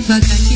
noche 0.00 0.51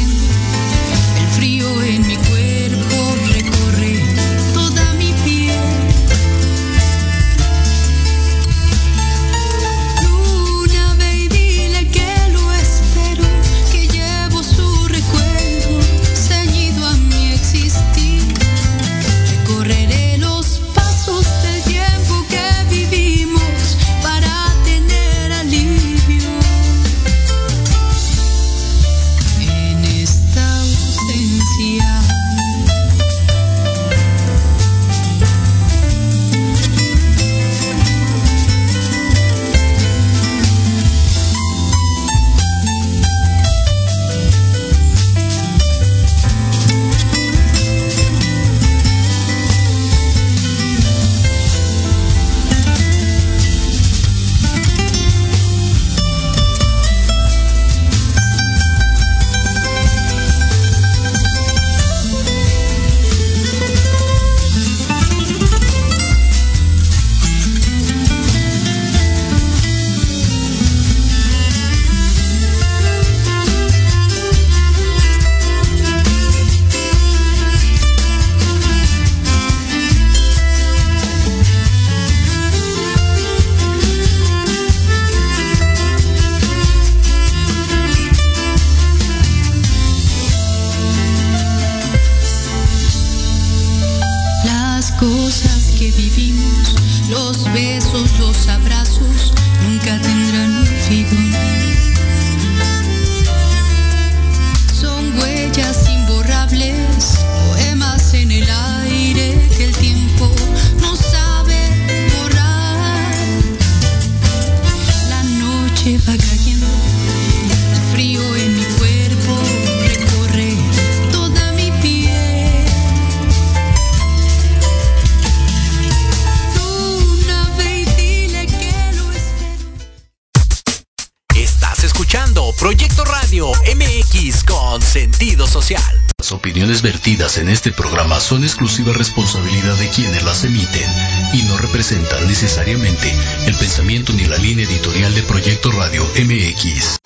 opiniones 136.76 136.82
vertidas 136.82 137.38
en 137.38 137.48
este 137.48 137.72
programa 137.72 138.20
son 138.20 138.42
exclusiva 138.42 138.92
responsabilidad 138.92 139.76
de 139.76 139.88
quienes 139.88 140.22
las 140.24 140.44
emiten 140.44 140.90
y 141.32 141.42
no 141.44 141.56
representan 141.58 142.26
necesariamente 142.26 143.14
el 143.46 143.54
pensamiento 143.54 144.12
ni 144.12 144.24
la 144.24 144.36
línea 144.36 144.66
editorial 144.66 145.14
de 145.14 145.22
Proyecto 145.22 145.70
Radio 145.70 146.04
MX. 146.04 146.98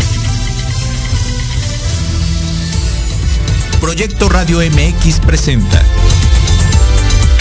Proyecto 3.80 4.28
Radio 4.28 4.60
MX 4.60 5.20
presenta 5.20 5.82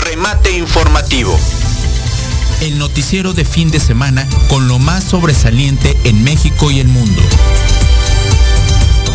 Remate 0.03 0.51
Informativo. 0.51 1.39
El 2.61 2.77
noticiero 2.77 3.33
de 3.33 3.45
fin 3.45 3.71
de 3.71 3.79
semana 3.79 4.27
con 4.49 4.67
lo 4.67 4.77
más 4.77 5.03
sobresaliente 5.03 5.97
en 6.03 6.23
México 6.23 6.69
y 6.69 6.79
el 6.79 6.87
mundo. 6.89 7.21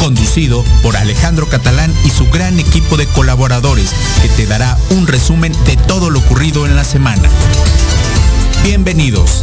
Conducido 0.05 0.63
por 0.83 0.99
Alejandro 0.99 1.49
Catalán 1.49 1.91
y 2.05 2.11
su 2.11 2.29
gran 2.29 2.61
equipo 2.61 2.99
de 2.99 3.07
colaboradores 3.07 3.91
que 4.21 4.29
te 4.29 4.47
dará 4.47 4.77
un 4.91 5.07
resumen 5.07 5.51
de 5.65 5.79
todo 5.79 6.11
lo 6.11 6.19
ocurrido 6.19 6.67
en 6.67 6.77
la 6.77 6.85
semana. 6.85 7.27
Bienvenidos. 8.63 9.43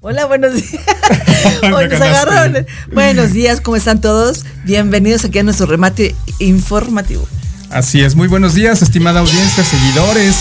Hola, 0.00 0.24
buenos 0.24 0.54
días. 0.54 0.82
Hoy 1.72 1.86
nos 1.88 2.00
agarraron. 2.00 2.66
Buenos 2.92 3.32
días, 3.32 3.60
¿cómo 3.60 3.76
están 3.76 4.00
todos? 4.00 4.44
Bienvenidos 4.64 5.24
aquí 5.24 5.38
a 5.38 5.44
nuestro 5.44 5.66
remate 5.66 6.16
informativo. 6.40 7.28
Así 7.70 8.00
es, 8.00 8.16
muy 8.16 8.26
buenos 8.26 8.54
días, 8.54 8.82
estimada 8.82 9.20
audiencia, 9.20 9.62
seguidores, 9.62 10.34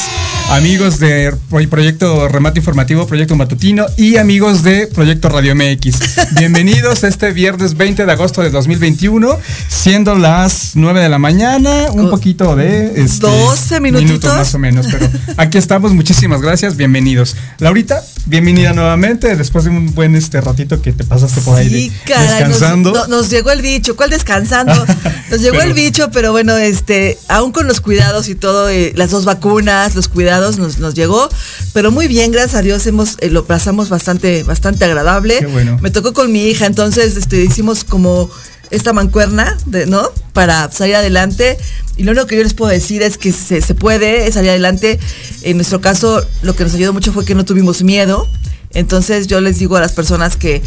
amigos 0.49 0.99
de 0.99 1.31
Pro- 1.47 1.69
Proyecto 1.69 2.27
Remate 2.27 2.57
Informativo, 2.57 3.05
Proyecto 3.05 3.35
Matutino 3.35 3.85
y 3.97 4.17
amigos 4.17 4.63
de 4.63 4.87
Proyecto 4.87 5.29
Radio 5.29 5.53
MX. 5.55 5.99
Bienvenidos 6.39 7.03
este 7.03 7.31
viernes 7.31 7.77
20 7.77 8.07
de 8.07 8.11
agosto 8.11 8.41
de 8.41 8.49
2021, 8.49 9.37
siendo 9.67 10.15
las 10.15 10.71
9 10.73 11.01
de 11.01 11.09
la 11.09 11.19
mañana, 11.19 11.91
un 11.91 12.05
Co- 12.05 12.09
poquito 12.11 12.55
de... 12.55 12.99
Este, 12.99 13.27
12 13.27 13.79
minutitos. 13.79 14.33
más 14.33 14.55
o 14.55 14.57
menos, 14.59 14.87
pero 14.89 15.07
aquí 15.37 15.59
estamos, 15.59 15.93
muchísimas 15.93 16.41
gracias, 16.41 16.77
bienvenidos. 16.77 17.35
Laurita, 17.59 18.03
bienvenida 18.25 18.73
nuevamente, 18.73 19.35
después 19.35 19.65
de 19.65 19.69
un 19.69 19.93
buen 19.93 20.15
este 20.15 20.41
ratito 20.41 20.81
que 20.81 20.93
te 20.93 21.03
pasaste 21.03 21.41
por 21.41 21.59
ahí 21.59 21.69
Sí, 21.69 21.89
de- 21.89 21.95
caray, 22.11 22.25
nos- 22.25 22.37
descansando. 22.59 22.91
no- 22.93 23.07
Nos, 23.07 23.29
llegó 23.29 23.51
el 23.51 23.61
bicho. 23.61 23.95
¿Cuál 23.95 24.09
descansando? 24.09 24.73
Nos 25.29 25.41
llegó 25.41 25.57
Pero- 25.59 25.63
el 25.69 25.73
bicho, 25.73 26.09
pero 26.11 26.31
bueno, 26.31 26.57
este, 26.57 27.18
aún 27.27 27.51
con 27.51 27.67
los 27.67 27.81
cuidados 27.81 28.27
y 28.29 28.35
todo, 28.35 28.69
eh, 28.69 28.93
las 28.95 29.11
dos 29.11 29.25
vacunas, 29.25 29.95
los 29.95 30.07
cuidados 30.07 30.57
nos, 30.57 30.79
nos 30.79 30.93
llegó, 30.93 31.29
pero 31.73 31.91
muy 31.91 32.07
bien, 32.07 32.31
gracias 32.31 32.55
a 32.55 32.61
Dios 32.61 32.85
hemos 32.87 33.17
eh, 33.19 33.29
lo 33.29 33.45
pasamos 33.45 33.89
bastante, 33.89 34.43
bastante 34.43 34.85
agradable. 34.85 35.39
Qué 35.39 35.45
bueno. 35.47 35.77
Me 35.81 35.91
tocó 35.91 36.13
con 36.13 36.31
mi 36.31 36.45
hija, 36.47 36.65
entonces, 36.65 37.17
este, 37.17 37.43
hicimos 37.43 37.83
como 37.83 38.29
esta 38.71 38.93
mancuerna, 38.93 39.57
de, 39.65 39.85
¿no? 39.87 40.09
Para 40.33 40.71
salir 40.71 40.95
adelante. 40.95 41.57
Y 41.97 42.03
lo 42.03 42.11
único 42.11 42.27
que 42.27 42.37
yo 42.37 42.43
les 42.43 42.53
puedo 42.53 42.71
decir 42.71 43.01
es 43.01 43.17
que 43.17 43.31
se, 43.33 43.61
se 43.61 43.73
puede 43.75 44.31
salir 44.31 44.51
adelante. 44.51 44.99
En 45.41 45.57
nuestro 45.57 45.81
caso, 45.81 46.23
lo 46.43 46.55
que 46.55 46.63
nos 46.63 46.73
ayudó 46.75 46.93
mucho 46.93 47.11
fue 47.11 47.25
que 47.25 47.33
no 47.35 47.45
tuvimos 47.45 47.81
miedo. 47.83 48.27
Entonces 48.71 49.25
yo 49.25 49.41
les 49.41 49.57
digo 49.57 49.75
a 49.77 49.81
las 49.81 49.93
personas 49.93 50.35
que 50.37 50.61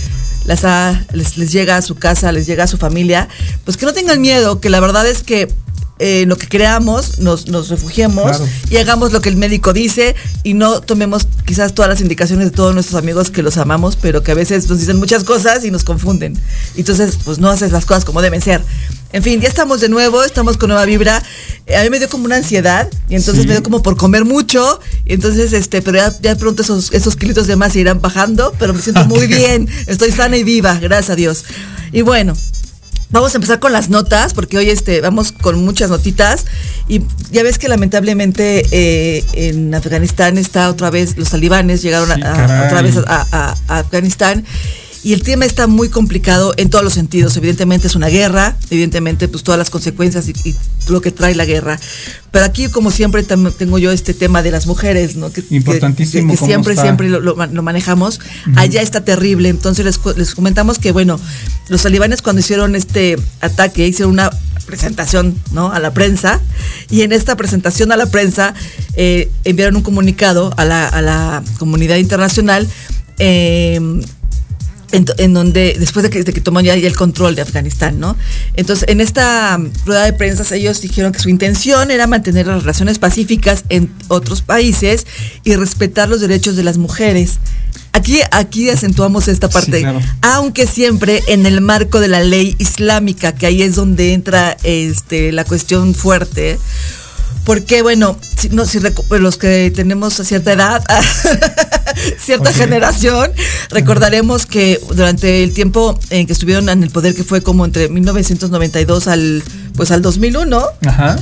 las 0.44 0.64
ha- 0.64 1.04
les, 1.12 1.38
les 1.38 1.52
llega 1.52 1.76
a 1.76 1.82
su 1.82 1.94
casa, 1.94 2.32
les 2.32 2.46
llega 2.46 2.64
a 2.64 2.66
su 2.66 2.76
familia, 2.76 3.28
pues 3.64 3.76
que 3.76 3.86
no 3.86 3.92
tengan 3.92 4.20
miedo, 4.20 4.60
que 4.60 4.68
la 4.70 4.80
verdad 4.80 5.06
es 5.06 5.22
que 5.22 5.48
eh, 5.98 6.24
lo 6.26 6.36
que 6.36 6.48
creamos, 6.48 7.18
nos, 7.20 7.46
nos 7.48 7.68
refugiemos 7.68 8.24
Claro. 8.38 8.48
y 8.70 8.76
hagamos 8.78 9.12
lo 9.12 9.20
que 9.20 9.28
el 9.28 9.36
médico 9.36 9.72
dice 9.72 10.16
y 10.42 10.54
no 10.54 10.80
tomemos 10.80 11.28
quizás 11.46 11.74
todas 11.74 11.88
las 11.90 12.00
indicaciones 12.00 12.46
de 12.50 12.56
todos 12.56 12.74
nuestros 12.74 12.98
amigos 13.00 13.30
que 13.30 13.42
los 13.42 13.56
amamos, 13.56 13.96
pero 13.96 14.22
que 14.22 14.32
a 14.32 14.34
veces 14.34 14.68
nos 14.68 14.80
dicen 14.80 14.96
muchas 14.98 15.22
cosas 15.24 15.64
y 15.64 15.70
nos 15.70 15.84
confunden. 15.84 16.36
Entonces, 16.76 17.18
pues 17.24 17.38
no 17.38 17.50
haces 17.50 17.70
las 17.72 17.84
cosas 17.86 18.04
como 18.04 18.20
deben 18.22 18.40
ser. 18.40 18.62
En 19.12 19.22
fin, 19.22 19.40
ya 19.42 19.48
estamos 19.48 19.80
de 19.82 19.90
nuevo, 19.90 20.24
estamos 20.24 20.56
con 20.56 20.68
nueva 20.70 20.86
vibra. 20.86 21.22
Eh, 21.66 21.76
a 21.76 21.82
mí 21.84 21.90
me 21.90 21.98
dio 21.98 22.08
como 22.08 22.24
una 22.24 22.36
ansiedad 22.36 22.88
y 23.10 23.14
entonces 23.14 23.42
Sí. 23.42 23.46
me 23.48 23.52
dio 23.54 23.62
como 23.62 23.82
por 23.82 23.96
comer 23.98 24.24
mucho. 24.24 24.80
Y 25.04 25.12
entonces, 25.12 25.52
este, 25.52 25.82
pero 25.82 25.98
ya, 25.98 26.16
ya 26.22 26.34
pronto 26.34 26.62
esos, 26.62 26.90
esos 26.92 27.14
kilitos 27.16 27.46
de 27.46 27.54
más 27.56 27.74
se 27.74 27.80
irán 27.80 28.00
bajando, 28.00 28.54
pero 28.58 28.72
me 28.72 28.80
siento 28.80 29.04
muy 29.04 29.26
bien. 29.26 29.68
Estoy 29.86 30.10
sana 30.12 30.38
y 30.38 30.44
viva, 30.44 30.78
gracias 30.80 31.10
a 31.10 31.14
Dios. 31.16 31.44
Y 31.92 32.00
bueno, 32.00 32.32
Vamos 33.12 33.34
a 33.34 33.36
empezar 33.36 33.58
con 33.60 33.72
las 33.72 33.90
notas, 33.90 34.32
porque 34.34 34.56
hoy 34.56 34.70
este, 34.70 35.00
vamos 35.02 35.32
con 35.32 35.62
muchas 35.64 35.90
notitas. 35.90 36.46
Y 36.88 37.02
ya 37.30 37.42
ves 37.42 37.58
que 37.58 37.68
lamentablemente 37.68 38.64
eh, 38.70 39.22
en 39.34 39.74
Afganistán 39.74 40.38
está 40.38 40.68
otra 40.70 40.90
vez, 40.90 41.16
los 41.18 41.28
talibanes 41.30 41.82
llegaron 41.82 42.08
Sí, 42.14 42.22
a- 42.24 42.64
otra 42.66 42.80
vez 42.82 42.96
a 43.06 43.54
Afganistán. 43.68 44.44
Y 45.04 45.14
el 45.14 45.22
tema 45.24 45.44
está 45.44 45.66
muy 45.66 45.88
complicado 45.88 46.54
en 46.56 46.70
todos 46.70 46.84
los 46.84 46.94
sentidos. 46.94 47.36
Evidentemente 47.36 47.88
es 47.88 47.96
una 47.96 48.06
guerra, 48.08 48.56
evidentemente 48.70 49.26
pues 49.26 49.42
todas 49.42 49.58
las 49.58 49.68
consecuencias 49.68 50.28
y, 50.28 50.32
y 50.48 50.54
lo 50.88 51.00
que 51.00 51.10
trae 51.10 51.34
la 51.34 51.44
guerra. 51.44 51.78
Pero 52.30 52.44
aquí, 52.44 52.68
como 52.68 52.90
siempre, 52.92 53.24
tengo 53.24 53.78
yo 53.78 53.90
este 53.90 54.14
tema 54.14 54.42
de 54.42 54.52
las 54.52 54.66
mujeres, 54.66 55.16
¿no? 55.16 55.32
Que, 55.32 55.42
Importantísimo, 55.50 56.28
Que, 56.28 56.34
que 56.34 56.38
¿cómo 56.38 56.48
siempre, 56.48 56.72
está? 56.74 56.84
siempre 56.84 57.08
lo, 57.08 57.18
lo 57.20 57.34
ma- 57.34 57.48
lo 57.48 57.62
manejamos. 57.62 58.20
Allá 58.56 58.80
está 58.80 59.04
terrible. 59.04 59.48
Entonces 59.48 59.84
les, 59.84 59.98
les 60.16 60.34
comentamos 60.36 60.78
que, 60.78 60.92
bueno, 60.92 61.18
los 61.68 61.82
talibanes 61.82 62.22
cuando 62.22 62.38
hicieron 62.40 62.76
este 62.76 63.16
ataque, 63.40 63.86
hicieron 63.88 64.12
una 64.12 64.30
presentación 64.66 65.34
¿no? 65.50 65.72
a 65.72 65.80
la 65.80 65.92
prensa 65.92 66.40
y 66.88 67.02
en 67.02 67.10
esta 67.10 67.36
presentación 67.36 67.90
a 67.90 67.96
la 67.96 68.06
prensa 68.06 68.54
eh, 68.94 69.28
enviaron 69.42 69.74
un 69.74 69.82
comunicado 69.82 70.54
a 70.56 70.64
la, 70.64 70.86
a 70.86 71.02
la 71.02 71.42
comunidad 71.58 71.96
internacional 71.96 72.68
eh, 73.18 73.80
en, 74.92 75.06
en 75.18 75.34
donde 75.34 75.76
después 75.78 76.02
de 76.02 76.10
que, 76.10 76.22
de 76.22 76.32
que 76.32 76.40
toman 76.40 76.64
ya, 76.64 76.76
ya 76.76 76.86
el 76.86 76.96
control 76.96 77.34
de 77.34 77.42
Afganistán, 77.42 77.98
¿no? 77.98 78.16
Entonces, 78.54 78.88
en 78.88 79.00
esta 79.00 79.58
rueda 79.84 80.04
de 80.04 80.12
prensa 80.12 80.42
ellos 80.54 80.80
dijeron 80.80 81.12
que 81.12 81.18
su 81.18 81.28
intención 81.28 81.90
era 81.90 82.06
mantener 82.06 82.46
las 82.46 82.60
relaciones 82.62 82.98
pacíficas 82.98 83.64
en 83.68 83.90
otros 84.08 84.42
países 84.42 85.06
y 85.44 85.56
respetar 85.56 86.08
los 86.08 86.20
derechos 86.20 86.56
de 86.56 86.62
las 86.62 86.78
mujeres. 86.78 87.38
Aquí, 87.94 88.20
aquí 88.30 88.70
acentuamos 88.70 89.28
esta 89.28 89.48
Sí, 89.48 89.52
parte, 89.52 89.80
claro. 89.80 90.00
aunque 90.22 90.66
siempre 90.66 91.22
en 91.28 91.44
el 91.44 91.60
marco 91.60 92.00
de 92.00 92.08
la 92.08 92.22
ley 92.22 92.56
islámica, 92.58 93.32
que 93.34 93.46
ahí 93.46 93.62
es 93.62 93.74
donde 93.74 94.14
entra 94.14 94.56
este, 94.62 95.30
la 95.32 95.44
cuestión 95.44 95.94
fuerte. 95.94 96.58
Porque, 97.44 97.82
bueno, 97.82 98.16
si, 98.38 98.48
no, 98.50 98.64
si 98.66 98.78
recu- 98.78 99.18
los 99.18 99.36
que 99.36 99.72
tenemos 99.74 100.14
cierta 100.14 100.52
edad, 100.52 100.84
cierta 102.18 102.50
Ok. 102.50 102.56
generación, 102.56 103.30
recordaremos 103.70 104.46
que 104.46 104.78
durante 104.94 105.42
el 105.42 105.52
tiempo 105.52 105.98
en 106.10 106.26
que 106.26 106.32
estuvieron 106.32 106.68
en 106.68 106.82
el 106.82 106.90
poder, 106.90 107.14
que 107.14 107.24
fue 107.24 107.42
como 107.42 107.64
entre 107.64 107.88
1992 107.88 109.08
al, 109.08 109.42
pues 109.76 109.90
al 109.90 110.02
2001, 110.02 110.62
Ajá. 110.86 111.16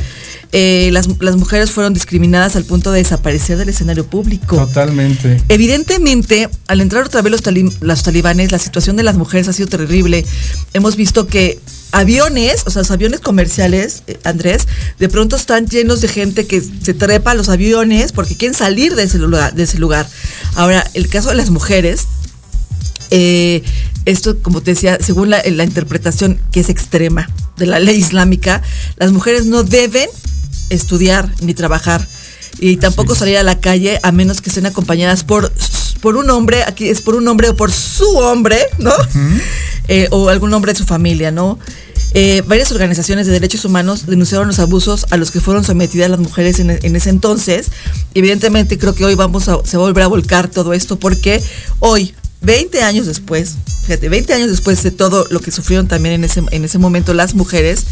eh, 0.53 0.91
las, 0.93 1.09
las 1.21 1.37
mujeres 1.37 1.71
fueron 1.71 1.95
discriminadas 1.95 2.55
al 2.55 2.65
punto 2.65 2.93
de 2.93 2.99
desaparecer 2.99 3.57
del 3.57 3.71
escenario 3.71 4.05
público. 4.07 4.57
Totalmente. 4.57 5.43
Evidentemente, 5.49 6.51
al 6.69 6.83
entrar 6.83 7.05
otra 7.05 7.23
vez 7.23 7.31
los, 7.31 7.43
tali- 7.43 7.75
los 7.81 8.03
talibanes, 8.03 8.53
la 8.53 8.59
situación 8.59 8.97
de 8.97 9.05
las 9.05 9.17
mujeres 9.17 9.49
ha 9.49 9.53
sido 9.55 9.69
terrible. 9.69 10.27
Hemos 10.75 10.97
visto 10.97 11.27
que 11.27 11.59
aviones, 11.93 12.63
o 12.67 12.71
sea, 12.71 12.83
los 12.83 12.91
aviones 12.91 13.21
comerciales, 13.21 14.03
eh, 14.07 14.19
Andrés, 14.25 14.67
de 14.99 15.09
pronto 15.09 15.37
están 15.37 15.67
llenos 15.67 16.01
de 16.01 16.09
gente 16.09 16.47
que 16.47 16.61
se 16.61 16.95
trepa 16.95 17.33
a 17.33 17.35
los 17.35 17.49
aviones 17.49 18.13
porque 18.13 18.37
quieren 18.37 18.57
salir 18.57 18.95
de 18.95 19.05
ese 19.05 19.19
lugar. 19.19 19.55
De 19.55 19.65
ese 19.65 19.79
lugar. 19.79 20.07
Ahora, 20.55 20.85
el 20.95 21.09
caso 21.09 21.31
de 21.31 21.35
las 21.35 21.51
mujeres, 21.51 22.07
eh, 23.11 23.63
esto, 24.05 24.41
como 24.41 24.63
te 24.63 24.73
decía, 24.73 24.99
según 25.01 25.31
la, 25.31 25.43
la 25.45 25.65
interpretación 25.65 26.41
que 26.53 26.61
es 26.61 26.69
extrema 26.69 27.29
de 27.57 27.67
la 27.67 27.79
ley 27.79 27.97
islámica, 27.97 28.63
las 28.97 29.13
mujeres 29.13 29.47
no 29.47 29.63
deben 29.63 30.09
estudiar 30.71 31.31
ni 31.41 31.55
trabajar 31.55 32.07
y 32.59 32.77
tampoco 32.77 33.15
salir 33.15 33.39
a 33.39 33.43
la 33.43 33.59
calle 33.59 33.99
a 34.03 34.13
menos 34.13 34.41
que 34.41 34.51
estén 34.51 34.67
acompañadas 34.67 35.25
por, 35.25 35.53
por 36.01 36.17
un 36.17 36.31
hombre, 36.31 36.63
aquí 36.65 36.89
es 36.89 37.01
por 37.01 37.15
un 37.15 37.27
hombre 37.29 37.51
o 37.51 37.57
por 37.57 37.71
su 37.73 38.09
hombre, 38.19 38.59
¿no? 38.79 38.93
Eh, 39.89 40.09
o 40.11 40.29
algún 40.29 40.53
hombre 40.55 40.73
de 40.73 40.79
su 40.79 40.85
familia, 40.85 41.31
¿no? 41.31 41.59
Eh, 42.13 42.43
varias 42.47 42.73
organizaciones 42.73 43.27
de 43.27 43.33
derechos 43.33 43.65
humanos 43.65 44.07
denunciaron 44.07 44.49
los 44.49 44.59
abusos 44.59 45.07
a 45.11 45.17
los 45.17 45.31
que 45.31 45.41
fueron 45.41 45.65
sometidas 45.65 46.11
las 46.11 46.19
mujeres 46.19 46.59
en, 46.59 46.71
en 46.71 46.97
ese 46.97 47.11
entonces. 47.11 47.69
Evidentemente 48.15 48.79
creo 48.79 48.95
que 48.95 49.05
hoy 49.05 49.15
vamos 49.15 49.49
a, 49.49 49.59
se 49.65 49.77
va 49.77 49.85
a 49.85 49.87
volver 49.87 50.05
a 50.05 50.09
volcar 50.09 50.49
todo 50.49 50.73
esto 50.73 50.99
porque 50.99 51.43
hoy, 51.79 52.15
20 52.43 52.83
años 52.83 53.07
después, 53.07 53.57
fíjate, 53.87 54.09
20 54.09 54.33
años 54.33 54.51
después 54.51 54.83
de 54.83 54.91
todo 54.91 55.27
lo 55.31 55.41
que 55.41 55.51
sufrieron 55.51 55.87
también 55.87 56.15
en 56.17 56.25
ese, 56.25 56.43
en 56.51 56.65
ese 56.65 56.79
momento 56.79 57.15
las 57.15 57.35
mujeres, 57.35 57.85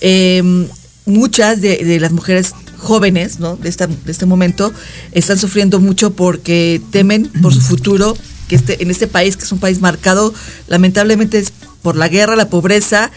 eh, 0.00 0.66
muchas 1.06 1.60
de, 1.60 1.78
de 1.78 2.00
las 2.00 2.12
mujeres 2.12 2.52
jóvenes 2.88 3.38
¿no? 3.38 3.56
de, 3.56 3.68
esta- 3.68 3.86
de 3.86 4.10
este 4.10 4.24
momento 4.26 4.72
están 5.12 5.38
sufriendo 5.38 5.78
mucho 5.78 6.10
porque 6.14 6.80
temen 6.90 7.28
por 7.42 7.52
su 7.52 7.60
futuro, 7.60 8.16
que 8.48 8.56
este, 8.56 8.82
en 8.82 8.90
este 8.90 9.06
país, 9.06 9.36
que 9.36 9.44
es 9.44 9.52
un 9.52 9.58
país 9.60 9.80
marcado 9.80 10.32
lamentablemente 10.68 11.44
por 11.82 11.96
la 11.96 12.08
guerra, 12.08 12.34
la 12.34 12.48
pobreza 12.48 13.10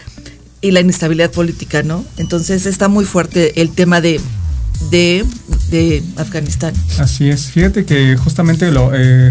y 0.60 0.70
la 0.72 0.80
inestabilidad 0.80 1.30
política, 1.30 1.82
¿no? 1.82 2.04
Entonces 2.18 2.66
está 2.66 2.86
muy 2.88 3.04
fuerte 3.06 3.60
el 3.62 3.70
tema 3.70 4.00
de, 4.00 4.20
de, 4.90 5.24
de 5.70 6.02
Afganistán. 6.16 6.74
Así 6.98 7.28
es. 7.30 7.46
Fíjate 7.46 7.84
que 7.84 8.16
justamente 8.16 8.70
lo 8.70 8.90
eh, 8.94 9.30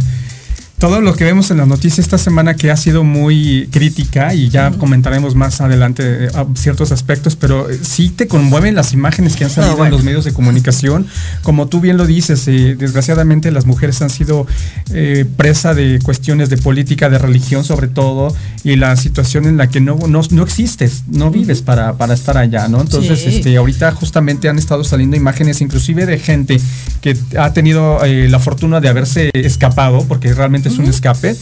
todo 0.81 0.99
lo 0.99 1.13
que 1.13 1.23
vemos 1.25 1.51
en 1.51 1.57
las 1.57 1.67
noticias 1.67 1.99
esta 1.99 2.17
semana 2.17 2.55
que 2.55 2.71
ha 2.71 2.75
sido 2.75 3.03
muy 3.03 3.69
crítica 3.71 4.33
y 4.33 4.49
ya 4.49 4.71
comentaremos 4.71 5.35
más 5.35 5.61
adelante 5.61 6.25
eh, 6.25 6.29
ciertos 6.55 6.91
aspectos, 6.91 7.35
pero 7.35 7.69
eh, 7.69 7.79
sí 7.83 8.09
te 8.09 8.27
conmueven 8.27 8.73
las 8.73 8.91
imágenes 8.91 9.35
que 9.35 9.43
han 9.43 9.51
salido 9.51 9.73
No, 9.73 9.77
bueno. 9.77 9.89
en 9.93 9.97
los 9.99 10.03
medios 10.03 10.25
de 10.25 10.33
comunicación. 10.33 11.05
Como 11.43 11.67
tú 11.67 11.81
bien 11.81 11.97
lo 11.97 12.07
dices, 12.07 12.47
eh, 12.47 12.75
desgraciadamente 12.79 13.51
las 13.51 13.67
mujeres 13.67 14.01
han 14.01 14.09
sido 14.09 14.47
eh, 14.91 15.25
presa 15.37 15.75
de 15.75 15.99
cuestiones 16.01 16.49
de 16.49 16.57
política, 16.57 17.11
de 17.11 17.19
religión 17.19 17.63
sobre 17.63 17.87
todo, 17.87 18.35
y 18.63 18.75
la 18.75 18.95
situación 18.95 19.45
en 19.45 19.57
la 19.57 19.67
que 19.69 19.81
no, 19.81 19.99
no, 20.07 20.21
no 20.31 20.41
existes, 20.43 21.03
no 21.11 21.29
vives 21.29 21.61
para, 21.61 21.93
para 21.93 22.15
estar 22.15 22.37
allá, 22.37 22.67
¿no? 22.67 22.81
Entonces, 22.81 23.19
Sí. 23.21 23.35
este, 23.35 23.55
ahorita 23.55 23.91
justamente 23.91 24.49
han 24.49 24.57
estado 24.57 24.83
saliendo 24.83 25.15
imágenes 25.15 25.61
inclusive 25.61 26.07
de 26.07 26.17
gente 26.17 26.59
que 27.01 27.15
ha 27.37 27.53
tenido 27.53 28.03
eh, 28.03 28.27
la 28.29 28.39
fortuna 28.39 28.81
de 28.81 28.89
haberse 28.89 29.29
escapado, 29.35 30.05
porque 30.07 30.33
realmente 30.33 30.70
es 30.71 30.79
un 30.79 30.85
escape. 30.85 31.35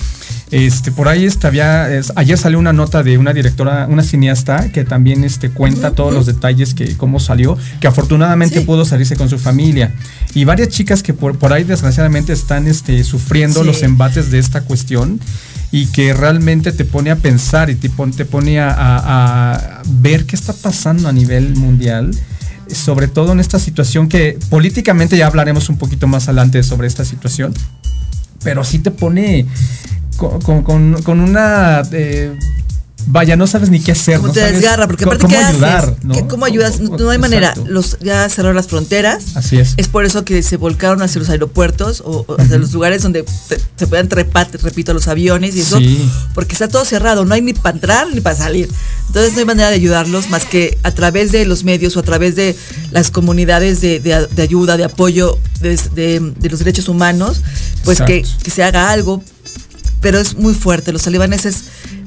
Este, 0.52 0.92
por 0.92 1.08
ahí 1.08 1.28
había, 1.44 1.96
es- 1.96 2.12
ayer 2.16 2.38
salió 2.38 2.58
una 2.58 2.74
nota 2.74 3.04
de 3.04 3.18
una 3.20 3.34
directora, 3.34 3.86
una 3.88 4.02
cineasta, 4.04 4.72
que 4.72 4.84
también 4.84 5.24
este, 5.24 5.52
cuenta 5.52 5.92
todos 5.92 6.12
los 6.14 6.26
detalles 6.26 6.74
que 6.74 6.98
cómo 6.98 7.20
salió, 7.20 7.56
que 7.80 7.88
afortunadamente 7.88 8.60
Sí. 8.60 8.66
pudo 8.66 8.84
salirse 8.84 9.16
con 9.16 9.30
su 9.30 9.38
familia. 9.38 9.94
Y 10.34 10.46
varias 10.46 10.70
chicas 10.70 11.04
que 11.04 11.14
por, 11.14 11.38
por 11.38 11.54
ahí 11.54 11.64
desgraciadamente 11.66 12.34
están 12.34 12.68
este, 12.68 13.04
sufriendo 13.04 13.62
Sí. 13.62 13.68
los 13.68 13.84
embates 13.84 14.32
de 14.32 14.40
esta 14.40 14.62
cuestión 14.62 15.20
y 15.72 15.86
que 15.88 16.14
realmente 16.16 16.72
te 16.72 16.84
pone 16.84 17.12
a 17.12 17.16
pensar 17.16 17.70
y 17.70 17.76
te 17.76 17.92
pone, 17.92 18.14
te 18.14 18.26
pone 18.26 18.60
a, 18.60 18.72
a- 18.72 19.54
a 19.80 19.82
ver 20.02 20.26
qué 20.26 20.36
está 20.36 20.54
pasando 20.54 21.08
a 21.10 21.12
nivel 21.14 21.56
mundial, 21.56 22.10
sobre 22.72 23.08
todo 23.08 23.34
en 23.34 23.40
esta 23.40 23.60
situación 23.60 24.10
que 24.10 24.38
políticamente 24.50 25.16
ya 25.18 25.28
hablaremos 25.28 25.70
un 25.70 25.78
poquito 25.78 26.08
más 26.08 26.28
adelante 26.28 26.62
sobre 26.64 26.88
esta 26.88 27.06
situación, 27.06 27.54
pero 28.44 28.64
sí 28.64 28.80
te 28.80 28.92
pone 28.92 29.46
con, 30.18 30.40
con- 30.64 31.02
con- 31.04 31.20
una... 31.20 31.82
eh, 31.92 32.38
Vaya, 33.12 33.36
no 33.38 33.48
sabes 33.48 33.70
ni 33.72 33.80
qué 33.80 33.94
hacer. 33.94 34.18
Como 34.18 34.28
no 34.28 34.34
te 34.34 34.42
sabes 34.42 34.56
desgarra, 34.58 34.86
porque 34.86 35.06
aparte, 35.06 35.22
cómo 35.24 35.34
¿qué 35.36 35.44
ayudar, 35.44 35.78
haces? 35.86 36.04
¿no? 36.04 36.14
¿Qué- 36.14 36.28
¿Cómo 36.28 36.46
ayudas? 36.46 36.80
No, 36.82 37.10
hay 37.10 37.18
manera. 37.18 37.50
exacto. 37.52 37.72
Los, 37.72 37.98
ya 38.02 38.28
cerraron 38.30 38.56
las 38.58 38.68
fronteras. 38.68 39.36
Así 39.36 39.58
es. 39.58 39.74
Es 39.78 39.88
por 39.88 40.06
eso 40.06 40.26
que 40.26 40.44
se 40.44 40.58
volcaron 40.58 41.02
hacia 41.02 41.18
los 41.18 41.30
aeropuertos 41.30 42.02
o, 42.06 42.26
o 42.28 42.40
hacia 42.40 42.58
los 42.60 42.72
lugares 42.74 43.02
donde 43.02 43.24
te- 43.48 43.58
se 43.78 43.88
puedan 43.88 44.10
trepar, 44.10 44.48
te 44.48 44.58
repito, 44.60 44.94
los 44.94 45.08
aviones 45.08 45.56
y 45.56 45.62
eso. 45.62 45.78
Sí. 45.80 46.08
Porque 46.36 46.54
está 46.54 46.68
todo 46.68 46.84
cerrado, 46.86 47.24
no 47.26 47.34
hay 47.34 47.42
ni 47.42 47.54
para 47.54 47.76
entrar 47.76 48.08
ni 48.14 48.20
para 48.22 48.36
salir. 48.36 48.70
Entonces 49.08 49.34
no 49.34 49.40
hay 49.40 49.46
manera 49.46 49.70
de 49.70 49.76
ayudarlos 49.76 50.30
más 50.30 50.46
que 50.46 50.78
a 50.84 50.92
través 50.92 51.32
de 51.32 51.46
los 51.46 51.64
medios 51.64 51.96
o 51.98 52.02
a 52.02 52.04
través 52.04 52.36
de 52.36 52.56
las 52.92 53.10
comunidades 53.10 53.80
de, 53.82 54.02
de- 54.02 54.28
de 54.28 54.42
ayuda, 54.44 54.78
de 54.78 54.84
apoyo 54.84 55.40
de- 55.62 56.20
de 56.38 56.50
los 56.50 56.60
derechos 56.60 56.88
humanos, 56.90 57.42
pues 57.84 58.02
que, 58.02 58.26
que 58.44 58.52
se 58.52 58.64
haga 58.64 58.92
algo. 58.92 59.24
Pero 60.02 60.18
es 60.18 60.36
muy 60.38 60.54
fuerte. 60.54 60.94
Los 60.94 61.04
talibaneses, 61.04 61.56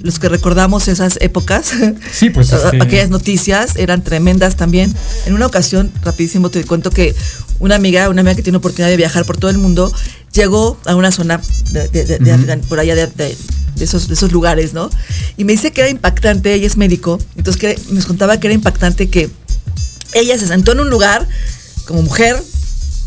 los 0.00 0.19
que 0.19 0.31
recordamos 0.31 0.88
esas 0.88 1.19
épocas, 1.21 1.67
Sí, 2.12 2.31
pues, 2.31 2.50
este- 2.52 2.83
aquellas 2.83 3.11
noticias 3.11 3.76
eran 3.76 4.02
tremendas 4.02 4.57
también. 4.57 4.95
En 5.26 5.35
una 5.35 5.45
ocasión, 5.47 5.93
rapidísimo 6.02 6.49
te 6.50 6.64
cuento 6.64 6.91
que 6.91 7.14
una 7.59 7.75
amiga, 7.75 8.09
una 8.09 8.23
amiga 8.23 8.35
que 8.35 8.43
tiene 8.43 8.57
oportunidad 8.59 8.88
de 8.88 8.97
viajar 8.97 9.26
por 9.26 9.37
todo 9.37 9.50
el 9.50 9.59
mundo, 9.59 9.93
llegó 10.33 10.81
a 10.87 10.95
una 10.95 11.12
zona 11.12 11.41
de, 11.73 11.88
de- 11.88 12.05
de- 12.07 12.19
de 12.19 12.33
Ujú. 12.35 12.43
Afgan- 12.43 12.61
por 12.62 12.81
allá 12.81 12.95
de 12.97 13.37
esos, 13.79 14.09
de 14.09 14.14
esos 14.14 14.33
lugares, 14.33 14.73
¿no? 14.73 14.88
Y 15.37 15.45
me 15.45 15.52
dice 15.52 15.71
que 15.73 15.83
era 15.83 15.91
impactante, 15.91 16.55
ella 16.55 16.67
es 16.67 16.79
médico, 16.79 17.19
entonces 17.37 17.61
que 17.61 17.79
nos 17.93 18.07
contaba 18.07 18.41
que 18.41 18.47
era 18.47 18.55
impactante 18.55 19.11
que 19.11 19.29
ella 20.14 20.38
se 20.38 20.47
sentó 20.47 20.73
en 20.73 20.81
un 20.81 20.88
lugar 20.88 21.29
como 21.87 22.00
mujer, 22.02 22.43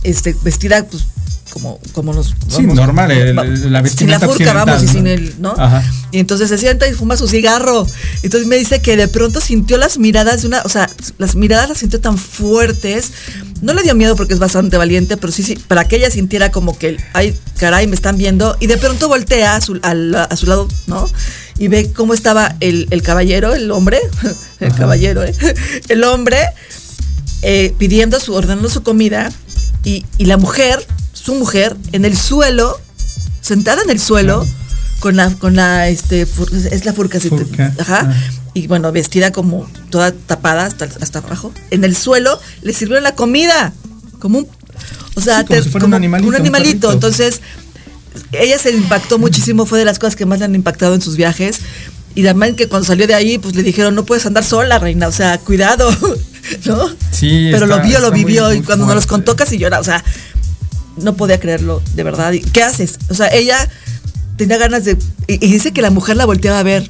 este, 0.04 0.36
vestida 0.44 0.86
pues 0.86 1.06
como, 1.52 1.80
como 1.94 2.14
nos 2.14 2.34
Sí, 2.50 2.64
normal, 2.64 3.12
el- 3.12 3.36
la 3.36 3.44
sin 3.56 3.72
la 3.72 3.82
vestimenta 3.82 4.28
furca, 4.28 4.52
vamos, 4.54 4.84
y 4.84 4.88
sin 4.88 5.08
el, 5.08 5.36
¿no? 5.40 5.54
Ajá. 5.58 5.84
Y 6.12 6.20
entonces 6.20 6.50
se 6.50 6.58
sienta 6.58 6.88
y 6.88 6.94
fuma 6.94 7.18
su 7.18 7.28
cigarro. 7.28 7.86
Entonces 8.24 8.48
me 8.48 8.56
dice 8.58 8.82
que 8.82 8.98
de 8.98 9.08
pronto 9.08 9.40
sintió 9.42 9.78
las 9.78 9.98
miradas 9.98 10.42
de 10.42 10.48
una, 10.48 10.62
o 10.64 10.70
sea, 10.70 10.90
las 11.18 11.36
miradas 11.36 11.70
las 11.70 11.78
sintió 11.78 12.00
tan 12.02 12.18
fuertes. 12.18 13.12
No 13.62 13.74
le 13.74 13.84
dio 13.84 13.96
miedo 13.96 14.16
porque 14.16 14.34
es 14.34 14.40
bastante 14.40 14.78
valiente, 14.78 15.18
pero 15.18 15.32
sí, 15.32 15.44
sí, 15.44 15.56
para 15.56 15.86
que 15.88 15.98
ella 15.98 16.10
sintiera 16.10 16.52
como 16.52 16.78
que, 16.78 16.98
ay, 17.14 17.38
caray, 17.60 17.88
me 17.88 17.96
están 17.96 18.18
viendo. 18.18 18.58
Y 18.60 18.68
de 18.68 18.78
pronto 18.78 19.08
voltea 19.08 19.56
a 19.56 19.62
su, 19.62 19.80
al- 19.84 20.16
a 20.16 20.36
su 20.36 20.46
lado, 20.48 20.68
¿no? 20.88 21.08
Y 21.58 21.68
ve 21.70 21.92
cómo 21.94 22.14
estaba 22.14 22.56
el, 22.60 22.88
el 22.90 23.02
caballero, 23.02 23.54
el 23.54 23.70
hombre, 23.72 24.00
el 24.60 24.68
Ajá. 24.70 24.78
caballero, 24.80 25.24
¿eh? 25.24 25.34
El 25.90 26.04
hombre 26.04 26.38
eh, 27.44 27.74
pidiendo 27.78 28.20
su, 28.20 28.34
ordenando 28.34 28.70
su 28.70 28.84
comida 28.84 29.32
y, 29.84 30.06
y 30.18 30.26
la 30.26 30.38
mujer, 30.38 30.86
su 31.26 31.36
mujer, 31.36 31.76
en 31.92 32.06
el 32.06 32.16
suelo, 32.18 32.80
sentada 33.42 33.82
en 33.82 33.90
el 33.90 34.00
suelo, 34.00 34.42
Claro. 34.42 34.56
con 35.00 35.16
la, 35.16 35.30
con 35.32 35.56
la, 35.56 35.88
este, 35.90 36.26
fur- 36.28 36.52
es 36.54 36.86
la 36.86 36.94
furca, 36.94 37.18
ajá, 37.80 38.08
ah. 38.10 38.14
y 38.54 38.68
bueno, 38.68 38.92
vestida 38.92 39.32
como 39.32 39.68
toda 39.90 40.12
tapada 40.12 40.66
hasta, 40.66 40.88
hasta 41.02 41.20
abajo. 41.20 41.52
En 41.72 41.84
el 41.84 41.96
suelo 41.96 42.40
le 42.62 42.74
sirvieron 42.74 43.04
la 43.04 43.16
comida, 43.16 43.74
como 44.20 44.40
un, 44.40 44.48
o 45.16 45.22
sea, 45.22 45.40
Sí, 45.42 45.48
como 45.48 45.62
si 45.64 45.70
fuera 45.70 45.86
un 45.88 45.94
animalito, 46.36 46.88
un. 46.90 46.94
Entonces, 46.94 47.42
ella 48.32 48.58
se 48.58 48.72
impactó 48.72 49.18
muchísimo, 49.20 49.66
fue 49.66 49.80
de 49.80 49.86
las 49.86 50.00
cosas 50.00 50.16
que 50.16 50.26
más 50.26 50.40
le 50.40 50.46
han 50.46 50.56
impactado 50.56 50.96
en 50.96 51.02
sus 51.02 51.16
viajes. 51.18 51.60
Y 52.18 52.24
también 52.24 52.56
que 52.56 52.70
cuando 52.70 52.88
salió 52.88 53.08
de 53.08 53.14
ahí, 53.14 53.38
pues 53.38 53.56
le 53.56 53.64
dijeron, 53.64 53.94
no 53.94 54.06
puedes 54.06 54.26
andar 54.26 54.46
sola, 54.46 54.80
reina, 54.80 55.08
o 55.10 55.12
sea, 55.12 55.38
cuidado, 55.38 55.92
¿no? 56.66 56.88
Sí, 57.12 57.50
Pero 57.52 57.66
está- 57.66 57.78
lo 57.78 57.84
vio, 57.84 58.00
lo 58.00 58.12
muy- 58.12 58.24
vivió, 58.24 58.54
y 58.54 58.62
cuando 58.62 58.86
nos 58.86 58.96
los 58.96 59.06
contó 59.06 59.36
casi 59.36 59.58
llora, 59.58 59.82
o 59.82 59.84
sea, 59.84 60.02
no 60.98 61.16
podía 61.16 61.40
creerlo, 61.40 61.82
de 61.94 62.04
verdad. 62.04 62.32
¿Y 62.34 62.42
¿Qué 62.42 62.64
haces? 62.64 63.00
O 63.10 63.14
sea, 63.14 63.28
ella 63.28 63.70
tenía 64.38 64.58
ganas 64.58 64.86
de... 64.86 64.98
Y, 65.28 65.46
y 65.46 65.52
dice 65.52 65.72
que 65.72 65.82
la 65.82 65.90
mujer 65.90 66.18
la 66.18 66.26
volteaba 66.26 66.60
a 66.60 66.64
ver. 66.64 66.90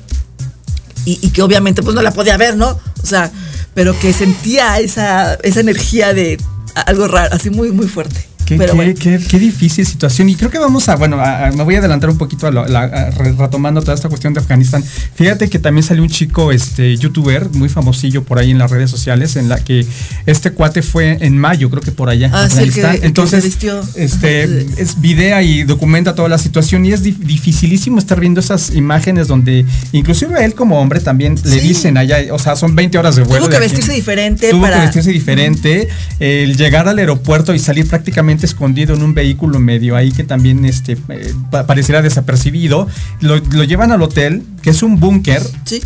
Y, 1.05 1.19
y 1.21 1.29
que 1.29 1.41
obviamente 1.41 1.83
pues 1.83 1.95
no 1.95 2.01
la 2.01 2.12
podía 2.12 2.38
ver, 2.38 2.57
¿no? 2.57 2.79
O 3.03 3.05
sea, 3.05 3.31
pero 3.75 3.97
que 4.00 4.13
sentía 4.13 4.79
esa, 4.79 5.35
esa 5.35 5.59
energía 5.59 6.13
de 6.13 6.39
algo 6.74 7.07
raro, 7.07 7.33
así 7.35 7.50
muy, 7.50 7.71
muy 7.71 7.88
fuerte. 7.88 8.25
Qué, 8.46 8.58
pero 8.58 8.72
qué- 8.72 8.75
bueno. 8.75 8.94
qué- 9.00 9.20
qué 9.28 9.40
difícil 9.40 9.86
situación. 9.86 10.30
Y 10.30 10.36
creo 10.36 10.50
que 10.52 10.60
vamos 10.60 10.88
a, 10.90 10.96
bueno, 10.96 11.20
a- 11.20 11.48
a- 11.48 11.52
me 11.52 11.64
voy 11.64 11.75
a 11.75 11.80
adelantar 11.80 12.10
un 12.10 12.18
poquito 12.18 12.48
a 12.48 12.52
lo- 12.52 12.66
la- 12.68 12.82
a- 12.84 13.10
retomando 13.12 13.82
toda 13.82 13.94
esta 13.96 14.08
cuestión 14.10 14.34
de 14.34 14.40
Afganistán. 14.40 14.84
Fíjate 15.16 15.50
que 15.50 15.60
también 15.60 15.84
salió 15.84 16.04
un 16.04 16.10
chico, 16.10 16.52
este, 16.52 16.96
youtuber, 16.98 17.50
muy 17.52 17.70
famosillo 17.70 18.24
por 18.24 18.40
ahí 18.40 18.52
en 18.52 18.58
las 18.58 18.70
redes 18.72 18.90
sociales, 18.92 19.36
en 19.36 19.50
la 19.50 19.58
que 19.64 19.86
este 20.25 20.52
cuate 20.52 20.82
fue 20.82 21.18
en 21.22 21.38
mayo, 21.38 21.70
creo 21.70 21.82
que 21.82 21.92
por 21.92 22.10
allá. 22.10 22.30
Ah, 22.34 22.48
sí, 22.50 22.60
el 22.60 22.74
que- 22.74 22.82
Afganistán. 22.82 22.94
el 22.96 23.00
que 23.02 23.08
Entonces, 23.08 23.58
este, 23.96 24.66
es 24.82 25.02
videa 25.02 25.42
y 25.42 25.64
documenta 25.64 26.16
toda 26.16 26.30
la 26.30 26.38
situación 26.38 26.86
y 26.86 26.94
es 26.94 27.04
di- 27.04 27.12
dificilísimo 27.18 27.98
estar 28.00 28.20
viendo 28.20 28.40
esas 28.40 28.72
imágenes 28.75 29.28
donde 29.28 29.66
inclusive 29.92 30.36
a 30.36 30.46
él 30.46 30.54
como 30.54 30.80
hombre 30.80 31.00
también 31.00 31.36
le 31.44 31.60
Sí. 31.60 31.68
dicen 31.68 31.98
allá, 31.98 32.18
o 32.32 32.40
sea, 32.40 32.56
son 32.56 32.75
20 32.75 32.98
horas 32.98 33.16
de 33.16 33.24
vuelo. 33.24 33.46
Tuvo 33.46 33.50
que 33.50 33.56
de 33.56 33.62
vestirse 33.62 33.92
diferente 33.94 34.50
Tuvo 34.50 34.62
para... 34.62 34.78
que 34.78 34.82
vestirse 34.84 35.12
diferente, 35.12 35.88
el 36.20 36.58
llegar 36.58 36.88
al 36.88 36.98
aeropuerto 37.00 37.54
y 37.54 37.60
salir 37.60 37.88
prácticamente 37.88 38.35
escondido 38.44 38.94
en 38.96 39.04
un 39.04 39.13
vehículo 39.13 39.60
medio 39.60 39.96
ahí 39.96 40.12
que 40.12 40.24
también 40.24 40.65
este, 40.65 40.98
eh, 41.10 41.34
pa- 41.51 41.65
pareciera 41.65 42.01
desapercibido. 42.01 42.88
Lo, 43.22 43.38
lo 43.38 43.63
llevan 43.63 43.92
al 43.92 44.01
hotel, 44.01 44.44
que 44.62 44.72
es 44.72 44.84
un 44.84 45.00
búnker, 45.00 45.42
Sí. 45.63 45.82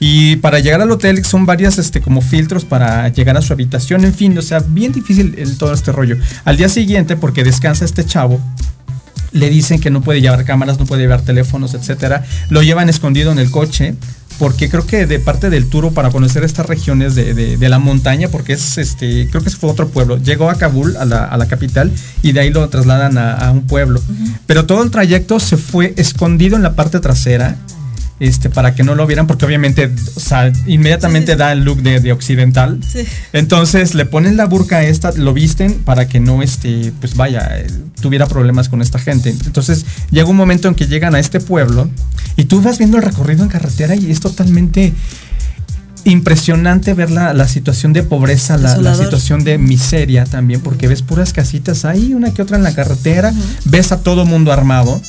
y 0.00 0.36
para 0.36 0.60
llegar 0.60 0.80
al 0.80 0.90
hotel 0.92 1.24
son 1.24 1.44
varias 1.46 1.78
este, 1.78 2.00
como 2.00 2.20
filtros 2.20 2.64
para 2.64 3.08
llegar 3.08 3.36
a 3.36 3.42
su 3.42 3.52
habitación, 3.52 4.04
en 4.04 4.14
fin, 4.14 4.38
o 4.38 4.42
sea, 4.42 4.60
bien 4.60 4.92
difícil 4.92 5.34
el- 5.38 5.58
todo 5.58 5.72
este 5.72 5.90
rollo. 5.90 6.16
Al 6.44 6.56
día 6.56 6.68
siguiente, 6.68 7.16
porque 7.16 7.42
descansa 7.42 7.84
este 7.84 8.04
chavo, 8.04 8.40
le 9.32 9.50
dicen 9.50 9.80
que 9.80 9.90
no 9.90 10.00
puede 10.00 10.20
llevar 10.20 10.44
cámaras, 10.44 10.78
no 10.78 10.86
puede 10.86 11.02
llevar 11.02 11.20
teléfonos, 11.22 11.74
etcétera. 11.74 12.24
Lo 12.48 12.62
llevan 12.62 12.88
escondido 12.88 13.30
en 13.32 13.38
el 13.38 13.50
coche. 13.50 13.94
Porque 14.38 14.68
creo 14.70 14.86
que 14.86 15.06
de 15.06 15.18
parte 15.18 15.50
del 15.50 15.66
tour 15.68 15.92
para 15.92 16.10
conocer 16.10 16.44
estas 16.44 16.66
regiones 16.66 17.14
de, 17.16 17.34
de- 17.34 17.56
de 17.56 17.68
la 17.68 17.78
montaña, 17.80 18.28
porque 18.28 18.52
es 18.52 18.78
este, 18.78 19.26
creo 19.30 19.42
que 19.42 19.50
fue 19.50 19.68
otro 19.70 19.88
pueblo. 19.88 20.16
Llegó 20.18 20.48
a 20.48 20.54
Kabul, 20.54 20.96
a 20.96 21.04
la, 21.04 21.24
a 21.24 21.36
la 21.36 21.46
capital, 21.48 21.90
y 22.22 22.32
de 22.32 22.40
ahí 22.40 22.50
lo 22.50 22.68
trasladan 22.68 23.18
a, 23.18 23.32
a 23.34 23.50
un 23.50 23.62
pueblo. 23.66 24.00
Pero 24.46 24.64
todo 24.66 24.82
el 24.84 24.90
trayecto 24.92 25.40
se 25.40 25.56
fue 25.56 25.92
escondido 25.96 26.56
en 26.56 26.62
la 26.62 26.74
parte 26.74 27.00
trasera, 27.00 27.56
este, 28.20 28.48
para 28.50 28.74
que 28.74 28.82
no 28.84 28.94
lo 28.96 29.06
vieran, 29.06 29.26
porque 29.28 29.44
obviamente, 29.44 29.90
o 30.16 30.20
sea, 30.20 30.52
inmediatamente 30.66 31.32
Sí, 31.32 31.32
sí, 31.32 31.36
sí. 31.36 31.38
da 31.38 31.52
el 31.52 31.64
look 31.64 31.82
de, 31.82 32.00
de 32.00 32.12
occidental. 32.12 32.78
Sí. 32.86 33.04
Entonces 33.32 33.94
le 33.94 34.06
ponen 34.06 34.36
la 34.36 34.46
burka 34.46 34.82
esta, 34.84 35.12
lo 35.12 35.32
visten 35.34 35.74
para 35.84 36.08
que 36.08 36.18
no, 36.20 36.42
este, 36.42 36.92
pues 37.00 37.14
vaya, 37.16 37.58
eh, 37.58 37.66
tuviera 38.00 38.26
problemas 38.26 38.68
con 38.68 38.82
esta 38.82 38.98
gente. 38.98 39.30
Entonces 39.30 39.84
llega 40.10 40.28
un 40.28 40.36
momento 40.36 40.68
en 40.68 40.74
que 40.74 40.86
llegan 40.86 41.14
a 41.14 41.18
este 41.18 41.40
pueblo 41.40 41.88
y 42.36 42.44
tú 42.44 42.60
vas 42.60 42.78
viendo 42.78 42.96
el 42.96 43.02
recorrido 43.02 43.42
en 43.42 43.48
carretera 43.48 43.94
y 43.94 44.10
es 44.10 44.20
totalmente 44.20 44.92
impresionante 46.04 46.94
ver 46.94 47.10
la, 47.10 47.34
la 47.34 47.48
situación 47.48 47.92
de 47.92 48.02
pobreza, 48.02 48.56
la, 48.56 48.94
situación 48.94 49.44
de 49.44 49.58
miseria 49.58 50.24
también, 50.24 50.60
porque 50.60 50.88
ves 50.88 51.02
puras 51.02 51.32
casitas 51.32 51.84
ahí, 51.84 52.14
una 52.14 52.32
que 52.32 52.42
otra 52.42 52.56
en 52.56 52.62
la 52.62 52.74
carretera, 52.74 53.32
ves 53.64 53.92
a 53.92 54.00
todo 54.00 54.24
mundo 54.24 54.52
armado 54.52 55.00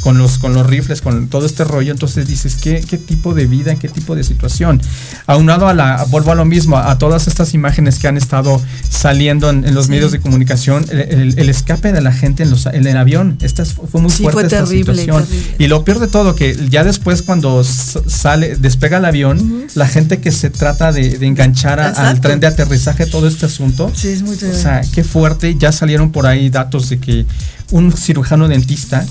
con 0.00 0.16
los, 0.18 0.38
con 0.38 0.54
los 0.54 0.66
rifles, 0.66 1.00
con 1.02 1.28
todo 1.28 1.44
este 1.46 1.64
rollo, 1.64 1.92
entonces 1.92 2.26
dices, 2.26 2.56
¿qué, 2.56 2.84
qué 2.88 2.98
tipo 2.98 3.34
de 3.34 3.46
vida, 3.46 3.74
qué 3.74 3.88
tipo 3.88 4.14
de 4.14 4.22
situación? 4.24 4.80
Aunado 5.26 5.68
a 5.68 5.74
la, 5.74 6.04
vuelvo 6.10 6.32
a 6.32 6.34
lo 6.34 6.44
mismo, 6.44 6.76
a, 6.78 6.96
todas 6.98 7.26
estas 7.28 7.52
imágenes 7.54 7.98
que 7.98 8.06
han 8.08 8.16
estado 8.16 8.60
saliendo 8.88 9.50
en, 9.50 9.64
en 9.66 9.74
los 9.74 9.88
medios 9.88 10.12
de 10.12 10.20
comunicación, 10.20 10.84
el, 10.90 11.00
el- 11.00 11.38
el 11.38 11.48
escape 11.48 11.92
de 11.92 12.00
la 12.00 12.12
gente 12.12 12.42
en, 12.42 12.50
los, 12.50 12.66
en 12.66 12.86
el 12.86 12.96
avión, 12.96 13.36
esta 13.42 13.62
es- 13.62 13.72
fue 13.74 14.00
muy 14.00 14.10
Sí, 14.10 14.22
fuerte 14.22 14.48
fue 14.48 14.58
esta 14.58 14.66
situación. 14.66 15.24
terrible. 15.26 15.54
Y 15.58 15.66
lo 15.68 15.84
peor 15.84 15.98
de 15.98 16.08
todo, 16.08 16.34
que 16.34 16.56
ya 16.70 16.84
después 16.84 17.22
cuando 17.22 17.62
sale, 17.64 18.56
despega 18.56 18.98
el 18.98 19.04
avión, 19.04 19.66
la 19.74 19.86
gente 19.86 20.18
que 20.20 20.30
se 20.32 20.50
trata 20.50 20.92
de, 20.92 21.18
de 21.18 21.26
enganchar 21.26 21.80
a- 21.80 21.90
al 21.90 22.20
tren 22.20 22.40
de 22.40 22.46
aterrizaje, 22.46 23.06
todo 23.06 23.28
este 23.28 23.46
asunto, 23.46 23.90
Sí, 23.94 24.08
es 24.08 24.22
muy 24.22 24.34
o 24.36 24.54
sea, 24.54 24.82
qué 24.94 25.04
fuerte. 25.04 25.56
Ya 25.58 25.72
salieron 25.72 26.12
por 26.12 26.26
ahí 26.26 26.50
datos 26.50 26.88
de 26.88 26.98
que 26.98 27.26
un 27.70 27.92
cirujano 27.92 28.48
dentista 28.48 29.04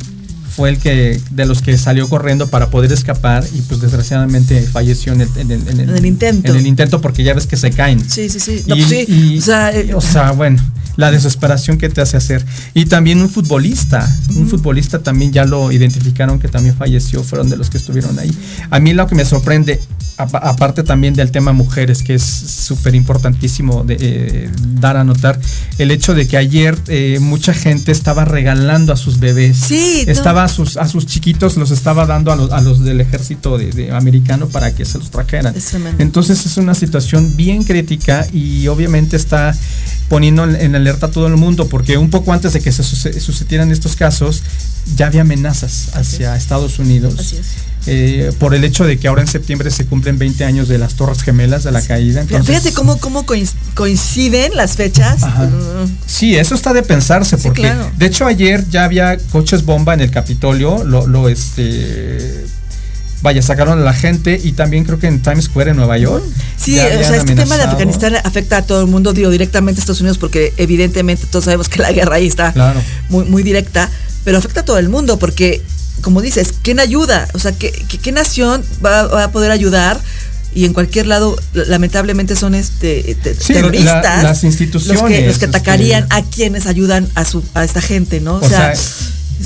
fue 0.57 0.69
el 0.71 0.79
que 0.79 1.21
de 1.29 1.45
los 1.45 1.61
que 1.61 1.77
salió 1.77 2.09
corriendo 2.09 2.47
para 2.47 2.69
poder 2.71 2.91
escapar 2.91 3.45
y 3.53 3.61
pues 3.61 3.79
desgraciadamente 3.79 4.59
falleció 4.63 5.13
en 5.13 5.21
el, 5.21 5.29
en 5.37 5.51
el- 5.51 5.67
en 5.69 5.79
el- 5.79 5.89
En 5.91 5.95
el 5.97 6.05
intento. 6.05 6.51
En 6.51 6.57
el 6.57 6.65
intento 6.67 6.99
porque 6.99 7.23
ya 7.23 7.33
ves 7.35 7.45
que 7.45 7.55
se 7.57 7.69
caen. 7.69 7.99
Sí, 8.09 8.27
sí, 8.27 8.39
sí. 8.39 8.63
No, 8.67 8.75
Y- 8.75 8.79
pues 8.81 8.89
sí. 8.89 9.05
y- 9.07 9.37
o 9.37 9.41
sea, 9.41 9.71
eh, 9.71 9.93
o 9.93 10.01
sea, 10.01 10.31
bueno, 10.31 10.59
la 10.95 11.11
desesperación 11.11 11.77
que 11.77 11.89
te 11.89 12.01
hace 12.01 12.17
hacer. 12.17 12.43
Y 12.73 12.85
también 12.85 13.21
un 13.21 13.29
futbolista, 13.29 14.09
un 14.35 14.49
futbolista 14.49 15.03
también 15.03 15.31
ya 15.31 15.45
lo 15.45 15.71
identificaron 15.71 16.39
que 16.39 16.47
también 16.47 16.75
falleció, 16.75 17.23
fueron 17.23 17.49
de 17.51 17.55
los 17.57 17.69
que 17.69 17.77
estuvieron 17.77 18.17
ahí. 18.17 18.35
A 18.71 18.79
mí 18.79 18.93
lo 18.93 19.05
que 19.05 19.13
me 19.13 19.23
sorprende, 19.23 19.79
apa- 20.17 20.39
aparte 20.39 20.81
también 20.81 21.13
del 21.13 21.29
tema 21.29 21.53
mujeres, 21.53 22.01
que 22.01 22.15
es 22.15 22.23
súper 22.23 22.95
importantísimo 22.95 23.83
de 23.83 23.97
eh, 23.99 24.49
dar 24.79 24.97
a 24.97 25.03
notar, 25.03 25.39
el 25.77 25.91
hecho 25.91 26.15
de 26.15 26.27
que 26.27 26.35
ayer 26.37 26.75
eh, 26.87 27.19
mucha 27.21 27.53
gente 27.53 27.91
estaba 27.91 28.25
regalando 28.25 28.91
a 28.91 28.97
sus 28.97 29.19
bebés. 29.19 29.57
Sí. 29.57 30.03
Estaba 30.07 30.46
a 30.47 30.49
sus, 30.49 30.77
a 30.77 30.87
sus 30.87 31.05
chiquitos, 31.05 31.57
los 31.57 31.71
estaba 31.71 32.05
dando 32.05 32.31
a 32.31 32.35
los, 32.35 32.51
a 32.51 32.61
los 32.61 32.83
del 32.83 32.99
ejército 33.01 33.57
de, 33.57 33.71
de 33.71 33.91
americano 33.91 34.47
para 34.47 34.73
que 34.73 34.83
se 34.85 34.97
los 34.97 35.11
trajeran. 35.11 35.55
Es. 35.55 35.73
Entonces 35.99 36.45
es 36.45 36.57
una 36.57 36.73
situación 36.73 37.35
bien 37.35 37.63
crítica 37.63 38.25
y 38.33 38.67
obviamente 38.67 39.15
está 39.15 39.55
poniendo 40.09 40.43
en, 40.45 40.73
alerta 40.75 41.07
a 41.07 41.11
todo 41.11 41.27
el 41.27 41.35
mundo 41.37 41.67
porque 41.67 41.97
un 41.97 42.09
poco 42.09 42.31
antes 42.33 42.53
de 42.53 42.61
que 42.61 42.71
se 42.71 42.81
suce- 42.83 43.19
sucedieran 43.19 43.71
estos 43.71 43.95
casos 43.95 44.41
ya 44.95 45.07
había 45.07 45.21
amenazas 45.21 45.89
hacia 45.93 46.35
Estados 46.35 46.79
Unidos. 46.79 47.15
Así 47.19 47.35
es. 47.37 47.45
Eh, 47.87 48.31
por 48.39 48.53
el 48.53 48.63
hecho 48.63 48.83
de 48.85 48.97
que 48.97 49.07
ahora 49.07 49.21
en 49.21 49.27
septiembre 49.27 49.71
se 49.71 49.85
cumplen 49.85 50.17
20 50.19 50.43
años 50.45 50.67
de 50.67 50.77
las 50.77 50.95
Torres 50.95 51.21
Gemelas 51.23 51.63
de 51.63 51.71
la 51.71 51.81
caída. 51.81 52.21
Entonces, 52.21 52.45
Fíjate 52.47 52.73
cómo, 52.73 52.97
cómo 52.99 53.25
coinc- 53.25 53.53
coinciden 53.75 54.55
las 54.55 54.75
fechas. 54.75 55.21
Mm, 55.21 55.87
Sí, 56.05 56.35
eso 56.35 56.53
está 56.55 56.73
de 56.73 56.83
pensarse, 56.83 57.37
Sí, 57.37 57.43
porque 57.47 57.61
claro. 57.61 57.89
de 57.97 58.05
hecho 58.05 58.25
ayer 58.25 58.67
ya 58.69 58.83
había 58.83 59.17
coches 59.31 59.63
bomba 59.65 59.93
en 59.93 60.01
el 60.01 60.11
Capitolio, 60.11 60.83
lo, 60.83 61.07
lo 61.07 61.29
este 61.29 62.45
vaya, 63.23 63.41
sacaron 63.41 63.79
a 63.79 63.81
la 63.83 63.93
gente 63.93 64.39
y 64.41 64.51
también 64.51 64.85
creo 64.85 64.99
que 64.99 65.07
en 65.07 65.21
Times 65.21 65.45
Square 65.45 65.71
en 65.71 65.77
Nueva 65.77 65.97
York. 65.97 66.23
Sí, 66.55 66.77
o 66.77 66.81
sea, 66.81 67.15
este 67.17 67.35
tema 67.35 67.57
de. 67.57 67.63
Afganistán 67.63 68.15
afecta 68.23 68.57
a 68.57 68.61
todo 68.61 68.81
el 68.81 68.87
mundo, 68.87 69.11
digo, 69.11 69.29
directamente 69.31 69.79
a 69.79 69.81
Estados 69.81 70.01
Unidos, 70.01 70.17
porque 70.19 70.53
evidentemente 70.57 71.25
todos 71.29 71.45
sabemos 71.45 71.67
que 71.67 71.79
la 71.81 71.91
guerra 71.91 72.17
ahí 72.17 72.27
está 72.27 72.53
Claro. 72.53 72.79
muy, 73.09 73.25
muy 73.25 73.41
directa, 73.43 73.89
pero 74.23 74.37
afecta 74.37 74.59
a 74.61 74.65
todo 74.65 74.77
el 74.77 74.89
mundo, 74.89 75.17
porque, 75.17 75.63
como 76.01 76.21
dices, 76.21 76.53
¿quién 76.61 76.79
ayuda? 76.79 77.27
O 77.33 77.39
sea, 77.39 77.51
¿qué, 77.51 77.71
qué, 77.87 77.97
qué 77.97 78.11
nación 78.11 78.63
va, 78.85 79.07
va 79.07 79.23
a 79.25 79.31
poder 79.31 79.51
ayudar? 79.51 79.99
Y 80.55 80.65
en 80.65 80.73
cualquier 80.73 81.05
lado, 81.07 81.35
lamentablemente, 81.53 82.35
son 82.35 82.55
este 82.55 83.15
te- 83.21 83.35
Sí, 83.35 83.53
terroristas 83.53 84.23
la- 84.23 84.23
las 84.23 84.43
instituciones, 84.43 85.01
los 85.01 85.09
que, 85.11 85.27
los 85.27 85.37
que 85.37 85.45
este- 85.45 85.57
atacarían 85.57 86.07
a 86.09 86.23
quienes 86.23 86.65
ayudan 86.65 87.07
a 87.15 87.25
su 87.25 87.43
a 87.53 87.63
esta 87.63 87.81
gente, 87.81 88.21
¿no? 88.21 88.35
O 88.37 88.47
sea, 88.49 88.73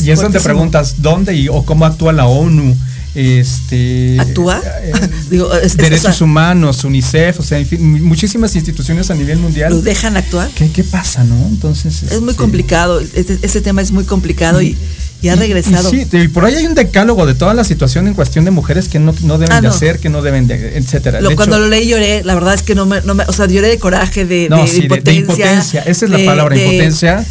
y 0.01 0.09
es 0.11 0.21
donde 0.21 0.39
preguntas 0.39 0.95
dónde 0.99 1.35
y, 1.35 1.49
o 1.49 1.63
cómo 1.65 1.85
actúa 1.85 2.13
la 2.13 2.25
ONU. 2.27 2.77
Este, 3.13 4.17
¿Actúa? 4.19 4.61
eh, 4.83 4.91
Digo, 5.29 5.53
es- 5.53 5.65
es- 5.73 5.77
derechos 5.77 6.09
o 6.09 6.13
sea, 6.13 6.25
humanos, 6.25 6.83
UNICEF, 6.85 7.39
o 7.39 7.43
sea, 7.43 7.57
en 7.59 7.65
fin, 7.65 8.03
muchísimas 8.03 8.55
instituciones 8.55 9.09
a 9.11 9.15
nivel 9.15 9.37
mundial. 9.39 9.73
¿Los 9.73 9.83
dejan 9.83 10.15
actuar? 10.17 10.49
¿Qué, 10.55 10.71
qué 10.71 10.83
pasa, 10.83 11.23
no? 11.23 11.35
Entonces. 11.47 12.03
Es 12.03 12.21
muy 12.21 12.29
este, 12.31 12.35
complicado, 12.41 12.99
este, 13.01 13.37
este 13.41 13.61
tema 13.61 13.81
es 13.81 13.91
muy 13.91 14.05
complicado 14.05 14.61
y, 14.61 14.77
y 15.21 15.29
ha 15.29 15.35
regresado. 15.35 15.93
y 15.93 16.05
sí, 16.05 16.17
y 16.17 16.27
por 16.29 16.45
ahí 16.45 16.55
hay 16.55 16.65
un 16.65 16.73
decálogo 16.73 17.25
de 17.25 17.33
toda 17.35 17.53
la 17.53 17.63
situación 17.63 18.07
en 18.07 18.13
cuestión 18.13 18.43
de 18.45 18.51
mujeres 18.51 18.87
que 18.89 18.99
no, 18.99 19.13
no 19.23 19.37
deben 19.37 19.51
Ah, 19.53 19.61
de 19.61 19.67
no. 19.67 19.73
hacer, 19.73 19.99
que 19.99 20.09
no 20.09 20.21
deben 20.21 20.47
de, 20.47 20.77
etcétera. 20.77 21.21
Lo- 21.21 21.29
De 21.29 21.35
cuando 21.35 21.55
hecho, 21.57 21.63
lo 21.65 21.69
leí 21.69 21.87
lloré, 21.87 22.23
la 22.23 22.33
verdad 22.33 22.53
es 22.55 22.63
que 22.63 22.73
no 22.75 22.85
me, 22.85 23.01
no 23.01 23.13
me- 23.13 23.25
o 23.27 23.33
sea, 23.33 23.45
lloré 23.47 23.67
de 23.67 23.77
coraje, 23.79 24.25
de, 24.25 24.47
no, 24.49 24.61
de- 24.63 24.67
sí, 24.67 24.81
de- 24.81 24.87
de, 24.87 25.13
impotencia. 25.13 25.19
impotencia. 25.19 25.81
Esa 25.83 26.05
es 26.05 26.11
la 26.11 26.17
palabra, 26.25 26.57
impotencia. 26.57 27.25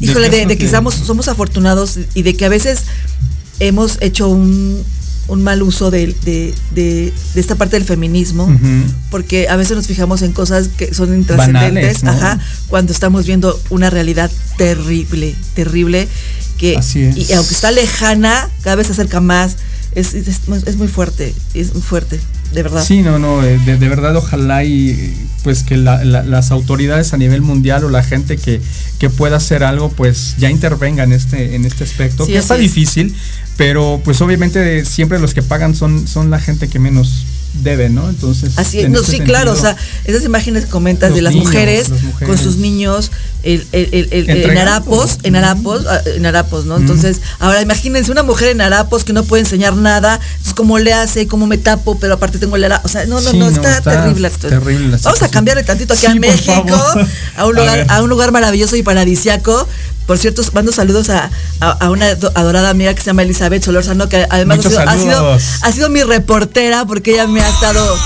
Híjole, 0.00 0.28
de, 0.30 0.56
que 0.58 0.68
somos, 0.68 0.94
somos 0.94 1.28
afortunados 1.28 1.98
y 2.14 2.22
de 2.22 2.34
que 2.36 2.44
a 2.44 2.48
veces 2.48 2.80
hemos 3.60 3.98
hecho 4.00 4.28
un, 4.28 4.82
un 5.32 5.42
mal 5.42 5.62
uso 5.62 5.90
de, 5.90 6.14
de- 6.24 6.54
de- 6.74 7.12
de 7.34 7.40
esta 7.40 7.54
parte 7.54 7.76
del 7.76 7.84
feminismo, 7.86 8.46
porque 9.10 9.48
a 9.48 9.56
veces 9.56 9.76
nos 9.76 9.86
fijamos 9.86 10.20
en 10.22 10.32
cosas 10.32 10.68
que 10.68 10.92
son 10.92 11.14
intrascendentes, 11.14 12.02
Banales, 12.02 12.02
¿no? 12.04 12.10
ajá, 12.10 12.38
cuando 12.68 12.92
estamos 12.92 13.24
viendo 13.26 13.58
una 13.70 13.88
realidad 13.88 14.30
terrible, 14.58 15.34
terrible, 15.54 16.06
que 16.58 16.76
Así 16.76 17.02
es. 17.02 17.16
y 17.16 17.32
aunque 17.32 17.54
está 17.54 17.70
lejana, 17.70 18.48
cada 18.62 18.76
vez 18.76 18.86
se 18.88 18.92
acerca 18.92 19.20
más. 19.20 19.56
Es, 19.94 20.14
es, 20.14 20.26
es 20.66 20.76
muy 20.76 20.88
fuerte, 20.88 21.34
es 21.54 21.72
muy 21.74 21.82
fuerte, 21.82 22.18
de 22.54 22.62
verdad. 22.62 22.82
Sí, 22.84 23.02
no, 23.02 23.18
no, 23.18 23.42
eh, 23.44 23.58
de, 23.66 23.76
de 23.76 23.88
verdad 23.88 24.16
ojalá 24.16 24.64
y 24.64 25.14
pues 25.42 25.62
que 25.64 25.76
la- 25.76 26.02
la- 26.04 26.22
las 26.22 26.50
autoridades 26.50 27.12
a 27.12 27.18
nivel 27.18 27.42
mundial 27.42 27.84
o 27.84 27.90
la 27.90 28.02
gente 28.02 28.36
que, 28.38 28.60
que 28.98 29.10
pueda 29.10 29.36
hacer 29.36 29.64
algo 29.64 29.90
pues 29.90 30.36
ya 30.38 30.50
intervenga 30.50 31.02
en 31.04 31.12
este, 31.12 31.56
en 31.56 31.64
este 31.66 31.84
aspecto, 31.84 32.24
Sí, 32.24 32.32
que 32.32 32.38
está 32.38 32.54
es. 32.54 32.60
difícil, 32.62 33.14
pero 33.58 34.00
pues 34.04 34.20
obviamente 34.22 34.84
siempre 34.86 35.18
los 35.18 35.34
que 35.34 35.42
pagan 35.42 35.74
son, 35.74 36.06
son 36.08 36.30
la 36.30 36.38
gente 36.40 36.68
que 36.68 36.78
menos 36.78 37.26
debe, 37.54 37.88
¿no? 37.88 38.08
Entonces... 38.08 38.52
Así 38.56 38.78
es, 38.80 38.86
en 38.86 38.92
no, 38.92 39.00
ese 39.00 39.10
sí, 39.12 39.20
claro, 39.20 39.52
o 39.52 39.56
sea, 39.56 39.76
esas 40.04 40.24
imágenes 40.24 40.64
que 40.64 40.70
comentas 40.70 41.14
de 41.14 41.22
las 41.22 41.34
niños, 41.34 41.46
mujeres, 41.48 41.88
las 41.90 42.02
mujeres. 42.02 42.28
con 42.34 42.38
sus 42.44 42.56
niños 42.56 43.10
el, 43.42 43.66
el- 43.72 43.88
el- 43.92 44.08
el- 44.12 44.50
en 44.50 44.58
harapos, 44.58 45.18
en 45.24 45.36
harapos, 45.36 45.84
ah, 45.88 46.00
en 46.16 46.24
harapos, 46.26 46.64
¿no? 46.64 46.76
Entonces, 46.76 47.20
ahora 47.40 47.60
imagínense 47.60 48.10
una 48.12 48.22
mujer 48.22 48.48
en 48.48 48.60
harapos 48.60 49.04
que 49.04 49.12
no 49.12 49.24
puede 49.24 49.42
enseñar 49.42 49.74
nada, 49.76 50.20
entonces 50.30 50.54
cómo 50.54 50.78
le 50.78 50.92
hace, 50.92 51.26
cómo 51.26 51.46
me 51.46 51.58
tapo, 51.58 51.98
pero 51.98 52.14
aparte 52.14 52.38
tengo 52.38 52.56
el 52.56 52.64
harapo, 52.64 52.86
o 52.86 52.88
sea, 52.88 53.04
no, 53.06 53.20
no, 53.20 53.30
Sí, 53.32 53.38
no, 53.38 53.48
está, 53.48 53.78
está 53.78 54.02
terrible 54.02 54.28
esto. 54.28 54.48
terrible 54.48 54.96
Vamos 55.02 55.22
a 55.22 55.28
cambiarle 55.28 55.64
tantito 55.64 55.92
aquí 55.94 56.02
Sí, 56.06 56.12
a 56.12 56.14
México, 56.14 56.76
a 57.36 57.46
un 57.46 57.54
lugar, 57.56 57.86
a, 57.88 58.02
un 58.02 58.08
lugar 58.10 58.32
maravilloso 58.32 58.76
y 58.76 58.82
paradisiaco. 58.82 59.68
Por 60.06 60.18
cierto, 60.18 60.42
mando 60.52 60.72
saludos 60.72 61.10
a, 61.10 61.30
a- 61.60 61.70
a 61.70 61.90
una 61.90 62.14
do- 62.16 62.32
adorada 62.34 62.70
amiga 62.70 62.92
que 62.94 63.00
se 63.00 63.06
llama 63.06 63.22
Elizabeth 63.22 63.62
Solórzano, 63.64 64.08
que 64.08 64.26
además 64.28 64.58
ha 64.58 64.62
sido, 64.62 64.80
ha 64.80 64.96
sido, 64.98 65.12
saludos. 65.16 65.42
ha 65.62 65.72
sido 65.72 65.88
mi 65.90 66.02
reportera 66.02 66.84
porque 66.84 67.12
ella 67.12 67.26
me 67.26 67.40
ha 67.40 67.48
estado. 67.48 67.96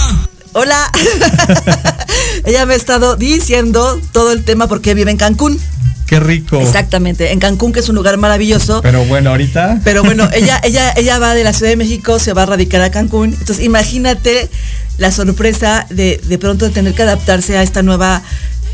Hola. 0.53 0.91
ella 2.45 2.67
me 2.67 2.75
ha 2.75 2.77
estado 2.77 3.17
diciendo 3.17 4.01
todo 4.13 4.33
el 4.33 4.45
tema 4.45 4.67
porque 4.69 4.95
vive 4.95 5.11
en 5.11 5.17
Cancún. 5.17 5.59
Qué 6.07 6.21
rico. 6.21 6.61
Exactamente, 6.61 7.33
en 7.33 7.41
Cancún, 7.41 7.73
que 7.73 7.81
es 7.81 7.89
un 7.89 7.97
lugar 7.97 8.17
maravilloso. 8.17 8.81
Pero 8.81 9.05
bueno, 9.07 9.31
ahorita... 9.31 9.81
Pero 9.83 10.05
bueno, 10.05 10.29
ella, 10.35 10.61
ella, 10.63 10.93
ella 10.97 11.19
va 11.19 11.35
de 11.35 11.43
la 11.43 11.53
Ciudad 11.53 11.71
de 11.71 11.77
México, 11.77 12.19
se 12.21 12.33
va 12.33 12.45
a 12.45 12.47
radicar 12.47 12.81
a 12.83 12.91
Cancún. 12.93 13.31
Entonces, 13.39 13.65
imagínate 13.65 14.49
la 14.99 15.11
sorpresa 15.11 15.85
de, 15.91 16.21
de 16.25 16.39
pronto 16.39 16.71
tener 16.71 16.95
que 16.95 17.03
adaptarse 17.03 17.59
a 17.59 17.63
esta 17.63 17.83
nueva. 17.83 18.23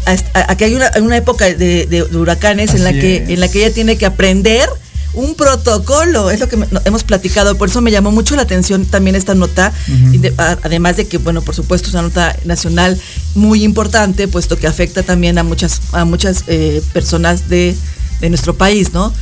A, 0.05 0.15
esta- 0.15 0.51
a 0.51 0.57
que 0.57 0.65
hay 0.65 0.75
una, 0.75 0.91
una 1.01 1.17
época 1.17 1.45
de, 1.47 1.55
de- 1.57 1.87
de 1.87 2.03
huracanes 2.17 2.75
en 2.75 2.85
la, 2.85 2.93
que, 2.93 3.17
es. 3.19 3.29
en 3.31 3.41
la 3.41 3.49
que 3.49 3.65
ella 3.65 3.73
tiene 3.75 3.97
que 3.97 4.07
aprender 4.07 4.69
un 5.15 5.35
protocolo, 5.35 6.31
es 6.31 6.41
lo 6.41 6.49
que 6.49 6.59
hemos 6.87 7.05
platicado, 7.05 7.57
por 7.59 7.69
eso 7.69 7.83
me 7.83 7.91
llamó 7.91 8.11
mucho 8.11 8.35
la 8.35 8.43
atención 8.43 8.87
también 8.87 9.15
esta 9.15 9.35
nota, 9.35 9.71
de- 9.87 10.33
a- 10.39 10.59
además 10.63 10.97
de 10.97 11.07
que, 11.07 11.19
bueno, 11.19 11.43
por 11.43 11.55
supuesto 11.55 11.89
es 11.89 11.95
una 11.95 12.03
nota 12.05 12.35
nacional 12.47 12.99
muy 13.35 13.63
importante, 13.63 14.27
puesto 14.27 14.57
que 14.57 14.67
afecta 14.67 15.03
también 15.03 15.37
a 15.39 15.43
muchas, 15.45 15.83
a 15.93 16.05
muchas 16.07 16.45
eh, 16.47 16.81
personas 16.95 17.49
de, 17.51 17.77
de 18.21 18.29
nuestro 18.31 18.55
país, 18.57 18.93
¿no? 18.95 19.13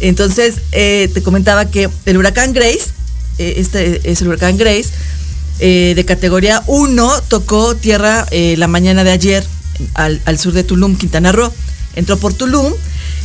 Entonces, 0.00 0.56
eh, 0.72 1.08
te 1.12 1.22
comentaba 1.22 1.66
que 1.70 1.88
el 2.06 2.16
huracán 2.16 2.52
Grace, 2.52 2.86
eh, 3.38 3.54
este 3.58 4.10
es 4.10 4.20
el 4.22 4.28
huracán 4.28 4.56
Grace, 4.56 4.86
de 5.58 6.04
categoría 6.06 6.62
1, 6.66 7.10
tocó 7.28 7.74
tierra 7.76 8.26
la 8.30 8.68
mañana 8.68 9.04
de 9.04 9.10
ayer 9.10 9.46
al, 9.94 10.20
al 10.24 10.38
sur 10.38 10.52
de 10.52 10.64
Tulum, 10.64 10.96
Quintana 10.96 11.32
Roo. 11.32 11.52
Entró 11.94 12.16
por 12.18 12.34
Tulum 12.34 12.72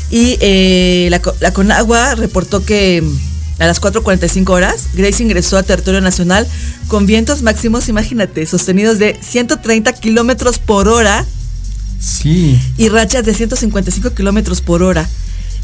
y 0.09 0.37
eh, 0.41 1.07
la, 1.09 1.21
co- 1.21 1.35
la 1.39 1.51
Conagua 1.53 2.15
reportó 2.15 2.63
que 2.65 3.01
mm, 3.01 3.61
a 3.61 3.67
las 3.67 3.81
4.45 3.81 4.49
horas 4.49 4.87
Grace 4.93 5.21
ingresó 5.23 5.57
a 5.57 5.63
territorio 5.63 6.01
nacional 6.01 6.47
con 6.87 7.05
vientos 7.05 7.41
máximos, 7.41 7.87
imagínate, 7.89 8.45
sostenidos 8.45 8.97
de 8.99 9.17
130 9.21 9.93
kilómetros 9.93 10.57
por 10.59 10.87
hora 10.87 11.25
Sí. 11.99 12.59
y 12.77 12.89
rachas 12.89 13.25
de 13.25 13.33
155 13.33 14.11
kilómetros 14.15 14.61
por 14.61 14.81
hora. 14.83 15.07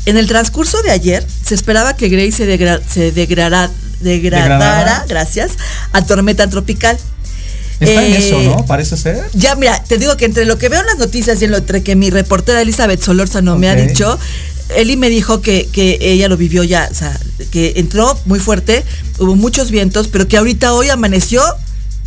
En 0.05 0.17
el 0.17 0.27
transcurso 0.27 0.81
de 0.83 0.91
ayer 0.91 1.25
se 1.45 1.55
esperaba 1.55 1.95
que 1.95 2.09
Grace 2.09 2.31
se, 2.31 2.45
degra- 2.47 2.79
se 2.87 3.11
degradara, 3.11 3.71
Degradara. 3.99 5.05
gracias, 5.09 5.51
a 5.91 6.05
tormenta 6.05 6.47
tropical. 6.49 6.97
Está 7.79 8.05
en 8.05 8.13
Eh, 8.13 8.17
eso, 8.17 8.41
¿no? 8.41 8.65
Parece 8.65 8.97
ser. 8.97 9.23
Ya, 9.33 9.55
mira, 9.55 9.83
te 9.83 9.97
digo 9.97 10.17
que 10.17 10.25
entre 10.25 10.45
lo 10.45 10.57
que 10.57 10.69
veo 10.69 10.79
en 10.81 10.87
las 10.87 10.97
noticias 10.97 11.41
y 11.41 11.45
en 11.45 11.51
lo 11.51 11.57
entre 11.57 11.83
que 11.83 11.95
mi 11.95 12.09
reportera 12.09 12.61
Elizabeth 12.61 13.01
Solórzano 13.03 13.57
me 13.57 13.69
ha 13.69 13.75
dicho, 13.75 14.17
Eli 14.75 14.97
me 14.97 15.09
dijo 15.09 15.41
que, 15.41 15.67
que 15.71 15.97
ella 16.01 16.27
lo 16.27 16.37
vivió 16.37 16.63
ya, 16.63 16.89
o 16.91 16.93
sea, 16.95 17.17
que 17.51 17.73
entró 17.77 18.19
muy 18.25 18.39
fuerte, 18.39 18.83
hubo 19.19 19.35
muchos 19.35 19.71
vientos, 19.71 20.07
pero 20.07 20.27
que 20.27 20.37
ahorita 20.37 20.73
hoy 20.73 20.89
amaneció 20.89 21.41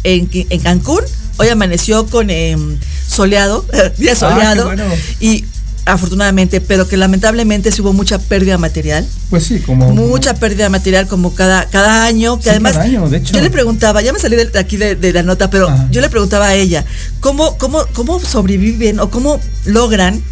en, 0.05 0.29
en 0.33 0.61
Cancún, 0.61 1.03
hoy 1.39 1.49
amaneció 1.49 2.07
con 2.07 2.31
em, 2.31 2.77
soleado, 3.09 3.65
día 3.99 4.13
Ah, 4.13 4.17
soleado, 4.17 4.69
qué 4.71 4.77
bueno. 4.77 4.95
y 5.21 5.45
afortunadamente, 5.87 6.61
pero 6.61 6.87
que 6.87 6.97
lamentablemente 6.97 7.73
sí 7.73 7.81
hubo 7.83 7.93
mucha 7.93 8.19
pérdida 8.19 8.59
material 8.59 9.07
Pues 9.31 9.45
sí, 9.45 9.61
como. 9.61 9.91
mucha 9.93 10.35
pérdida 10.35 10.69
material 10.69 11.07
como 11.07 11.35
cada, 11.35 11.67
cada 11.67 12.05
año, 12.05 12.37
que 12.39 12.45
Sí, 12.45 12.49
además 12.51 12.73
cada 12.73 12.85
año, 12.85 13.09
de 13.09 13.19
hecho. 13.19 13.33
yo 13.35 13.41
le 13.41 13.51
preguntaba, 13.51 14.03
ya 14.03 14.13
me 14.13 14.19
salí 14.19 14.37
de, 14.37 14.51
aquí 14.59 14.77
de, 14.77 14.95
de 14.97 15.13
la 15.13 15.23
nota, 15.23 15.51
pero 15.51 15.69
Ajá. 15.69 15.89
yo 15.91 16.01
le 16.01 16.09
preguntaba 16.11 16.47
a 16.49 16.55
ella, 16.55 16.85
¿cómo, 17.21 17.57
cómo, 17.59 17.85
¿cómo 17.93 18.21
sobreviven 18.21 19.01
o 19.01 19.11
cómo 19.11 19.41
logran 19.65 20.23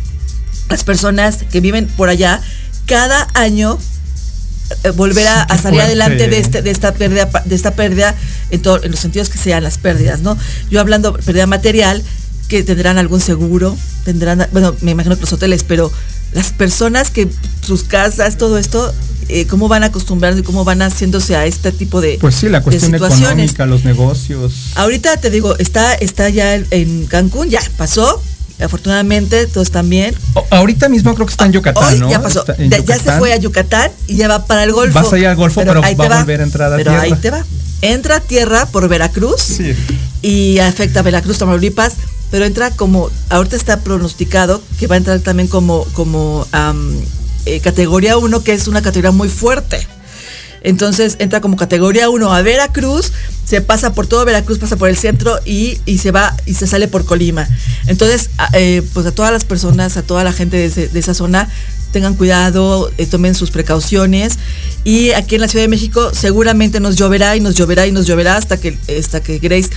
las 0.69 0.85
personas 0.85 1.39
que 1.51 1.61
viven 1.61 1.87
por 1.87 2.09
allá 2.09 2.41
cada 2.87 3.27
año 3.35 3.79
eh, 4.85 4.91
volver 4.91 5.27
a, 5.27 5.47
salir 5.57 5.81
adelante 5.81 6.29
de 6.29 6.39
este 6.39 6.61
de 6.61 6.71
esta 6.71 6.93
pérdida 6.93 7.31
de 7.47 7.55
esta 7.55 7.71
pérdida 7.71 8.15
en, 8.51 8.61
todo- 8.61 8.83
en 8.85 8.91
los 8.91 9.01
sentidos 9.01 9.31
que 9.31 9.39
sean 9.39 9.63
las 9.63 9.79
pérdidas 9.79 10.21
no 10.21 10.37
yo 10.71 10.79
hablando 10.81 11.15
pérdida 11.15 11.47
material 11.47 12.03
que 12.49 12.63
tendrán 12.63 12.99
algún 12.99 13.21
seguro 13.21 13.77
tendrán 14.05 14.47
bueno 14.53 14.75
me 14.81 14.93
imagino 14.93 15.15
que 15.15 15.21
los 15.23 15.33
hoteles 15.33 15.65
pero 15.65 15.93
las 16.33 16.51
personas 16.53 17.11
que 17.11 17.29
sus 17.67 17.85
casas 17.85 18.37
todo 18.39 18.59
esto 18.59 18.93
eh, 19.29 19.47
cómo 19.47 19.69
van 19.69 19.85
acostumbrando 19.85 20.41
y 20.41 20.43
cómo 20.43 20.65
van 20.65 20.81
haciéndose 20.81 21.37
a 21.37 21.45
este 21.45 21.71
tipo 21.73 22.01
de 22.01 22.17
Pues 22.21 22.35
sí, 22.35 22.49
la 22.49 22.63
cuestión 22.63 22.95
económica, 22.95 23.67
los 23.67 23.85
negocios. 23.85 24.53
Ahorita 24.75 25.19
te 25.19 25.29
digo, 25.29 25.55
está, 25.59 25.93
está 25.97 26.31
ya 26.31 26.55
en- 26.55 27.05
Cancún, 27.07 27.51
ya 27.51 27.61
pasó. 27.77 28.23
Afortunadamente, 28.59 29.47
todos 29.47 29.67
están 29.69 29.89
bien. 29.91 30.15
O- 30.35 30.47
ahorita 30.51 30.89
mismo 30.89 31.15
creo 31.15 31.27
que 31.27 31.33
está 31.33 31.45
en 31.45 31.53
Yucatán, 31.53 31.93
Hoy 31.95 32.01
¿no? 32.01 32.11
ya 32.11 32.23
pasó. 32.23 32.43
Ya, 32.87 32.99
se 32.99 33.13
fue 33.19 33.33
a 33.35 33.37
Yucatán 33.37 33.91
y 34.07 34.17
ya 34.17 34.29
va 34.29 34.47
para 34.47 34.65
el 34.65 34.73
Golfo. 34.73 34.99
Vas 34.99 35.13
a 35.13 35.19
ir 35.19 35.27
al 35.27 35.37
Golfo, 35.37 35.61
pero 35.61 35.85
ahí 35.85 35.95
va 35.95 36.09
te 36.09 36.15
a 36.15 36.19
volver 36.21 36.41
a 36.41 36.45
entrar 36.45 36.73
a 36.73 36.77
Pero 36.77 36.91
tierra. 36.93 37.05
ahí 37.05 37.15
te 37.21 37.31
va. 37.31 37.45
Entra 37.83 38.17
a 38.17 38.21
tierra 38.21 38.65
por 38.67 38.89
Veracruz 38.89 39.41
Sí. 39.43 39.75
y 40.23 40.59
afecta 40.59 41.01
a 41.01 41.03
Veracruz, 41.03 41.39
Tamaulipas, 41.39 41.95
pero 42.31 42.45
entra 42.45 42.71
como, 42.71 43.11
ahorita 43.31 43.57
está 43.57 43.81
pronosticado 43.81 44.63
que 44.79 44.87
va 44.87 44.95
a 44.95 44.99
entrar 44.99 45.21
también 45.21 45.49
como, 45.49 45.85
como 45.93 46.47
eh, 47.47 47.61
categoría 47.61 48.17
1, 48.17 48.43
que 48.43 48.53
es 48.53 48.69
una 48.69 48.83
categoría 48.83 49.13
muy 49.13 49.29
fuerte. 49.29 49.87
Entonces 50.63 51.17
entra 51.21 51.41
como 51.41 51.57
categoría 51.57 52.11
1 52.11 52.33
a 52.33 52.43
Veracruz, 52.43 53.13
se 53.45 53.61
pasa 53.61 53.95
por 53.95 54.07
todo 54.07 54.25
Veracruz, 54.25 54.59
pasa 54.59 54.77
por 54.77 54.89
el 54.89 54.97
centro 54.97 55.39
y, 55.45 55.79
y 55.87 55.99
se 55.99 56.11
va 56.11 56.37
y 56.47 56.55
se 56.55 56.67
sale 56.67 56.89
por 56.89 57.05
Colima. 57.05 57.49
Entonces, 57.87 58.31
eh, 58.53 58.83
pues 58.93 59.07
a 59.07 59.13
todas 59.13 59.33
las 59.33 59.45
personas, 59.45 59.97
a 59.97 60.03
toda 60.03 60.25
la 60.25 60.33
gente 60.33 60.69
de 60.69 60.99
esa 60.99 61.15
zona, 61.15 61.49
tengan 61.93 62.15
cuidado, 62.15 62.91
eh, 62.99 63.07
tomen 63.07 63.35
sus 63.35 63.51
precauciones. 63.51 64.39
Y 64.85 65.13
aquí 65.13 65.37
en 65.37 65.41
la 65.41 65.49
Ciudad 65.49 65.65
de 65.65 65.69
México 65.69 66.11
seguramente 66.13 66.81
nos 66.81 66.97
lloverá 66.97 67.37
y 67.37 67.41
nos 67.41 67.55
lloverá 67.55 67.87
y 67.87 67.93
nos 67.93 68.07
lloverá 68.07 68.37
hasta 68.37 68.59
que, 68.59 68.77
hasta 68.99 69.23
que 69.23 69.39
Grace 69.39 69.71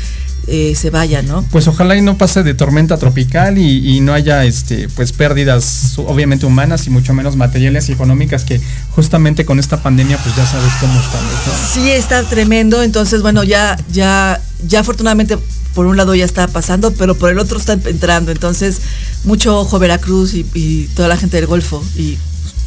eh, 0.47 0.73
se 0.75 0.89
vaya, 0.89 1.21
¿no? 1.21 1.43
Pues 1.51 1.67
ojalá 1.67 1.95
y 1.95 2.01
no 2.01 2.17
pase 2.17 2.43
de 2.43 2.53
tormenta 2.53 2.97
tropical 2.97 3.57
y, 3.57 3.97
y 3.97 4.01
no 4.01 4.13
haya 4.13 4.43
este 4.45 4.89
pues 4.89 5.11
pérdidas 5.11 5.93
obviamente 5.97 6.45
humanas 6.45 6.87
y 6.87 6.89
mucho 6.89 7.13
menos 7.13 7.35
materiales 7.35 7.89
y 7.89 7.91
económicas 7.91 8.43
que 8.43 8.59
justamente 8.91 9.45
con 9.45 9.59
esta 9.59 9.81
pandemia 9.83 10.17
pues 10.17 10.35
ya 10.35 10.45
sabes 10.45 10.71
cómo. 10.79 10.93
¿no? 10.93 11.01
Sí, 11.73 11.91
está 11.91 12.23
tremendo. 12.23 12.83
Entonces, 12.83 13.21
bueno, 13.21 13.43
ya, 13.43 13.77
ya, 13.91 14.41
ya 14.67 14.79
afortunadamente 14.79 15.37
por 15.73 15.85
un 15.85 15.95
lado 15.95 16.15
ya 16.15 16.25
está 16.25 16.47
pasando, 16.47 16.91
pero 16.91 17.15
por 17.15 17.31
el 17.31 17.39
otro 17.39 17.57
está 17.57 17.73
entrando. 17.73 18.31
Entonces, 18.31 18.81
mucho 19.23 19.59
ojo 19.59 19.79
Veracruz 19.79 20.33
y, 20.33 20.45
y 20.53 20.85
toda 20.95 21.07
la 21.07 21.17
gente 21.17 21.37
del 21.37 21.47
Golfo. 21.47 21.83
Y 21.95 22.17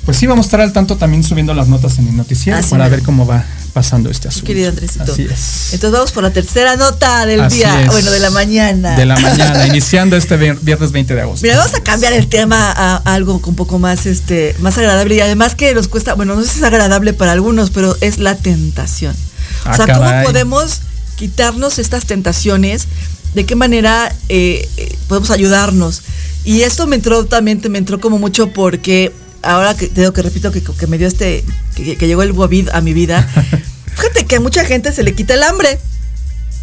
Pues 0.04 0.18
sí, 0.18 0.26
vamos 0.26 0.44
a 0.44 0.48
estar 0.48 0.60
al 0.60 0.72
tanto 0.72 0.96
también 0.96 1.22
subiendo 1.24 1.54
las 1.54 1.68
notas 1.68 1.98
en 1.98 2.08
el 2.08 2.16
noticiero 2.16 2.58
Así 2.58 2.70
para 2.70 2.88
ver 2.88 3.02
cómo 3.02 3.26
va 3.26 3.44
pasando 3.72 4.10
este 4.10 4.28
asunto. 4.28 4.46
querido 4.46 4.68
Andresito. 4.68 5.10
Así 5.12 5.22
es. 5.22 5.72
Entonces 5.72 5.90
vamos 5.92 6.12
por 6.12 6.22
la 6.22 6.30
tercera 6.32 6.76
nota 6.76 7.24
del 7.26 7.40
Así 7.40 7.56
día, 7.56 7.82
es. 7.84 7.88
bueno, 7.90 8.10
de 8.10 8.20
la 8.20 8.30
mañana. 8.30 8.96
De 8.96 9.06
la 9.06 9.18
mañana, 9.18 9.66
iniciando 9.66 10.16
este 10.16 10.38
vier- 10.38 10.58
viernes 10.60 10.92
20 10.92 11.14
de 11.14 11.20
agosto. 11.22 11.42
Mira, 11.44 11.58
vamos 11.58 11.74
a 11.74 11.82
cambiar 11.82 12.12
el 12.12 12.28
tema 12.28 12.70
a, 12.70 12.96
a 12.96 13.14
algo 13.14 13.40
un 13.44 13.56
poco 13.56 13.78
más, 13.78 14.04
este, 14.06 14.54
más 14.60 14.76
agradable 14.78 15.14
y 15.16 15.20
además 15.20 15.54
que 15.54 15.74
nos 15.74 15.88
cuesta, 15.88 16.14
bueno, 16.14 16.34
no 16.36 16.42
sé 16.42 16.48
si 16.50 16.58
es 16.58 16.62
agradable 16.64 17.14
para 17.14 17.32
algunos, 17.32 17.70
pero 17.70 17.96
es 18.00 18.18
la 18.18 18.36
tentación. 18.36 19.16
Ah, 19.64 19.72
o 19.72 19.76
sea, 19.76 19.86
¿cómo 19.94 20.10
podemos 20.24 20.80
quitarnos 21.16 21.78
estas 21.78 22.04
tentaciones? 22.06 22.86
¿De 23.34 23.46
qué 23.46 23.56
manera 23.56 24.14
eh, 24.28 24.68
eh, 24.76 24.96
podemos 25.08 25.30
ayudarnos? 25.30 26.02
Y 26.44 26.60
esto 26.60 26.86
me 26.86 26.96
entró 26.96 27.24
también, 27.24 27.60
me 27.70 27.78
entró 27.78 27.98
como 28.00 28.18
mucho 28.18 28.48
porque 28.52 29.12
ahora 29.44 29.76
que 29.76 29.88
te 29.88 30.00
digo 30.00 30.12
que 30.12 30.22
repito 30.22 30.50
que, 30.50 30.62
que 30.62 30.86
me 30.86 30.98
dio 30.98 31.06
este, 31.06 31.44
que, 31.74 31.96
que 31.96 32.06
llegó 32.06 32.22
el 32.22 32.34
COVID 32.34 32.70
a 32.70 32.80
mi 32.80 32.92
vida, 32.92 33.28
fíjate 33.96 34.26
que 34.26 34.36
a 34.36 34.40
mucha 34.40 34.64
gente 34.64 34.92
se 34.92 35.02
le 35.02 35.14
quita 35.14 35.34
el 35.34 35.42
hambre. 35.42 35.78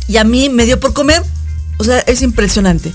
Y 0.08 0.17
a 0.17 0.24
mí 0.24 0.50
me 0.50 0.65
dio 0.65 0.80
por 0.80 0.94
comer. 0.94 1.24
O 1.78 1.84
sea, 1.84 2.00
es 2.00 2.22
impresionante. 2.22 2.91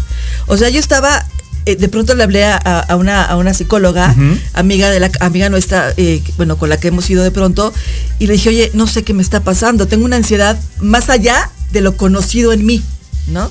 O 0.47 0.57
sea, 0.57 0.69
yo 0.69 0.79
estaba, 0.79 1.27
eh, 1.65 1.77
de 1.77 1.89
pronto 1.89 2.15
le 2.15 2.23
hablé 2.23 2.45
a, 2.45 2.57
a 2.57 2.97
una, 2.97 3.25
a 3.25 3.37
una 3.37 3.55
psicóloga, 3.55 4.15
amiga 4.53 4.91
de 4.91 5.01
la 5.01 5.11
amiga 5.21 5.49
nuestra, 5.49 5.93
eh, 5.97 6.23
bueno, 6.37 6.57
con 6.57 6.69
la 6.69 6.77
que 6.77 6.89
hemos 6.89 7.09
ido 7.11 7.25
de 7.25 7.31
pronto, 7.33 7.73
y 8.19 8.27
le 8.27 8.35
dije, 8.35 8.51
oye, 8.51 8.71
no 8.75 8.87
sé 8.87 9.03
qué 9.03 9.13
me 9.15 9.23
está 9.23 9.43
pasando, 9.43 9.89
tengo 9.89 10.05
una 10.05 10.17
ansiedad 10.17 10.57
más 10.79 11.11
allá 11.11 11.51
de 11.73 11.81
lo 11.81 11.97
conocido 11.97 12.53
en 12.53 12.65
mí, 12.65 12.83
¿no? 13.27 13.51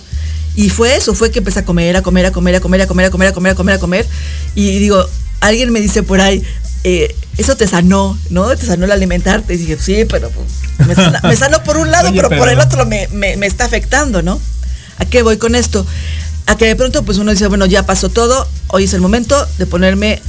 Y 0.55 0.69
fue 0.69 0.95
eso, 0.95 1.13
fue 1.13 1.31
que 1.31 1.39
empecé 1.39 1.59
a 1.59 1.65
comer, 1.65 1.97
a 1.97 2.01
comer, 2.01 2.27
a 2.27 2.31
comer, 2.31 2.55
a 2.55 2.61
comer, 2.61 2.81
a 2.81 2.87
comer, 2.87 3.05
a 3.07 3.09
comer, 3.11 3.27
a 3.27 3.33
comer, 3.33 3.51
a 3.51 3.55
comer, 3.55 3.75
a 3.75 3.79
comer. 3.79 4.07
Y 4.55 4.79
digo, 4.79 5.05
alguien 5.41 5.71
me 5.71 5.79
dice 5.81 6.03
por 6.03 6.21
ahí, 6.21 6.43
eh, 6.83 7.15
eso 7.37 7.55
te 7.57 7.67
sanó, 7.67 8.17
¿no? 8.29 8.55
Te 8.55 8.65
sanó 8.65 8.85
el 8.85 8.91
alimentarte. 8.91 9.53
Y 9.53 9.57
dije, 9.57 9.77
sí, 9.79 10.05
pero 10.09 10.29
pues, 10.29 10.87
me, 10.87 10.95
sana- 10.95 11.19
me 11.23 11.35
sanó 11.37 11.63
por 11.63 11.77
un 11.77 11.91
lado, 11.91 12.09
Oye, 12.09 12.21
pero, 12.21 12.37
por 12.37 12.49
el 12.49 12.59
otro 12.59 12.85
me, 12.85 13.07
me- 13.11 13.37
me 13.37 13.45
está 13.47 13.65
afectando, 13.65 14.21
¿no? 14.21 14.39
¿A 14.97 15.05
qué 15.05 15.21
voy 15.23 15.37
con 15.37 15.55
esto? 15.55 15.85
A 16.47 16.55
que 16.57 16.65
de 16.65 16.75
pronto 16.75 17.03
pues 17.03 17.17
uno 17.17 17.31
dice, 17.31 17.47
bueno, 17.47 17.65
ya 17.65 17.85
pasó 17.85 18.09
todo, 18.09 18.47
hoy 18.67 18.83
es 18.85 18.93
el 18.93 19.01
momento 19.01 19.35
de 19.57 19.65
ponerme 19.65 20.21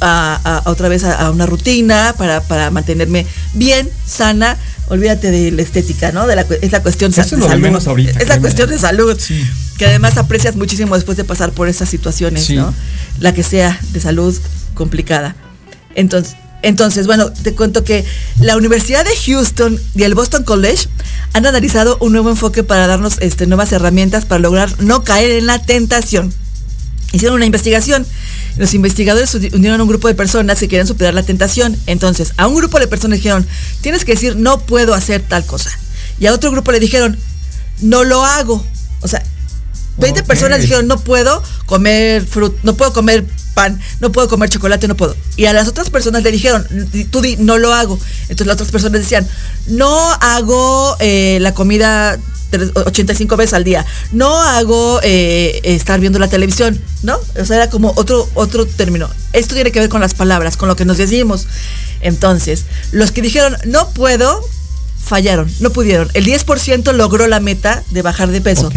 a, 0.00 0.62
otra 0.66 0.88
vez 0.88 1.04
a, 1.04 1.14
a 1.26 1.30
una 1.30 1.46
rutina 1.46 2.14
para, 2.16 2.40
para 2.42 2.70
mantenerme 2.70 3.26
bien, 3.54 3.88
sana. 4.06 4.56
Olvídate 4.88 5.30
de 5.30 5.50
la 5.50 5.62
estética, 5.62 6.12
¿no? 6.12 6.26
De 6.26 6.36
la, 6.36 6.44
es 6.60 6.70
la 6.70 6.82
cuestión 6.82 7.10
Eso 7.10 7.22
es 7.22 7.30
de 7.30 7.36
lo 7.38 7.44
de 7.44 7.48
salud. 7.50 7.62
menos 7.62 7.86
ahorita, 7.86 8.18
es 8.20 8.28
la 8.28 8.38
cuestión 8.38 8.68
de 8.68 8.78
salud. 8.78 9.18
Sí. 9.18 9.42
Que 9.78 9.86
además 9.86 10.18
aprecias 10.18 10.56
muchísimo 10.56 10.94
después 10.94 11.16
de 11.16 11.24
pasar 11.24 11.52
por 11.52 11.68
esas 11.68 11.88
situaciones, 11.88 12.44
Sí. 12.44 12.56
¿no? 12.56 12.74
La 13.20 13.32
que 13.32 13.42
sea 13.42 13.78
de 13.92 14.00
salud 14.00 14.36
complicada. 14.74 15.36
Entonces, 15.94 16.36
entonces, 16.62 17.06
bueno, 17.06 17.30
te 17.30 17.54
cuento 17.54 17.84
que 17.84 18.04
la 18.40 18.56
Universidad 18.56 19.04
de 19.04 19.14
Houston 19.26 19.78
y 19.94 20.02
el 20.04 20.14
Boston 20.14 20.44
College 20.44 20.88
han 21.34 21.44
analizado 21.44 21.98
un 22.00 22.12
nuevo 22.12 22.30
enfoque 22.30 22.64
para 22.64 22.86
darnos 22.86 23.18
este, 23.20 23.46
nuevas 23.46 23.70
herramientas 23.72 24.24
para 24.24 24.38
lograr 24.40 24.70
no 24.82 25.04
caer 25.04 25.32
en 25.32 25.46
la 25.46 25.60
tentación. 25.60 26.32
Hicieron 27.12 27.36
una 27.36 27.44
investigación. 27.44 28.06
Los 28.56 28.72
investigadores 28.72 29.34
uni- 29.34 29.50
unieron 29.52 29.78
a 29.80 29.82
un 29.82 29.88
grupo 29.90 30.08
de 30.08 30.14
personas 30.14 30.58
que 30.58 30.68
querían 30.68 30.86
superar 30.86 31.12
la 31.12 31.22
tentación. 31.22 31.76
Entonces, 31.86 32.32
a 32.38 32.46
un 32.46 32.54
grupo 32.56 32.78
de 32.80 32.86
personas 32.88 33.18
dijeron, 33.18 33.46
tienes 33.82 34.04
que 34.04 34.12
decir, 34.12 34.34
no 34.36 34.58
puedo 34.58 34.94
hacer 34.94 35.20
tal 35.22 35.44
cosa. 35.44 35.70
Y 36.18 36.26
a 36.26 36.32
otro 36.32 36.50
grupo 36.50 36.72
le 36.72 36.80
dijeron, 36.80 37.18
no 37.82 38.04
lo 38.04 38.24
hago. 38.24 38.64
O 39.02 39.08
sea, 39.08 39.22
20 39.98 40.20
Ok. 40.20 40.26
personas 40.26 40.60
dijeron, 40.60 40.86
no 40.86 40.98
puedo 40.98 41.42
comer 41.66 42.24
fruta, 42.26 42.58
no 42.62 42.74
puedo 42.74 42.92
comer 42.92 43.24
pan, 43.54 43.80
no 44.00 44.10
puedo 44.10 44.28
comer 44.28 44.48
chocolate, 44.48 44.88
no 44.88 44.96
puedo. 44.96 45.16
Y 45.36 45.46
a 45.46 45.52
las 45.52 45.68
otras 45.68 45.88
personas 45.90 46.22
le 46.22 46.32
dijeron, 46.32 46.66
tú 47.10 47.20
di, 47.20 47.36
no 47.36 47.58
lo 47.58 47.72
hago. 47.72 47.98
Entonces 48.22 48.46
las 48.46 48.54
otras 48.54 48.70
personas 48.72 49.00
decían, 49.00 49.26
no 49.68 50.10
hago 50.20 50.96
eh, 50.98 51.38
la 51.40 51.54
comida 51.54 52.18
tres- 52.50 52.70
85 52.74 53.36
veces 53.36 53.54
al 53.54 53.62
día, 53.64 53.86
no 54.12 54.40
hago 54.42 55.00
eh, 55.02 55.60
estar 55.62 56.00
viendo 56.00 56.18
la 56.18 56.28
televisión, 56.28 56.80
¿no? 57.02 57.16
O 57.40 57.44
sea, 57.44 57.56
era 57.56 57.70
como 57.70 57.92
otro, 57.96 58.28
otro 58.34 58.66
término. 58.66 59.08
Esto 59.32 59.54
tiene 59.54 59.70
que 59.72 59.80
ver 59.80 59.88
con 59.88 60.00
las 60.00 60.14
palabras, 60.14 60.56
con 60.56 60.68
lo 60.68 60.74
que 60.76 60.84
nos 60.84 60.96
decimos. 60.98 61.46
Entonces, 62.00 62.64
los 62.92 63.12
que 63.12 63.22
dijeron, 63.22 63.56
no 63.66 63.90
puedo, 63.90 64.40
fallaron, 65.04 65.50
no 65.60 65.70
pudieron. 65.70 66.08
El 66.14 66.26
10% 66.26 66.92
logró 66.92 67.26
la 67.26 67.40
meta 67.40 67.82
de 67.90 68.02
bajar 68.02 68.30
de 68.30 68.40
peso. 68.40 68.70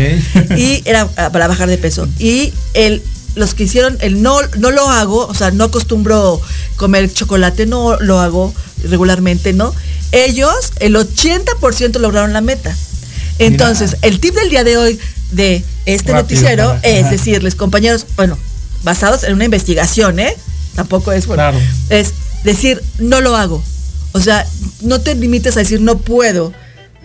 Y 0.57 0.81
era 0.85 1.07
ah, 1.17 1.29
para 1.31 1.47
bajar 1.47 1.69
de 1.69 1.77
peso. 1.77 2.07
Y 2.19 2.53
el, 2.73 3.01
los 3.35 3.53
que 3.53 3.63
hicieron 3.63 3.97
el 4.01 4.21
no, 4.21 4.39
no 4.57 4.71
lo 4.71 4.89
hago, 4.89 5.25
o 5.25 5.33
sea, 5.33 5.51
no 5.51 5.65
acostumbro 5.65 6.41
comer 6.75 7.11
chocolate, 7.11 7.65
no 7.65 7.97
lo 7.99 8.19
hago 8.19 8.53
regularmente, 8.83 9.53
¿no? 9.53 9.73
Ellos, 10.11 10.73
el 10.79 10.95
80% 10.95 11.99
lograron 11.99 12.33
la 12.33 12.41
meta. 12.41 12.75
Entonces, 13.39 13.91
Mira. 13.93 14.07
el 14.07 14.19
tip 14.19 14.35
del 14.35 14.49
día 14.49 14.63
de 14.63 14.77
hoy 14.77 14.99
de 15.31 15.63
este 15.85 16.11
Rápido, 16.11 16.23
noticiero 16.23 16.67
para- 16.67 16.79
es 16.87 17.01
ajá. 17.03 17.11
decirles, 17.11 17.55
compañeros, 17.55 18.05
bueno, 18.15 18.37
basados 18.83 19.23
en 19.23 19.33
una 19.33 19.45
investigación, 19.45 20.19
¿eh? 20.19 20.35
Tampoco 20.75 21.11
es 21.11 21.25
bueno. 21.27 21.41
Claro. 21.43 21.59
Es 21.89 22.13
decir, 22.43 22.81
no 22.99 23.21
lo 23.21 23.35
hago. 23.35 23.63
O 24.17 24.21
sea, 24.21 24.45
no 24.81 24.99
te 25.01 25.15
limites 25.15 25.55
a 25.57 25.59
decir 25.59 25.79
no 25.81 25.97
puedo. 25.99 26.53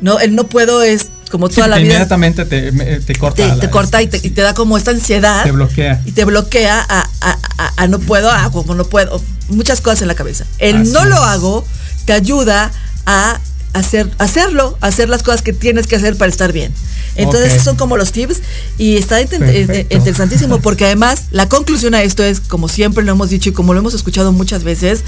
No, 0.00 0.18
el 0.18 0.34
no 0.34 0.44
puedo 0.48 0.82
es 0.82 1.06
como 1.30 1.48
Sí, 1.48 1.56
toda 1.56 1.68
la 1.68 1.76
que 1.76 1.82
vida 1.84 1.92
inmediatamente 1.94 2.44
te, 2.44 2.72
te 3.00 3.14
corta. 3.14 3.36
te, 3.42 3.48
la- 3.48 3.60
te 3.60 3.70
corta 3.70 4.02
y 4.02 4.06
te, 4.08 4.18
y 4.22 4.30
te 4.30 4.42
da 4.42 4.52
como 4.54 4.76
esta 4.76 4.90
ansiedad. 4.90 5.44
Te 5.44 5.52
bloquea. 5.52 6.02
Y 6.04 6.12
te 6.12 6.24
bloquea 6.24 6.80
a, 6.88 7.08
a- 7.20 7.38
a- 7.58 7.72
a 7.76 7.86
no 7.86 7.98
puedo, 8.00 8.30
a 8.30 8.50
como 8.50 8.74
no 8.74 8.84
puedo. 8.84 9.22
Muchas 9.48 9.80
cosas 9.80 10.02
en 10.02 10.08
la 10.08 10.14
cabeza. 10.14 10.44
El 10.58 10.76
Así 10.82 10.90
no 10.92 11.04
lo 11.04 11.16
hago 11.16 11.64
te 12.04 12.12
ayuda 12.12 12.72
a 13.06 13.38
hacer, 13.74 14.10
hacerlo, 14.18 14.76
a 14.80 14.88
hacer 14.88 15.08
las 15.08 15.22
cosas 15.22 15.40
que 15.42 15.52
tienes 15.52 15.86
que 15.86 15.96
hacer 15.96 16.16
para 16.16 16.30
estar 16.30 16.52
bien. 16.52 16.72
Entonces, 17.14 17.54
Ok. 17.58 17.60
son 17.62 17.76
como 17.76 17.96
los 17.96 18.10
tips 18.10 18.40
y 18.78 18.96
está 18.96 19.16
Perfecto. 19.24 19.44
eh, 19.72 19.86
interesantísimo 19.90 20.60
porque 20.60 20.86
además 20.86 21.24
la 21.30 21.48
conclusión 21.48 21.94
a 21.94 22.02
esto 22.02 22.24
es, 22.24 22.40
como 22.40 22.68
siempre 22.68 23.04
lo 23.04 23.12
hemos 23.12 23.28
dicho 23.30 23.50
y 23.50 23.52
como 23.52 23.72
lo 23.74 23.80
hemos 23.80 23.94
escuchado 23.94 24.32
muchas 24.32 24.64
veces, 24.64 25.02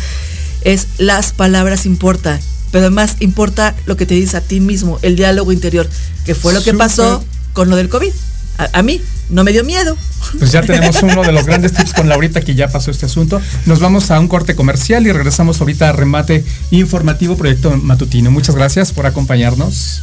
es 0.65 0.89
las 0.99 1.33
palabras 1.33 1.87
importan. 1.87 2.41
Pero 2.71 2.87
además 2.87 3.17
importa 3.21 3.75
lo 3.87 3.97
que 3.97 4.07
te 4.07 4.15
dices 4.15 4.35
a 4.35 4.41
ti 4.41 4.61
mismo, 4.61 4.99
el 5.03 5.15
diálogo 5.15 5.53
interior, 5.53 5.89
que 6.25 6.35
fue 6.35 6.53
lo 6.53 6.63
que 6.63 6.75
pasó 6.75 7.25
con 7.53 7.71
lo 7.71 7.77
del 7.77 7.89
COVID. 7.89 8.13
A, 8.59 8.79
a 8.79 8.83
mí 8.83 9.01
no 9.31 9.45
me 9.45 9.53
dio 9.53 9.65
miedo. 9.65 9.97
Pues 10.39 10.53
ya 10.53 10.63
tenemos 10.63 11.03
uno 11.03 11.23
de 11.23 11.33
los 11.33 11.47
grandes 11.47 11.73
tips 11.73 11.93
con 11.93 12.09
Laurita 12.09 12.41
que 12.41 12.55
ya 12.55 12.69
pasó 12.69 12.91
este 12.91 13.07
asunto. 13.07 13.41
Nos 13.67 13.81
vamos 13.81 14.11
a 14.11 14.19
un 14.19 14.29
corte 14.29 14.55
comercial 14.55 15.07
y 15.07 15.13
regresamos 15.13 15.61
ahorita 15.61 15.89
a 15.89 15.93
remate 15.93 16.45
informativo 16.71 17.37
proyecto 17.37 17.71
matutino. 17.77 18.31
Muchas 18.31 18.57
gracias 18.57 18.93
por 18.93 19.07
acompañarnos. 19.07 20.03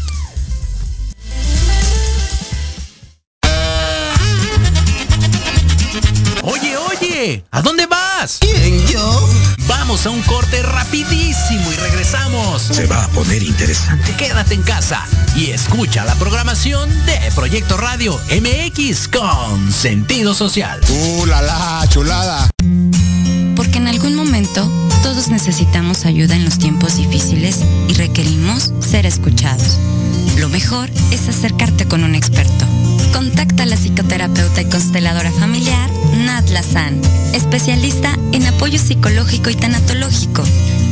¿A 7.52 7.62
dónde 7.62 7.86
vas? 7.86 8.40
¿Quién, 8.40 8.88
yo? 8.88 9.30
Vamos 9.68 10.08
a 10.08 10.10
un 10.10 10.24
corte 10.24 10.64
rapidísimo 10.64 11.72
y 11.72 11.76
regresamos. 11.76 12.64
Se 12.64 12.88
va 12.88 13.04
a 13.04 13.08
poner 13.10 13.44
interesante. 13.44 14.16
Quédate 14.16 14.56
en 14.56 14.64
casa 14.64 15.06
y 15.36 15.52
escucha 15.52 16.04
la 16.04 16.16
programación 16.16 16.90
de 17.06 17.20
Proyecto 17.36 17.78
Radio 17.78 18.20
MX 18.32 19.08
con 19.08 19.72
sentido 19.72 20.34
social. 20.34 20.82
¡Uh, 20.90 21.28
la, 21.28 21.44
la, 21.44 21.86
chulada! 21.90 22.50
Porque 23.56 23.78
en 23.78 23.88
algún 23.88 24.16
momento 24.16 24.68
todos 25.04 25.28
necesitamos 25.28 26.06
ayuda 26.06 26.36
en 26.36 26.44
los 26.44 26.58
tiempos 26.58 26.96
difícilis 26.96 27.60
y 27.88 27.94
requerimos 27.94 28.74
ser 28.80 29.06
escuchados. 29.06 29.78
Lo 30.38 30.50
mejor 30.50 30.90
es 31.12 31.28
acercarte 31.28 31.86
con 31.86 32.04
un 32.04 32.16
experto. 32.16 32.66
Contacta 33.14 33.64
a 33.64 33.66
la 33.66 33.76
psicoterapeuta 33.76 34.62
y 34.62 34.66
consteladora 34.66 35.32
familiar 35.32 35.90
Nat 36.26 36.50
Lazan, 36.50 37.02
especialista 37.34 38.18
en 38.32 38.48
apoyo 38.48 38.80
psicológico 38.80 39.50
y 39.50 39.56
tanatológico. 39.56 40.44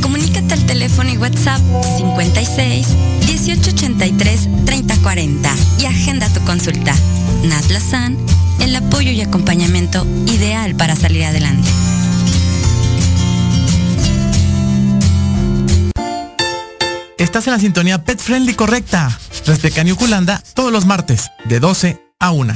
Comunícate 0.02 0.54
al 0.54 0.66
teléfono 0.66 1.10
y 1.10 1.16
WhatsApp 1.16 1.60
56 1.98 2.86
1883 3.26 4.48
3040 4.64 5.54
y 5.80 5.86
agenda 5.86 6.28
tu 6.28 6.40
consulta. 6.44 6.94
Nat 7.44 7.70
Lazan, 7.70 8.16
el 8.60 8.76
apoyo 8.76 9.10
y 9.10 9.20
acompañamiento 9.20 10.06
ideal 10.26 10.74
para 10.74 10.96
salir 10.96 11.24
adelante. 11.24 11.68
Estás 17.20 17.46
en 17.46 17.52
la 17.52 17.58
sintonía 17.58 18.02
Pet 18.02 18.18
Friendly 18.18 18.54
correcta. 18.54 19.16
Uculanda 19.92 20.42
todos 20.54 20.72
los 20.72 20.86
martes, 20.86 21.30
de 21.44 21.60
12 21.60 22.02
a 22.18 22.30
1. 22.30 22.54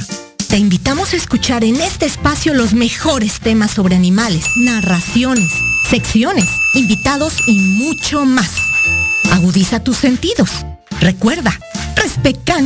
Te 0.49 0.57
invitamos 0.57 1.13
a 1.13 1.17
escuchar 1.17 1.63
en 1.63 1.79
este 1.79 2.07
espacio 2.07 2.51
los 2.55 2.73
mejores 2.73 3.39
temas 3.39 3.69
sobre 3.69 3.95
animales, 3.95 4.43
narraciones, 4.57 5.51
secciones, 5.87 6.45
invitados 6.73 7.35
y 7.45 7.59
mucho 7.59 8.25
más. 8.25 8.49
Agudiza 9.31 9.81
tus 9.81 9.97
sentidos. 9.97 10.49
Recuerda, 10.99 11.59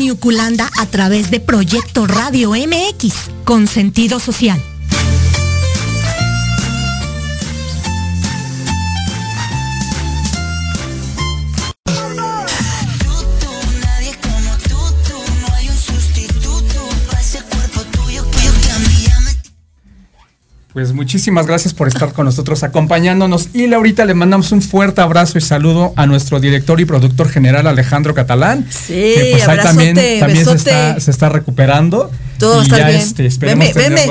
Uculanda 0.10 0.70
a 0.80 0.86
través 0.86 1.30
de 1.32 1.42
Proyecto 1.42 2.08
Radio 2.08 2.52
MX 2.52 3.14
con 3.44 3.68
sentido 3.68 4.22
social. 4.22 4.62
Pues 20.80 20.94
muchísimas 20.94 21.46
gracias 21.46 21.74
por 21.74 21.90
estar 21.90 22.14
con 22.14 22.24
nosotros 22.24 22.64
acompañándonos. 22.64 23.50
Y 23.52 23.68
Laurita 23.68 24.06
le 24.06 24.14
mandamos 24.14 24.54
un 24.54 24.62
fuerte 24.62 25.02
abrazo 25.02 25.38
y 25.38 25.42
saludo 25.42 25.92
a 25.98 26.06
nuestro 26.06 26.40
director 26.40 26.80
y 26.80 26.86
productor 26.86 27.28
general 27.28 27.68
Alejandro 27.68 28.14
Catalán. 28.14 28.66
Sí, 28.70 28.94
que 28.94 29.28
pues 29.34 29.48
ahí 29.50 29.58
también, 29.58 30.00
también 30.22 30.46
se, 30.46 30.54
está, 30.54 30.98
se 31.02 31.12
está 31.12 31.28
recuperando. 31.28 32.10
Todo 32.38 32.64
ya 32.64 32.88
bien. 32.88 33.02
este, 33.02 33.26
esperemos 33.26 33.74
Veme. 33.74 34.06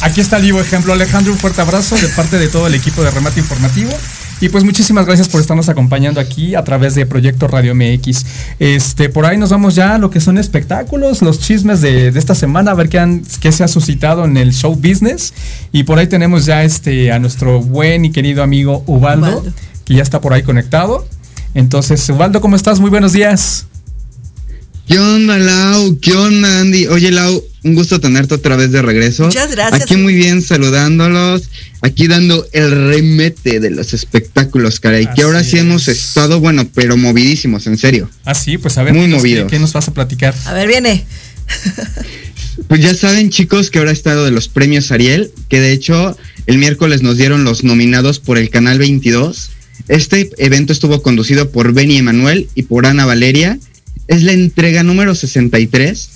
Aquí 0.00 0.20
está 0.20 0.38
el 0.38 0.42
vivo 0.42 0.60
ejemplo. 0.60 0.92
Alejandro, 0.92 1.32
un 1.32 1.38
fuerte 1.38 1.60
abrazo 1.60 1.94
de 1.94 2.08
parte 2.08 2.36
de 2.36 2.48
todo 2.48 2.66
el 2.66 2.74
equipo 2.74 3.04
de 3.04 3.12
Remate 3.12 3.38
Informativo. 3.38 3.92
Y 4.42 4.48
pues 4.48 4.64
muchísimas 4.64 5.06
gracias 5.06 5.28
por 5.28 5.40
estarnos 5.40 5.68
acompañando 5.68 6.18
aquí 6.20 6.56
a 6.56 6.64
través 6.64 6.96
de 6.96 7.06
Proyecto 7.06 7.46
Radio 7.46 7.76
MX. 7.76 8.26
Este, 8.58 9.08
por 9.08 9.24
ahí 9.24 9.38
nos 9.38 9.50
vamos 9.50 9.76
ya 9.76 9.94
a 9.94 9.98
lo 9.98 10.10
que 10.10 10.20
son 10.20 10.36
espectáculos, 10.36 11.22
los 11.22 11.38
chismes 11.38 11.80
de, 11.80 12.10
de 12.10 12.18
esta 12.18 12.34
semana, 12.34 12.72
a 12.72 12.74
ver 12.74 12.88
qué, 12.88 12.98
han- 12.98 13.22
qué 13.40 13.52
se 13.52 13.62
ha 13.62 13.68
suscitado 13.68 14.24
en 14.24 14.36
el 14.36 14.52
show 14.52 14.74
business. 14.74 15.32
Y 15.70 15.84
por 15.84 16.00
ahí 16.00 16.08
tenemos 16.08 16.44
ya 16.44 16.64
este 16.64 17.12
a 17.12 17.20
nuestro 17.20 17.60
buen 17.62 18.04
y 18.04 18.10
querido 18.10 18.42
amigo 18.42 18.82
Ubaldo, 18.88 19.30
Ubaldo. 19.30 19.52
que 19.84 19.94
ya 19.94 20.02
está 20.02 20.20
por 20.20 20.32
ahí 20.32 20.42
conectado. 20.42 21.06
Entonces, 21.54 22.08
Ubaldo, 22.08 22.40
¿cómo 22.40 22.56
estás? 22.56 22.80
Muy 22.80 22.90
buenos 22.90 23.12
días. 23.12 23.66
¿Qué 24.86 24.98
onda, 24.98 25.38
Lau? 25.38 25.98
¿Qué 26.00 26.12
onda, 26.12 26.60
Andy? 26.60 26.86
Oye, 26.86 27.10
Lau, 27.12 27.42
un 27.62 27.74
gusto 27.74 28.00
tenerte 28.00 28.34
otra 28.34 28.56
vez 28.56 28.72
de 28.72 28.82
regreso. 28.82 29.24
Muchas 29.26 29.50
gracias. 29.52 29.82
Aquí 29.82 29.96
muy 29.96 30.14
bien, 30.14 30.42
saludándolos. 30.42 31.48
Aquí 31.80 32.08
dando 32.08 32.46
el 32.52 32.88
remete 32.88 33.60
de 33.60 33.70
los 33.70 33.94
espectáculos, 33.94 34.80
caray. 34.80 35.06
Así 35.06 35.14
que 35.16 35.22
ahora 35.22 35.42
sí 35.44 35.56
es. 35.56 35.62
hemos 35.62 35.88
estado, 35.88 36.40
bueno, 36.40 36.68
pero 36.74 36.96
movidísimos, 36.96 37.66
en 37.66 37.78
serio. 37.78 38.10
Ah, 38.24 38.34
sí, 38.34 38.58
pues 38.58 38.76
a 38.78 38.82
ver, 38.82 38.92
Muy 38.92 39.02
dinos, 39.06 39.22
¿qué- 39.22 39.28
movidos. 39.28 39.50
¿qué, 39.50 39.58
nos 39.58 39.72
vas 39.72 39.88
a 39.88 39.94
platicar? 39.94 40.34
A 40.46 40.52
ver, 40.52 40.68
viene. 40.68 41.04
Pues 42.68 42.80
ya 42.80 42.94
saben, 42.94 43.30
chicos, 43.30 43.70
que 43.70 43.78
ahora 43.78 43.90
ha 43.90 43.94
estado 43.94 44.24
de 44.24 44.30
los 44.30 44.48
premios 44.48 44.92
Ariel, 44.92 45.32
que 45.48 45.60
de 45.60 45.72
hecho 45.72 46.16
el 46.46 46.58
miércoles 46.58 47.02
nos 47.02 47.16
dieron 47.16 47.44
los 47.44 47.64
nominados 47.64 48.18
por 48.18 48.36
el 48.36 48.50
Canal 48.50 48.78
22. 48.78 49.50
Este 49.88 50.30
evento 50.38 50.72
estuvo 50.72 51.02
conducido 51.02 51.50
por 51.50 51.72
Benny 51.72 51.96
Emanuel 51.96 52.48
y 52.54 52.64
por 52.64 52.86
Ana 52.86 53.06
Valeria. 53.06 53.58
Es 54.12 54.22
la 54.22 54.32
entrega 54.32 54.82
número 54.82 55.14
63. 55.14 56.08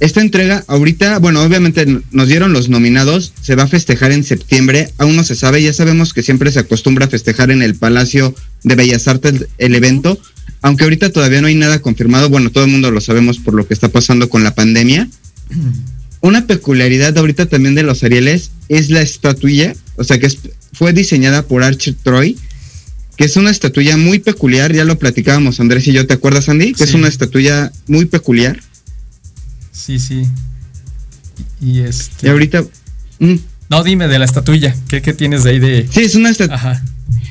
Esta 0.00 0.20
entrega, 0.20 0.64
ahorita, 0.66 1.18
bueno, 1.20 1.42
obviamente 1.42 1.86
nos 2.10 2.26
dieron 2.26 2.52
los 2.52 2.68
nominados, 2.68 3.32
se 3.40 3.54
va 3.54 3.64
a 3.64 3.68
festejar 3.68 4.10
en 4.10 4.24
septiembre, 4.24 4.90
aún 4.98 5.14
no 5.14 5.22
se 5.22 5.36
sabe, 5.36 5.62
ya 5.62 5.72
sabemos 5.72 6.12
que 6.12 6.22
siempre 6.24 6.50
se 6.50 6.58
acostumbra 6.58 7.06
a 7.06 7.08
festejar 7.08 7.50
en 7.52 7.62
el 7.62 7.76
Palacio 7.76 8.34
de 8.64 8.74
Bellas 8.74 9.06
Artes 9.06 9.46
el 9.58 9.74
evento, 9.76 10.18
aunque 10.60 10.84
ahorita 10.84 11.10
todavía 11.10 11.40
no 11.40 11.46
hay 11.46 11.54
nada 11.54 11.78
confirmado, 11.80 12.30
bueno, 12.30 12.50
todo 12.50 12.64
el 12.64 12.70
mundo 12.70 12.90
lo 12.90 13.00
sabemos 13.00 13.38
por 13.38 13.54
lo 13.54 13.68
que 13.68 13.74
está 13.74 13.90
pasando 13.90 14.28
con 14.28 14.42
la 14.42 14.54
pandemia. 14.56 15.08
Una 16.20 16.46
peculiaridad 16.46 17.16
ahorita 17.18 17.46
también 17.46 17.74
de 17.76 17.82
los 17.84 18.02
Arieles 18.02 18.50
es 18.68 18.90
la 18.90 19.02
estatuilla, 19.02 19.74
o 19.96 20.02
sea 20.04 20.18
que 20.18 20.26
es- 20.26 20.38
fue 20.72 20.92
diseñada 20.92 21.42
por 21.46 21.62
Archer 21.62 21.94
Troy, 22.02 22.36
que 23.16 23.24
es 23.24 23.36
una 23.36 23.50
estatuilla 23.50 23.96
muy 23.96 24.18
peculiar, 24.18 24.72
ya 24.72 24.84
lo 24.84 24.98
platicábamos 24.98 25.60
Andrés 25.60 25.86
y 25.86 25.92
yo, 25.92 26.06
¿te 26.06 26.14
acuerdas 26.14 26.48
Andy? 26.48 26.72
Que 26.72 26.84
es 26.84 26.94
una 26.94 27.08
estatuilla 27.08 27.70
muy 27.86 28.06
peculiar. 28.06 28.60
Sí, 29.70 29.98
sí. 29.98 30.26
Y 31.60 31.80
este. 31.80 32.26
Y 32.26 32.30
ahorita... 32.30 32.64
mm, 33.18 33.34
No, 33.68 33.82
dime 33.84 34.08
de 34.08 34.18
la 34.18 34.24
estatuilla. 34.24 34.74
¿Qué, 34.88 35.02
qué 35.02 35.12
tienes 35.12 35.44
de 35.44 35.50
ahí 35.50 35.58
de.? 35.58 35.88
sí, 35.90 36.00
es 36.02 36.14
una 36.14 36.30
estatuilla... 36.30 36.82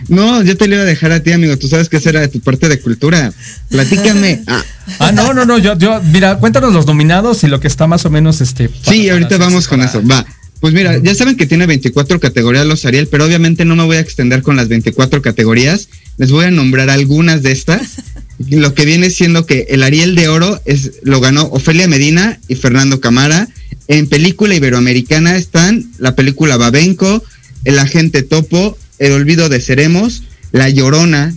No, 0.08 0.41
yo 0.44 0.58
te 0.58 0.67
lo 0.67 0.76
iba 0.76 0.84
a 0.84 0.86
dejar 0.88 1.12
a 1.12 1.22
ti, 1.22 1.32
amigo, 1.32 1.56
tú 1.58 1.67
sabes 1.67 1.88
que 1.88 1.98
esa 1.98 2.10
era 2.10 2.20
de 2.22 2.28
tu 2.28 2.39
parte 2.41 2.67
de 2.67 2.80
cultura. 2.80 3.32
Platícame. 3.70 4.44
Ah, 4.48 4.63
Ah, 5.00 5.12
no, 5.12 5.34
no, 5.34 5.46
no. 5.46 5.58
Yo, 5.60 5.78
yo, 5.78 6.02
mira, 6.12 6.38
cuéntanos 6.39 6.74
los 6.74 6.86
nominados 6.88 7.44
y 7.44 7.48
lo 7.48 7.60
que 7.60 7.67
está 7.67 7.86
más 7.88 8.04
o 8.06 8.10
menos 8.10 8.41
este. 8.41 8.67
para- 8.67 8.91
sí, 8.91 9.10
ahorita 9.10 9.38
vamos 9.38 9.67
con 9.67 9.80
para- 9.80 9.89
eso. 9.89 10.06
Va. 10.06 10.26
Pues 10.62 10.76
mira, 10.76 11.00
ya 11.00 11.15
saben 11.15 11.36
que 11.38 11.47
tiene 11.47 11.65
24 11.65 12.19
categorías 12.19 12.67
los 12.67 12.86
Ariel, 12.86 13.08
pero 13.08 13.26
obviamente 13.26 13.65
no 13.65 13.76
me 13.76 13.84
voy 13.84 13.97
a 13.97 14.00
extender 14.00 14.43
con 14.43 14.56
las 14.56 14.67
24 14.67 15.24
categorías. 15.24 15.89
Les 16.17 16.30
voy 16.30 16.45
a 16.45 16.52
nombrar 16.52 16.91
algunas 16.91 17.41
de 17.41 17.52
estas. 17.52 17.95
Lo 18.50 18.76
que 18.76 18.86
viene 18.86 19.10
siendo 19.10 19.47
que 19.47 19.65
el 19.69 19.82
Ariel 19.82 20.13
de 20.13 20.28
Oro 20.28 20.62
es 20.65 21.00
lo 21.02 21.19
ganó 21.19 21.45
Ofelia 21.45 21.88
Medina 21.88 22.39
y 22.47 22.56
Fernando 22.56 23.02
Camara. 23.02 23.47
En 23.88 24.08
película 24.08 24.54
iberoamericana 24.54 25.36
están 25.36 25.91
la 25.97 26.15
película 26.15 26.58
Babenco, 26.58 27.24
El 27.65 27.80
Agente 27.80 28.21
Topo, 28.21 28.78
El 29.00 29.13
Olvido 29.13 29.50
de 29.50 29.62
Seremos, 29.62 30.24
La 30.52 30.69
Llorona 30.69 31.36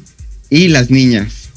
y 0.51 0.69
Las 0.69 0.91
Niñas. 0.91 1.49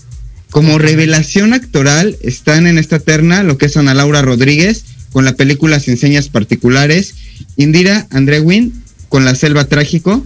Como 0.51 0.77
revelación 0.77 1.53
actoral 1.53 2.17
están 2.21 2.65
en 2.65 2.77
esta 2.77 2.99
terna 2.99 3.43
lo 3.43 3.58
que 3.58 3.65
es 3.65 3.75
Ana 3.75 3.93
Laura 3.93 4.21
Rodríguez 4.21 4.86
con 5.12 5.25
la 5.25 5.36
película 5.36 5.80
Sin 5.80 5.97
Señas 5.97 6.30
Particulares, 6.30 7.15
Indira 7.56 8.08
Andrewin 8.12 8.73
con 9.10 9.26
La 9.26 9.36
Selva 9.36 9.65
Trágico 9.65 10.26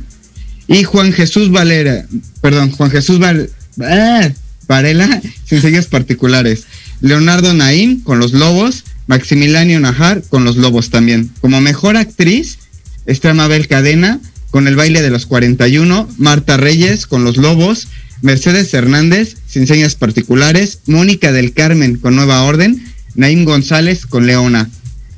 y 0.67 0.84
Juan 0.84 1.12
Jesús 1.12 1.52
Valera, 1.52 2.06
perdón, 2.41 2.71
Juan 2.71 2.91
Jesús 2.91 3.19
Val- 3.19 3.50
ah, 3.84 4.30
Varela 4.67 5.21
Sin 5.45 5.62
Señas 5.62 5.88
Particulares, 5.88 6.65
Leonardo 7.02 7.54
Naín 7.54 8.00
con 8.02 8.19
Los 8.19 8.34
Lobos, 8.34 8.84
Maximiliano 9.08 9.80
Najar 9.80 10.24
con 10.30 10.45
Los 10.45 10.56
Lobos 10.56 10.89
también. 10.89 11.30
Como 11.41 11.60
mejor 11.62 11.97
actriz 11.97 12.58
está 13.06 13.34
Mabel 13.34 13.67
Cadena 13.67 14.19
con 14.52 14.67
El 14.67 14.76
baile 14.76 15.02
de 15.02 15.10
los 15.10 15.26
41, 15.26 16.10
Marta 16.17 16.58
Reyes 16.58 17.06
con 17.08 17.24
Los 17.24 17.38
Lobos, 17.38 17.88
Mercedes 18.21 18.74
Hernández 18.74 19.36
sin 19.47 19.65
señas 19.67 19.95
particulares, 19.95 20.80
Mónica 20.86 21.32
del 21.32 21.54
Carmen 21.54 21.97
con 21.97 22.15
Nueva 22.15 22.43
Orden, 22.43 22.82
Naim 23.15 23.43
González 23.45 24.06
con 24.06 24.28
Leona. 24.28 24.69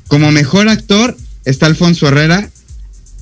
Como 0.08 0.32
mejor 0.32 0.68
actor 0.68 1.16
está 1.44 1.66
Alfonso 1.66 2.08
Herrera 2.08 2.48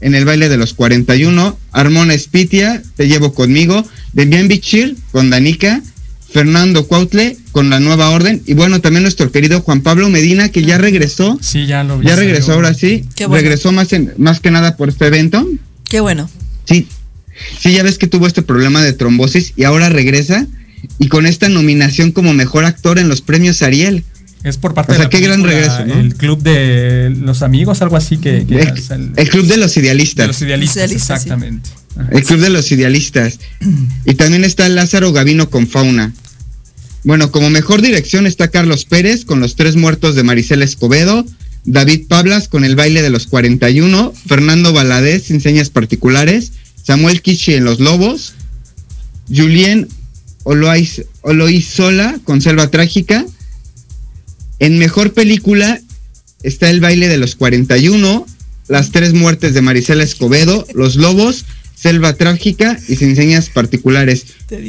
en 0.01 0.15
El 0.15 0.25
baile 0.25 0.49
de 0.49 0.57
los 0.57 0.75
41, 0.75 1.59
Armona 1.73 2.15
Espitia, 2.15 2.83
Te 2.97 3.07
llevo 3.09 3.33
conmigo, 3.35 3.87
Demian 4.13 4.49
Bichir 4.49 4.97
con 5.13 5.31
Danica, 5.31 5.81
Fernando 6.33 6.87
Cuautle 6.89 7.37
con 7.53 7.69
La 7.71 7.79
Nueva 7.79 8.11
Orden 8.11 8.43
y 8.47 8.55
bueno, 8.55 8.81
también 8.81 9.03
nuestro 9.03 9.31
querido 9.31 9.61
Juan 9.61 9.83
Pablo 9.83 10.09
Medina 10.09 10.49
que 10.49 10.63
ya 10.63 10.79
regresó 10.79 11.39
Sí, 11.43 11.67
ya 11.67 11.85
lo 11.85 11.99
vi. 11.99 12.07
ya 12.07 12.15
salió. 12.15 12.29
regresó 12.29 12.53
ahora 12.55 12.73
sí. 12.75 13.05
Qué 13.15 13.27
bueno. 13.27 13.43
Regresó 13.43 13.71
más, 13.73 13.93
en- 13.93 14.13
más 14.17 14.41
que 14.41 14.51
nada 14.51 14.77
por 14.77 14.89
este 14.89 15.07
evento. 15.07 15.47
Qué 15.89 16.01
bueno. 16.01 16.29
Sí. 16.65 16.89
Sí, 17.61 17.73
ya 17.73 17.83
ves 17.83 17.99
que 17.99 18.07
tuvo 18.07 18.27
este 18.27 18.43
problema 18.43 18.83
de 18.83 18.93
trombosis 18.95 19.53
y 19.57 19.65
ahora 19.65 19.89
regresa 19.91 20.47
y 20.99 21.09
con 21.09 21.27
esta 21.27 21.49
nominación 21.49 22.13
como 22.13 22.33
mejor 22.33 22.65
actor 22.65 22.99
en 22.99 23.09
los 23.09 23.21
premios 23.21 23.61
Ariel. 23.63 24.03
Es 24.45 24.57
por 24.57 24.75
parte 24.75 24.93
O 24.93 24.95
sea, 24.97 24.99
de 25.01 25.05
la 25.05 25.11
qué 25.11 25.21
gran 25.25 25.43
regreso, 25.45 25.85
¿no? 25.87 25.95
El 25.95 26.15
club 26.17 26.43
de 26.43 27.15
los 27.17 27.43
amigos, 27.43 27.81
algo 27.83 27.97
así 27.97 28.17
que. 28.19 28.45
que 28.47 28.61
El, 28.63 28.69
es 28.79 28.91
el- 28.91 29.13
el 29.17 29.29
club 29.31 29.47
de 29.47 29.57
los 29.57 29.75
de 29.75 29.81
idealistas. 29.81 30.27
los 30.27 30.43
idealistas, 30.43 30.77
Idealistas, 30.77 31.23
sí. 31.23 31.29
exactamente. 31.29 31.71
El 32.11 32.25
club 32.25 32.41
de 32.41 32.51
los 32.51 32.73
idealistas. 32.73 33.39
Y 34.05 34.15
también 34.15 34.45
está 34.45 34.69
Lázaro 34.69 35.13
Gavino 35.13 35.49
con 35.51 35.67
Fauna. 35.69 36.13
Bueno, 37.05 37.31
como 37.31 37.51
mejor 37.51 37.83
dirección 37.83 38.27
está 38.27 38.49
Carlos 38.49 38.85
Pérez 38.85 39.25
con 39.25 39.41
Los 39.41 39.55
Tres 39.57 39.77
Muertos 39.77 40.15
de 40.17 40.23
Maricela 40.23 40.65
Escobedo, 40.65 41.25
David 41.65 42.07
Pablas 42.09 42.49
con 42.49 42.65
El 42.65 42.75
Baile 42.77 43.03
de 43.03 43.11
los 43.11 43.27
41, 43.29 44.13
Fernando 44.27 44.73
Valadez 44.73 45.25
sin 45.25 45.41
señas 45.41 45.71
particulares, 45.71 46.53
Samuel 46.83 47.23
Kishi 47.23 47.55
en 47.55 47.65
Los 47.65 47.79
Lobos, 47.81 48.35
Julien 49.29 49.89
Oloiz- 50.45 51.07
Oloizola 51.23 52.19
con 52.25 52.41
Selva 52.41 52.69
Trágica. 52.71 53.25
En 54.63 54.79
mejor 54.79 55.13
película 55.13 55.81
está 56.45 56.71
El 56.71 56.81
Baile 56.81 57.09
de 57.09 57.19
los 57.19 57.35
41, 57.35 58.25
Las 58.69 58.93
Tres 58.93 59.13
Muertes 59.13 59.55
de 59.55 59.61
Maricela 59.61 60.05
Escobedo, 60.05 60.65
Los 60.73 60.95
Lobos, 60.95 61.45
Selva 61.75 62.13
Trágica 62.13 62.79
y 62.87 62.95
Sin 62.95 63.17
Señas 63.17 63.49
Particulares. 63.49 64.25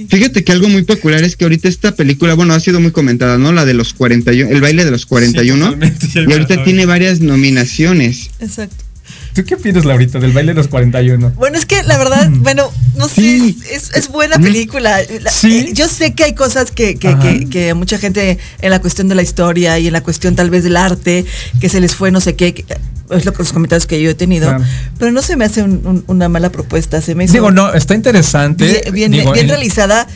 Fíjate 0.09 0.43
que 0.43 0.51
algo 0.51 0.67
muy 0.67 0.81
peculiar 0.81 1.23
es 1.23 1.35
que 1.35 1.45
ahorita 1.45 1.67
esta 1.67 1.95
película, 1.95 2.33
bueno, 2.33 2.55
ha 2.55 2.59
sido 2.59 2.79
muy 2.79 2.89
comentada, 2.89 3.37
¿no? 3.37 3.51
La 3.51 3.65
de 3.65 3.75
los 3.75 3.93
41, 3.93 4.49
El 4.49 4.61
Baile 4.61 4.83
de 4.83 4.89
los 4.89 5.05
41. 5.05 5.63
totalmente, 5.63 6.07
ya 6.11 6.21
y 6.21 6.31
ahorita 6.33 6.63
tiene 6.63 6.87
varias 6.87 7.19
nominaciones. 7.19 8.31
Exacto. 8.39 8.83
¿Tú 9.33 9.43
qué 9.45 9.55
opinas, 9.55 9.83
Laurita, 9.85 10.19
del 10.19 10.31
baile 10.31 10.51
de 10.51 10.57
los 10.57 10.67
41? 10.67 11.31
Bueno, 11.31 11.57
es 11.57 11.65
que 11.65 11.81
la 11.83 11.97
verdad, 11.97 12.29
bueno, 12.29 12.71
no 12.95 13.07
sé, 13.09 13.55
es, 13.71 13.91
es 13.95 14.09
buena 14.09 14.37
Mm. 14.37 14.43
película. 14.43 14.99
La- 15.21 15.31
Sí. 15.31 15.67
eh, 15.69 15.73
Yo 15.73 15.87
sé 15.87 16.13
que 16.13 16.23
hay 16.23 16.35
cosas 16.35 16.69
que, 16.71 16.95
que, 16.95 17.17
que, 17.17 17.49
que 17.49 17.73
mucha 17.73 17.97
gente 17.97 18.37
en 18.61 18.69
la 18.69 18.79
cuestión 18.79 19.07
de 19.07 19.15
la 19.15 19.23
historia 19.23 19.79
y 19.79 19.87
en 19.87 19.93
la 19.93 20.01
cuestión 20.03 20.35
tal 20.35 20.49
vez 20.51 20.63
del 20.63 20.77
arte, 20.77 21.25
que 21.59 21.67
se 21.69 21.79
les 21.81 21.95
fue 21.95 22.11
no 22.11 22.21
sé 22.21 22.35
qué, 22.35 22.63
es 23.09 23.25
lo 23.25 23.33
que 23.33 23.39
los 23.39 23.51
comentarios 23.53 23.87
que 23.87 23.99
yo 24.01 24.09
he 24.11 24.13
tenido, 24.15 24.49
Claro. 24.49 24.63
pero 24.99 25.11
no 25.11 25.21
se 25.23 25.35
me 25.35 25.45
hace 25.45 25.63
un- 25.63 25.81
un- 25.85 26.03
una 26.07 26.29
mala 26.29 26.51
propuesta, 26.51 27.01
se 27.01 27.15
me 27.15 27.23
hizo 27.23 27.33
Digo, 27.33 27.49
no, 27.51 27.73
está 27.73 27.95
interesante. 27.95 28.83
bien, 28.91 28.93
bien- 28.93 29.11
Digo, 29.11 29.31
bien 29.33 29.45
en- 29.45 29.49
realizada. 29.49 30.07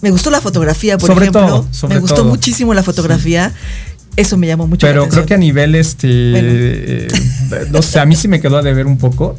Me 0.00 0.10
gustó 0.10 0.30
la 0.30 0.40
fotografía, 0.40 0.98
por 0.98 1.08
Sobre 1.08 1.26
ejemplo. 1.26 1.46
todo, 1.46 1.68
sobre 1.70 1.94
me 1.94 2.00
gustó 2.00 2.16
todo. 2.16 2.24
muchísimo 2.26 2.74
la 2.74 2.82
fotografía. 2.82 3.52
Eso 4.16 4.36
me 4.36 4.46
llamó 4.46 4.66
mucho 4.66 4.86
la 4.86 4.92
pero 4.92 5.02
atención. 5.02 5.24
creo 5.24 5.26
que 5.28 5.34
a 5.34 5.38
nivel, 5.38 5.74
este, 5.74 6.30
Bueno. 6.32 6.48
eh, 6.50 7.08
no 7.70 7.82
sé, 7.82 7.98
a 7.98 8.06
mí 8.06 8.14
sí 8.16 8.28
me 8.28 8.40
quedó 8.40 8.58
a 8.58 8.62
deber 8.62 8.86
un 8.86 8.98
poco. 8.98 9.36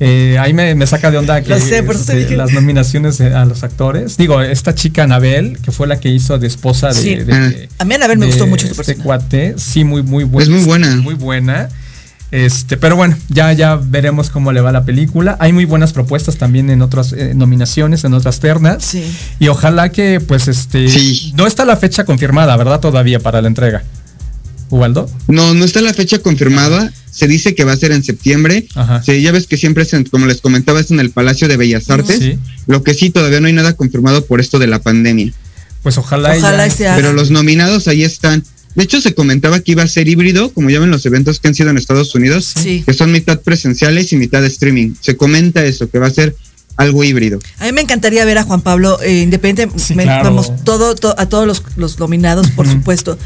Eh, 0.00 0.36
ahí 0.40 0.52
me, 0.52 0.74
me 0.74 0.86
saca 0.86 1.10
de 1.10 1.18
onda 1.18 1.40
que 1.44 1.60
sé, 1.60 1.78
este, 1.78 2.36
las 2.36 2.52
nominaciones 2.52 3.18
de- 3.18 3.34
a 3.34 3.44
los 3.44 3.62
actores. 3.62 4.16
Digo, 4.16 4.40
esta 4.40 4.74
chica 4.74 5.04
Anabel, 5.04 5.58
que 5.62 5.70
fue 5.70 5.86
la 5.86 6.00
que 6.00 6.08
hizo 6.08 6.38
de 6.38 6.46
esposa 6.46 6.88
de. 6.88 6.94
Sí. 6.94 7.14
de- 7.16 7.32
Ah. 7.32 7.48
de- 7.48 7.68
A 7.78 7.84
mí 7.84 7.94
Anabel 7.94 8.18
me 8.18 8.26
gustó 8.26 8.46
mucho 8.46 8.66
su 8.72 8.80
este 8.80 8.96
cuate. 8.96 9.54
Sí, 9.58 9.84
muy, 9.84 10.02
muy 10.02 10.24
buena. 10.24 10.44
Es 10.44 10.56
muy 10.56 10.64
buena. 10.66 10.96
Muy 10.96 11.14
buena. 11.14 11.68
Este, 12.32 12.78
pero 12.78 12.96
bueno, 12.96 13.14
ya, 13.28 13.52
ya 13.52 13.76
veremos 13.76 14.30
cómo 14.30 14.52
le 14.52 14.62
va 14.62 14.72
la 14.72 14.84
película. 14.84 15.36
Hay 15.38 15.52
muy 15.52 15.66
buenas 15.66 15.92
propuestas 15.92 16.36
también 16.38 16.70
en 16.70 16.80
otras 16.80 17.12
eh, 17.12 17.32
nominaciones, 17.34 18.04
en 18.04 18.14
otras 18.14 18.40
ternas. 18.40 18.82
Sí. 18.82 19.04
Y 19.38 19.48
ojalá 19.48 19.90
que, 19.90 20.18
pues, 20.20 20.48
este. 20.48 20.88
Sí. 20.88 21.32
No 21.36 21.46
está 21.46 21.64
la 21.66 21.76
fecha 21.76 22.04
confirmada, 22.04 22.56
¿verdad? 22.56 22.80
Todavía 22.80 23.18
para 23.20 23.42
la 23.42 23.48
entrega. 23.48 23.82
¿Ubaldo? 24.72 25.08
No, 25.28 25.52
no 25.54 25.64
está 25.66 25.80
la 25.82 25.92
fecha 25.94 26.18
confirmada. 26.18 26.90
se 27.12 27.28
dice 27.28 27.54
que 27.54 27.64
va 27.64 27.72
a 27.72 27.76
ser 27.76 27.92
en 27.92 28.02
septiembre. 28.02 28.66
Ajá. 28.74 29.02
Sí, 29.04 29.20
ya 29.20 29.32
ves 29.32 29.46
que 29.46 29.58
siempre, 29.58 29.82
es 29.82 29.92
en- 29.92 30.04
como 30.04 30.24
les 30.24 30.40
comentaba, 30.40 30.80
es 30.80 30.90
en 30.90 30.98
el 30.98 31.10
Palacio 31.10 31.46
de 31.46 31.58
Bellas 31.58 31.90
Artes. 31.90 32.18
Sí. 32.20 32.38
Lo 32.66 32.82
que 32.82 32.94
sí, 32.94 33.10
todavía 33.10 33.38
no 33.38 33.48
hay 33.48 33.52
nada 33.52 33.74
confirmado 33.76 34.24
por 34.24 34.40
esto 34.40 34.58
de 34.58 34.66
la 34.66 34.78
pandemia. 34.80 35.30
Pues 35.82 35.98
ojalá, 35.98 36.34
Ojalá 36.34 36.66
ya- 36.66 36.72
y 36.72 36.76
se 36.76 36.86
haga. 36.88 36.96
Pero 36.96 37.12
los 37.12 37.30
nominados 37.30 37.86
ahí 37.86 38.02
están. 38.02 38.42
De 38.74 38.84
hecho, 38.84 38.98
se 39.02 39.12
comentaba 39.12 39.60
que 39.60 39.72
iba 39.72 39.82
a 39.82 39.88
ser 39.88 40.08
híbrido, 40.08 40.50
como 40.54 40.70
ya 40.70 40.80
ven 40.80 40.90
los 40.90 41.04
eventos 41.04 41.38
que 41.38 41.48
han 41.48 41.54
sido 41.54 41.68
en 41.68 41.76
Estados 41.76 42.14
Unidos, 42.14 42.54
Sí. 42.62 42.82
que 42.86 42.94
son 42.94 43.12
mitad 43.12 43.38
presenciales 43.42 44.10
y 44.14 44.16
mitad 44.16 44.42
streaming. 44.46 44.94
Se 45.02 45.14
comenta 45.14 45.62
eso, 45.66 45.90
que 45.90 45.98
va 45.98 46.06
a 46.06 46.10
ser 46.10 46.34
algo 46.76 47.04
híbrido. 47.04 47.38
A 47.58 47.64
mí 47.66 47.72
me 47.72 47.80
encantaría 47.82 48.24
ver 48.24 48.38
a 48.38 48.42
Juan 48.44 48.60
Pablo 48.62 49.00
eh, 49.02 49.20
independiente, 49.20 49.78
Sí, 49.78 49.94
me- 49.94 50.04
claro. 50.04 50.24
vamos, 50.24 50.52
todo, 50.64 50.94
to- 50.94 51.14
a 51.18 51.26
todos 51.26 51.46
los, 51.46 51.62
los 51.76 51.98
nominados, 51.98 52.50
por 52.50 52.66
supuesto. 52.66 53.18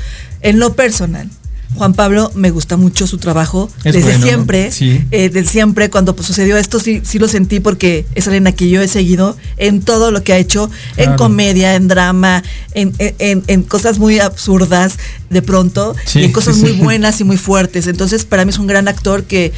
En 0.43 0.59
lo 0.59 0.75
personal, 0.75 1.29
Juan 1.75 1.93
Pablo 1.95 2.31
me 2.35 2.51
gusta 2.51 2.77
mucho 2.77 3.07
su 3.07 3.19
trabajo 3.19 3.69
Es 3.85 3.93
desde 3.95 4.03
bueno, 4.13 4.25
siempre, 4.25 4.71
sí. 4.73 5.03
eh, 5.11 5.29
desde 5.29 5.51
siempre 5.51 5.91
cuando 5.91 6.15
pues, 6.17 6.27
sucedió 6.27 6.57
esto 6.57 6.79
sí, 6.81 7.03
sí 7.05 7.19
lo 7.19 7.29
sentí 7.29 7.61
porque 7.61 8.07
es 8.15 8.27
alguien 8.27 8.47
a 8.47 8.53
quien 8.53 8.71
yo 8.71 8.81
he 8.81 8.89
seguido 8.89 9.37
en 9.59 9.83
todo 9.83 10.11
lo 10.11 10.23
que 10.23 10.33
ha 10.33 10.39
hecho, 10.39 10.71
en 10.97 11.15
comedia, 11.17 11.75
en 11.75 11.89
drama, 11.89 12.43
en, 12.73 12.95
en- 12.99 13.15
en- 13.19 13.45
en 13.49 13.63
cosas 13.63 13.99
muy 13.99 14.21
absurdas 14.21 14.95
de 15.29 15.43
pronto 15.43 15.95
Sí, 16.07 16.21
y 16.21 16.25
en 16.25 16.33
cosas 16.33 16.55
sí, 16.57 16.63
muy 16.63 16.73
sí. 16.73 16.79
buenas 16.79 17.21
y 17.21 17.25
muy 17.25 17.37
fuertes. 17.37 17.89
Entonces 17.89 18.25
para 18.25 18.45
mí 18.45 18.51
es 18.51 18.59
un 18.59 18.69
gran 18.69 18.87
actor 18.89 19.25
que 19.25 19.53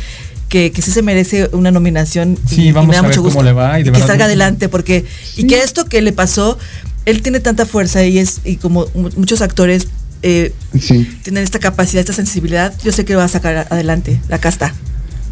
que, 0.48 0.72
que 0.72 0.82
sí 0.82 0.90
se 0.90 1.02
merece 1.02 1.48
una 1.52 1.70
nominación 1.70 2.38
y- 2.50 2.54
Sí, 2.54 2.62
y, 2.68 2.72
vamos 2.72 2.88
me 2.88 2.94
da 2.94 3.00
a 3.00 3.02
ver 3.02 3.10
mucho 3.10 3.22
cómo 3.22 3.42
le 3.42 3.52
va 3.52 3.78
y 3.80 3.82
de 3.82 3.92
que 3.92 4.00
salga 4.00 4.24
adelante 4.26 4.68
porque 4.68 5.04
y 5.36 5.46
que 5.46 5.62
esto 5.62 5.84
que 5.86 6.00
le 6.02 6.12
pasó 6.12 6.58
él 7.04 7.22
tiene 7.22 7.40
tanta 7.40 7.66
fuerza 7.66 8.04
y 8.04 8.18
es 8.18 8.40
y 8.44 8.56
como 8.56 8.86
mu- 8.94 9.10
muchos 9.16 9.40
actores 9.42 9.88
eh, 10.22 10.52
Sí. 10.80 11.08
tienen 11.22 11.44
esta 11.44 11.58
capacidad 11.58 12.00
esta 12.00 12.12
sensibilidad 12.12 12.74
yo 12.82 12.92
sé 12.92 13.04
que 13.04 13.12
lo 13.12 13.18
va 13.20 13.24
a 13.24 13.28
sacar 13.28 13.66
adelante 13.70 14.20
está 14.48 14.74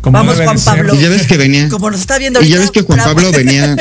como 0.03 0.19
Vamos, 0.19 0.37
Juan. 0.37 0.57
Pablo. 0.65 0.95
Y 0.95 1.01
ya 1.01 1.09
ves 1.09 1.27
que 1.27 1.37
venía. 1.37 1.69
como 1.69 1.91
nos 1.91 1.99
está 2.01 2.17
viendo 2.19 2.41
Y 2.41 2.49
ya 2.49 2.57
ahorita, 2.57 2.71
ves 2.71 2.71
que 2.71 2.83
Juan 2.87 2.99
bravo. 2.99 3.15
Pablo 3.15 3.33
venía. 3.33 3.75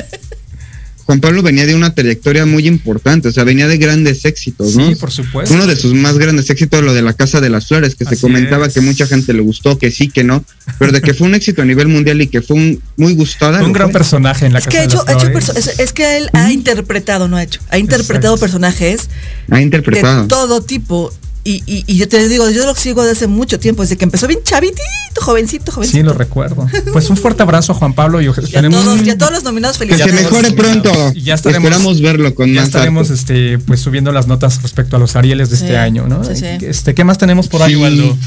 Juan 1.06 1.20
Pablo 1.20 1.44
venía 1.44 1.68
de 1.68 1.76
una 1.76 1.94
trayectoria 1.94 2.46
muy 2.48 2.68
importante, 2.68 3.28
o 3.28 3.32
sea, 3.32 3.44
venía 3.44 3.68
de 3.68 3.78
grandes 3.78 4.26
éxitos, 4.26 4.76
¿no? 4.76 4.88
Sí, 4.89 4.96
por 4.96 5.12
supuesto. 5.12 5.54
Uno 5.54 5.68
de 5.68 5.76
sus 5.76 5.94
más 5.94 6.18
grandes 6.18 6.50
éxitos, 6.50 6.84
lo 6.84 6.96
de 6.96 7.04
la 7.04 7.13
Casa 7.13 7.41
de 7.41 7.50
las 7.52 7.68
Flores, 7.68 7.94
que 7.94 8.06
Así 8.06 8.15
se 8.15 8.22
comentaba 8.22 8.65
es. 8.65 8.74
que 8.74 8.82
mucha 8.82 9.06
gente 9.06 9.32
le 9.34 9.41
gustó, 9.41 9.78
que 9.78 9.91
sí, 9.91 10.10
que 10.10 10.24
no, 10.24 10.44
pero 10.80 10.91
de 10.91 11.02
que 11.02 11.13
fue 11.13 11.28
un 11.28 11.36
éxito 11.36 11.62
a 11.62 11.65
nivel 11.65 11.88
mundial 11.89 12.22
y 12.24 12.28
que 12.28 12.41
fue 12.41 12.58
un, 12.58 12.82
muy 12.98 13.13
gustada. 13.13 13.63
un 13.63 13.72
gran 13.72 13.89
fue. 13.89 14.00
personaje 14.00 14.48
en 14.48 14.54
la 14.54 14.60
es 14.60 14.65
que 14.68 14.78
casa 14.78 14.80
ha 14.80 14.82
de 14.82 14.88
hecho, 14.88 14.98
las 15.06 15.08
ha 15.08 15.12
hecho 15.13 15.28
Flores. 15.32 15.50
perso- 15.50 15.58
es, 15.74 15.80
es 15.80 15.94
que 15.94 16.18
él 16.18 16.30
ha 16.34 16.52
interpretado 16.52 17.28
no 17.28 17.38
ha 17.38 17.44
hecho 17.44 17.60
ha 17.70 17.78
interpretado 17.78 18.34
Exacto. 18.36 18.39
personajes 18.39 19.10
Ha 19.52 19.56
de 19.58 19.62
interpretado. 19.62 20.28
todo 20.28 20.62
tipo 20.62 21.13
y, 21.46 21.64
y, 21.68 21.84
y 21.88 21.96
yo 21.98 22.10
te 22.10 22.28
digo, 22.28 22.50
yo 22.50 22.66
lo 22.66 22.76
sigo 22.76 23.02
desde 23.04 23.14
hace 23.14 23.28
mucho 23.28 23.60
tiempo, 23.60 23.84
desde 23.84 23.96
que 23.98 24.04
empezó 24.04 24.28
bien 24.28 24.40
chavitito, 24.44 24.82
jovencito, 25.22 25.72
jovencito. 25.72 25.98
Sí, 26.00 26.04
lo 26.04 26.14
recuerdo. 26.14 26.68
Pues 26.92 27.10
un 27.10 27.16
fuerte 27.18 27.44
abrazo 27.44 27.72
a 27.72 27.76
Juan 27.76 27.94
Pablo 27.94 28.20
y 28.20 28.26
Y 28.26 28.28
a, 28.30 28.34
todos, 28.70 29.02
y 29.06 29.10
a 29.12 29.18
todos 29.18 29.32
los 29.32 29.44
nominados 29.44 29.78
Que 29.78 29.86
felicidades. 29.86 30.16
se 30.16 30.24
mejore 30.24 30.52
pronto. 30.52 30.92
ya 31.14 31.36
estaremos- 31.36 31.64
Esperamos 31.70 32.02
verlo 32.02 32.34
con 32.36 32.48
ya 32.52 32.62
más 32.62 32.66
estaremos 32.70 33.10
este 33.12 33.60
pues 33.60 33.80
subiendo 33.80 34.12
las 34.12 34.28
notas 34.28 34.62
respecto 34.64 34.96
a 34.96 35.00
los 35.00 35.16
Arieles 35.16 35.50
de 35.52 35.58
Sí, 35.58 35.64
este 35.66 35.78
año, 35.78 36.08
¿no? 36.08 36.24
sí, 36.24 36.36
sí. 36.36 36.66
Este, 36.66 36.94
¿qué 36.96 37.04
más 37.04 37.18
tenemos 37.20 37.48
por 37.48 37.62
ahí, 37.62 37.76
Sí. 37.76 37.80
Waldo? 37.80 38.18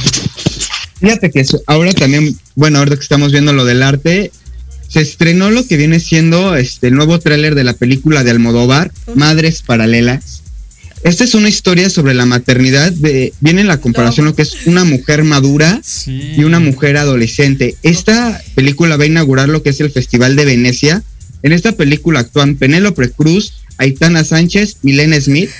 Fíjate 1.00 1.30
que 1.30 1.44
ahora 1.66 1.92
también, 1.92 2.38
bueno, 2.54 2.78
ahora 2.78 2.96
que 2.96 3.02
estamos 3.02 3.30
viendo 3.32 3.52
lo 3.52 3.64
del 3.64 3.82
arte, 3.82 4.32
se 4.88 5.00
estrenó 5.00 5.50
lo 5.50 5.66
que 5.66 5.76
viene 5.76 6.00
siendo 6.00 6.56
este 6.56 6.88
el 6.88 6.94
nuevo 6.94 7.18
tráiler 7.18 7.54
de 7.54 7.62
la 7.64 7.74
película 7.74 8.24
de 8.24 8.30
Almodóvar, 8.30 8.90
Madres 9.14 9.62
Paralelas. 9.62 10.42
Esta 11.04 11.24
es 11.24 11.34
una 11.34 11.48
historia 11.48 11.88
sobre 11.90 12.12
la 12.14 12.26
maternidad, 12.26 12.90
de, 12.92 13.32
viene 13.40 13.60
en 13.60 13.68
la 13.68 13.80
comparación 13.80 14.26
lo 14.26 14.34
que 14.34 14.42
es 14.42 14.66
una 14.66 14.84
mujer 14.84 15.24
madura 15.24 15.80
Sí. 15.84 16.34
y 16.36 16.44
una 16.44 16.60
mujer 16.60 16.96
adolescente. 16.96 17.76
Esta 17.82 18.40
película 18.54 18.96
va 18.96 19.04
a 19.04 19.06
inaugurar 19.06 19.48
lo 19.48 19.62
que 19.62 19.70
es 19.70 19.80
el 19.80 19.90
Festival 19.90 20.36
de 20.36 20.44
Venecia. 20.44 21.02
En 21.42 21.52
esta 21.52 21.72
película 21.72 22.20
actúan 22.20 22.56
Penélope 22.56 23.10
Cruz, 23.10 23.52
Aitana 23.78 24.24
Sánchez, 24.24 24.78
Milena 24.82 25.20
Smith. 25.20 25.50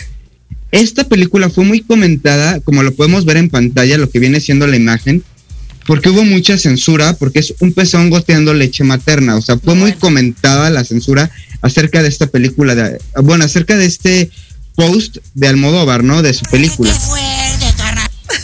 Esta 0.72 1.04
película 1.04 1.48
fue 1.48 1.64
muy 1.64 1.80
comentada, 1.80 2.60
como 2.60 2.82
lo 2.82 2.92
podemos 2.94 3.24
ver 3.24 3.36
en 3.38 3.48
pantalla, 3.48 3.96
lo 3.96 4.10
que 4.10 4.18
viene 4.18 4.40
siendo 4.40 4.66
la 4.66 4.76
imagen, 4.76 5.22
porque 5.86 6.10
hubo 6.10 6.24
mucha 6.24 6.58
censura, 6.58 7.14
porque 7.14 7.38
es 7.38 7.54
un 7.60 7.72
pezón 7.72 8.10
goteando 8.10 8.52
leche 8.52 8.84
materna. 8.84 9.36
O 9.36 9.40
sea, 9.40 9.56
fue 9.56 9.74
muy 9.74 9.92
Bueno. 9.92 10.00
comentada 10.00 10.68
la 10.68 10.84
censura 10.84 11.30
acerca 11.62 12.02
de 12.02 12.08
esta 12.08 12.26
película, 12.26 12.74
de, 12.74 12.98
bueno, 13.22 13.44
acerca 13.44 13.76
de 13.78 13.86
este 13.86 14.30
post 14.78 15.18
de 15.34 15.48
Almodóvar, 15.48 16.04
¿no? 16.04 16.22
De 16.22 16.32
su 16.32 16.44
película. 16.44 16.92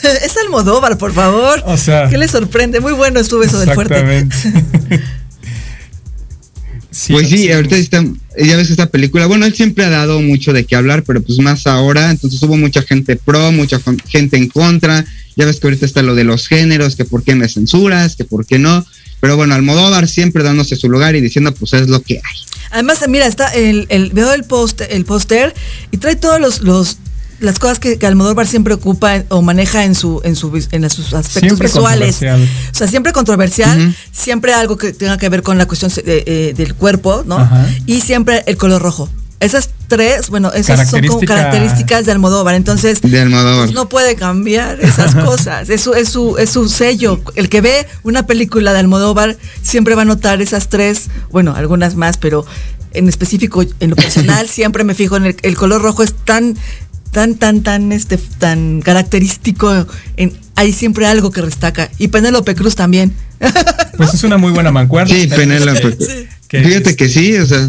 es 0.02 0.36
Almodóvar, 0.36 0.98
por 0.98 1.12
favor. 1.12 1.62
O 1.64 1.76
sea, 1.76 2.08
¿Qué 2.10 2.18
le 2.18 2.26
sorprende? 2.26 2.80
Muy 2.80 2.92
bueno 2.92 3.20
estuvo 3.20 3.44
eso 3.44 3.60
del 3.60 3.72
fuerte. 3.72 3.94
Exactamente. 3.94 5.04
Sí, 6.90 7.12
pues 7.12 7.28
sí, 7.28 7.38
sí. 7.38 7.50
ahorita 7.50 7.74
está, 7.74 8.04
ya 8.38 8.56
ves 8.56 8.68
que 8.68 8.74
esta 8.74 8.86
película, 8.88 9.26
bueno, 9.26 9.46
él 9.46 9.52
siempre 9.52 9.84
ha 9.84 9.90
dado 9.90 10.22
mucho 10.22 10.52
de 10.52 10.64
qué 10.64 10.76
hablar, 10.76 11.02
pero 11.02 11.20
pues 11.20 11.40
más 11.40 11.66
ahora, 11.66 12.08
entonces 12.12 12.40
hubo 12.44 12.56
mucha 12.56 12.82
gente 12.82 13.16
pro, 13.16 13.50
mucha 13.50 13.80
gente 14.06 14.36
en 14.36 14.48
contra, 14.48 15.04
ya 15.34 15.44
ves 15.44 15.58
que 15.58 15.66
ahorita 15.66 15.86
está 15.86 16.02
lo 16.02 16.14
de 16.14 16.22
los 16.22 16.46
géneros, 16.46 16.94
que 16.94 17.04
por 17.04 17.24
qué 17.24 17.34
me 17.34 17.48
censuras, 17.48 18.14
que 18.14 18.24
por 18.24 18.46
qué 18.46 18.60
no, 18.60 18.86
pero 19.24 19.36
bueno, 19.38 19.54
Almodóvar 19.54 20.06
siempre 20.06 20.42
dándose 20.42 20.76
su 20.76 20.90
lugar 20.90 21.16
y 21.16 21.22
diciendo 21.22 21.54
pues 21.54 21.72
es 21.72 21.88
lo 21.88 22.02
que 22.02 22.16
hay. 22.16 22.38
Además, 22.72 22.98
mira, 23.08 23.26
está 23.26 23.48
el, 23.54 23.86
el 23.88 24.10
veo 24.10 24.34
el 24.34 24.44
post, 24.44 24.82
el 24.90 25.06
póster 25.06 25.54
y 25.90 25.96
trae 25.96 26.14
todos 26.16 26.38
los, 26.40 26.60
los 26.60 26.98
las 27.40 27.58
cosas 27.58 27.78
que, 27.78 27.98
que 27.98 28.06
Almodóvar 28.06 28.46
siempre 28.46 28.74
ocupa 28.74 29.24
o 29.30 29.40
maneja 29.40 29.84
en 29.84 29.94
su 29.94 30.20
en 30.24 30.36
su 30.36 30.54
en 30.70 30.90
sus 30.90 31.14
aspectos 31.14 31.40
Siempre 31.40 31.68
visuales. 31.68 32.16
O 32.72 32.74
sea, 32.74 32.86
siempre 32.86 33.12
controversial, 33.12 33.94
siempre 34.12 34.52
algo 34.52 34.76
que 34.76 34.92
tenga 34.92 35.16
que 35.16 35.28
ver 35.30 35.42
con 35.42 35.56
la 35.56 35.64
cuestión 35.66 35.90
de- 36.04 36.22
eh, 36.26 36.52
del 36.54 36.74
cuerpo, 36.74 37.24
¿no? 37.26 37.36
Ajá. 37.38 37.66
Y 37.86 38.02
siempre 38.02 38.42
el 38.46 38.56
color 38.58 38.82
rojo. 38.82 39.08
Esas 39.44 39.70
tres, 39.88 40.30
bueno, 40.30 40.50
esas 40.52 40.88
son 40.90 41.00
como 41.06 41.20
Característica- 41.20 41.26
características 41.26 42.06
de 42.06 42.12
Almodóvar. 42.12 42.54
Entonces, 42.54 43.00
De 43.02 43.20
Almodóvar. 43.20 43.66
pues 43.66 43.72
no 43.72 43.88
puede 43.88 44.16
cambiar 44.16 44.80
esas 44.80 45.14
cosas. 45.24 45.68
Es 45.70 45.82
su, 45.82 45.94
es 45.94 46.08
su, 46.08 46.36
es 46.38 46.50
su 46.50 46.68
sello. 46.68 47.20
El 47.34 47.48
que 47.48 47.60
ve 47.60 47.86
una 48.02 48.26
película 48.26 48.72
de 48.72 48.78
Almodóvar 48.80 49.36
siempre 49.62 49.94
va 49.94 50.02
a 50.02 50.06
notar 50.06 50.40
esas 50.42 50.68
tres, 50.68 51.08
bueno, 51.30 51.54
algunas 51.54 51.94
más, 51.96 52.16
pero 52.16 52.44
en 52.92 53.08
específico, 53.08 53.62
en 53.80 53.90
lo 53.90 53.96
personal, 53.96 54.48
siempre 54.48 54.84
me 54.84 54.94
fijo 54.94 55.16
en 55.16 55.26
el, 55.26 55.36
el 55.42 55.56
color 55.56 55.82
rojo 55.82 56.02
es 56.02 56.14
tan, 56.14 56.56
tan, 57.10 57.34
tan, 57.34 57.62
tan, 57.62 57.92
este, 57.92 58.16
tan 58.18 58.80
característico. 58.82 59.86
En, 60.16 60.32
hay 60.56 60.72
siempre 60.72 61.06
algo 61.06 61.30
que 61.32 61.42
destaca. 61.42 61.90
Y 61.98 62.08
Penélope 62.08 62.54
Cruz 62.54 62.76
también. 62.76 63.12
Pues 63.96 64.14
es 64.14 64.24
una 64.24 64.38
muy 64.38 64.52
buena 64.52 64.70
mancuerna. 64.72 65.12
Sí, 65.14 65.26
Penélope. 65.26 65.96
Sí. 65.98 66.26
Fíjate 66.48 66.94
que 66.94 67.08
sí, 67.08 67.36
o 67.38 67.46
sea, 67.46 67.68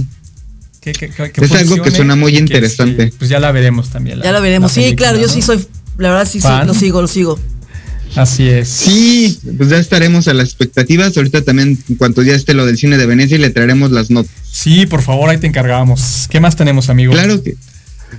que- 0.93 0.93
que- 0.93 1.09
que- 1.09 1.31
que 1.31 1.45
Es 1.45 1.51
algo 1.51 1.81
que 1.81 1.91
suena 1.91 2.15
muy 2.15 2.37
interesante. 2.37 3.05
este, 3.05 3.17
pues 3.17 3.29
ya 3.29 3.39
la 3.39 3.51
veremos 3.51 3.89
también. 3.89 4.19
la- 4.19 4.25
Ya 4.25 4.31
lo 4.31 4.41
veremos. 4.41 4.75
la 4.75 4.83
Sí, 4.83 4.95
claro, 4.95 5.19
yo 5.19 5.27
sí 5.27 5.41
soy, 5.41 5.65
la 5.97 6.09
verdad 6.11 6.29
sí, 6.31 6.39
¿Fan? 6.39 6.67
lo 6.67 6.73
sigo, 6.73 7.01
lo 7.01 7.07
sigo. 7.07 7.39
Así 8.15 8.47
es. 8.47 8.69
sí, 8.69 9.37
pues 9.57 9.69
ya 9.69 9.77
estaremos 9.77 10.27
a 10.29 10.33
las 10.33 10.45
expectativas, 10.47 11.17
ahorita 11.17 11.41
también 11.41 11.77
en 11.89 11.95
cuanto 11.95 12.21
ya 12.23 12.33
esté 12.33 12.53
lo 12.53 12.65
del 12.65 12.77
cine 12.77 12.97
de 12.97 13.05
Venecia 13.05 13.35
y 13.35 13.41
le 13.41 13.49
traeremos 13.49 13.91
las 13.91 14.09
notas. 14.09 14.31
Sí, 14.49 14.85
por 14.85 15.01
favor, 15.01 15.29
ahí 15.29 15.37
te 15.37 15.47
encargábamos. 15.47 16.27
¿Qué 16.29 16.39
más 16.39 16.55
tenemos, 16.55 16.89
amigo? 16.89 17.11
Claro 17.13 17.43
que. 17.43 17.55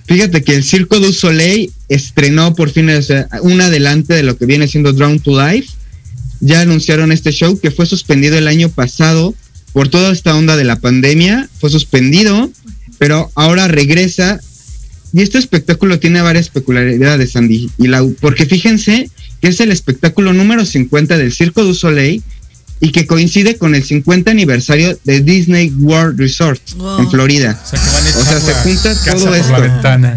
Fíjate 0.07 0.42
que 0.44 0.55
el 0.55 0.64
Circo 0.64 1.00
du 1.00 1.12
Soleil 1.12 1.72
estrenó 1.88 2.55
por 2.55 2.68
fin 2.70 2.90
o 2.90 3.00
sea, 3.00 3.29
un 3.40 3.61
adelante 3.62 4.12
de 4.12 4.22
lo 4.22 4.37
que 4.37 4.44
viene 4.44 4.68
siendo 4.68 4.92
Drown 4.92 5.20
to 5.20 5.31
Life. 5.40 5.68
Ya 6.40 6.61
anunciaron 6.61 7.12
este 7.12 7.33
show 7.33 7.59
que 7.59 7.70
fue 7.70 7.87
suspendido 7.87 8.37
el 8.37 8.48
año 8.48 8.68
pasado 8.68 9.35
por 9.77 9.89
toda 9.91 10.11
esta 10.11 10.35
onda 10.35 10.57
de 10.57 10.65
la 10.65 10.77
pandemia. 10.77 11.51
Fue 11.61 11.69
suspendido, 11.69 12.51
pero 12.97 13.31
ahora 13.35 13.69
regresa. 13.69 14.41
Y 15.12 15.21
este 15.21 15.37
espectáculo 15.37 15.99
tiene 15.99 16.23
varias 16.23 16.49
peculiaridades, 16.49 17.37
Andy. 17.37 17.69
Y 17.77 17.89
la, 17.89 18.03
porque 18.23 18.47
fíjense 18.47 19.11
que 19.43 19.49
es 19.49 19.61
el 19.61 19.71
espectáculo 19.71 20.33
número 20.33 20.65
50 20.65 21.19
del 21.19 21.31
Circo 21.31 21.62
du 21.62 21.75
Soleil 21.75 22.23
y 22.81 22.91
que 22.91 23.07
coincide 23.07 23.59
con 23.59 23.75
el 23.75 23.85
50 23.85 24.31
aniversario 24.31 24.99
de 25.05 25.21
Disney 25.21 25.71
World 25.79 26.19
Resort 26.19 26.62
Wow. 26.79 27.01
en 27.01 27.11
Florida. 27.11 27.61
O 27.62 27.69
sea, 27.69 27.79
que 27.79 27.91
van 27.91 28.07
a 28.07 28.19
O 28.19 28.25
sea, 28.25 28.41
se 28.41 28.55
junta 28.55 28.95
todo 29.12 29.35
esto. 29.35 30.17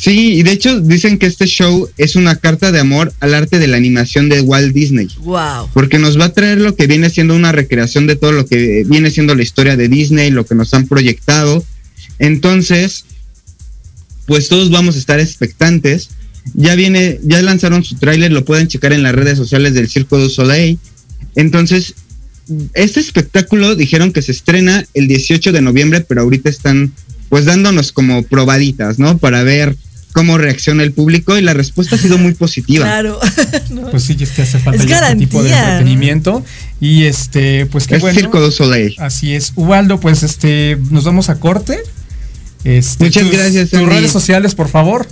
Sí, 0.00 0.34
y 0.34 0.42
de 0.44 0.52
hecho 0.52 0.80
dicen 0.80 1.18
que 1.18 1.26
este 1.26 1.46
show 1.46 1.90
es 1.96 2.14
una 2.14 2.36
carta 2.36 2.70
de 2.70 2.78
amor 2.78 3.12
al 3.18 3.34
arte 3.34 3.58
de 3.58 3.66
la 3.66 3.76
animación 3.76 4.28
de 4.28 4.40
Walt 4.42 4.72
Disney, 4.72 5.08
Wow. 5.22 5.70
porque 5.74 5.98
nos 5.98 6.18
va 6.18 6.26
a 6.26 6.32
traer 6.32 6.60
lo 6.60 6.76
que 6.76 6.86
viene 6.86 7.10
siendo 7.10 7.34
una 7.34 7.50
recreación 7.50 8.06
de 8.06 8.14
todo 8.14 8.30
lo 8.30 8.46
que 8.46 8.84
viene 8.86 9.10
siendo 9.10 9.34
la 9.34 9.42
historia 9.42 9.76
de 9.76 9.88
Disney, 9.88 10.30
lo 10.30 10.46
que 10.46 10.54
nos 10.54 10.72
han 10.72 10.86
proyectado. 10.86 11.64
Entonces, 12.20 13.06
pues 14.26 14.48
todos 14.48 14.70
vamos 14.70 14.94
a 14.94 14.98
estar 15.00 15.18
expectantes. 15.18 16.10
Ya 16.54 16.76
viene, 16.76 17.18
ya 17.24 17.42
lanzaron 17.42 17.82
su 17.82 17.96
tráiler, 17.96 18.30
lo 18.30 18.44
pueden 18.44 18.68
checar 18.68 18.92
en 18.92 19.02
las 19.02 19.14
redes 19.16 19.36
sociales 19.36 19.74
del 19.74 19.88
Circo 19.88 20.16
du 20.18 20.30
Soleil. 20.30 20.78
Entonces, 21.34 21.94
este 22.74 23.00
espectáculo 23.00 23.74
dijeron 23.74 24.12
que 24.12 24.22
se 24.22 24.30
estrena 24.32 24.86
el 24.94 25.08
18 25.08 25.50
de 25.50 25.60
noviembre, 25.60 26.02
pero 26.02 26.20
ahorita 26.22 26.48
están 26.48 26.92
pues 27.28 27.44
dándonos 27.44 27.92
como 27.92 28.22
probaditas, 28.22 28.98
¿no? 28.98 29.18
Para 29.18 29.42
ver 29.42 29.76
cómo 30.18 30.36
reacciona 30.36 30.82
el 30.82 30.90
público 30.92 31.38
y 31.38 31.42
la 31.42 31.54
respuesta 31.54 31.94
ha 31.94 31.98
sido 31.98 32.18
muy 32.18 32.34
positiva. 32.34 32.84
Claro. 32.84 33.20
Pues 33.90 34.02
sí, 34.02 34.16
es 34.20 34.30
que 34.30 34.42
hace 34.42 34.58
falta 34.58 34.82
Es 34.82 34.88
ya 34.88 34.98
este 34.98 35.16
tipo 35.16 35.42
de 35.42 35.50
entretenimiento. 35.50 36.44
Y 36.80 37.04
este, 37.04 37.66
pues 37.66 37.86
qué 37.86 37.94
Es 37.96 38.00
bueno. 38.00 38.18
Circo 38.18 38.40
du 38.40 38.50
Soleil. 38.50 38.96
Así 38.98 39.32
es. 39.34 39.52
Ubaldo, 39.54 40.00
pues 40.00 40.22
este, 40.24 40.76
nos 40.90 41.04
vamos 41.04 41.28
a 41.30 41.38
corte. 41.38 41.78
Este, 42.64 43.04
Muchas 43.04 43.22
tus- 43.22 43.32
gracias, 43.32 43.70
Tus 43.70 43.78
Andy. 43.78 43.90
redes 43.94 44.10
sociales, 44.10 44.54
por 44.56 44.68
favor. 44.68 45.06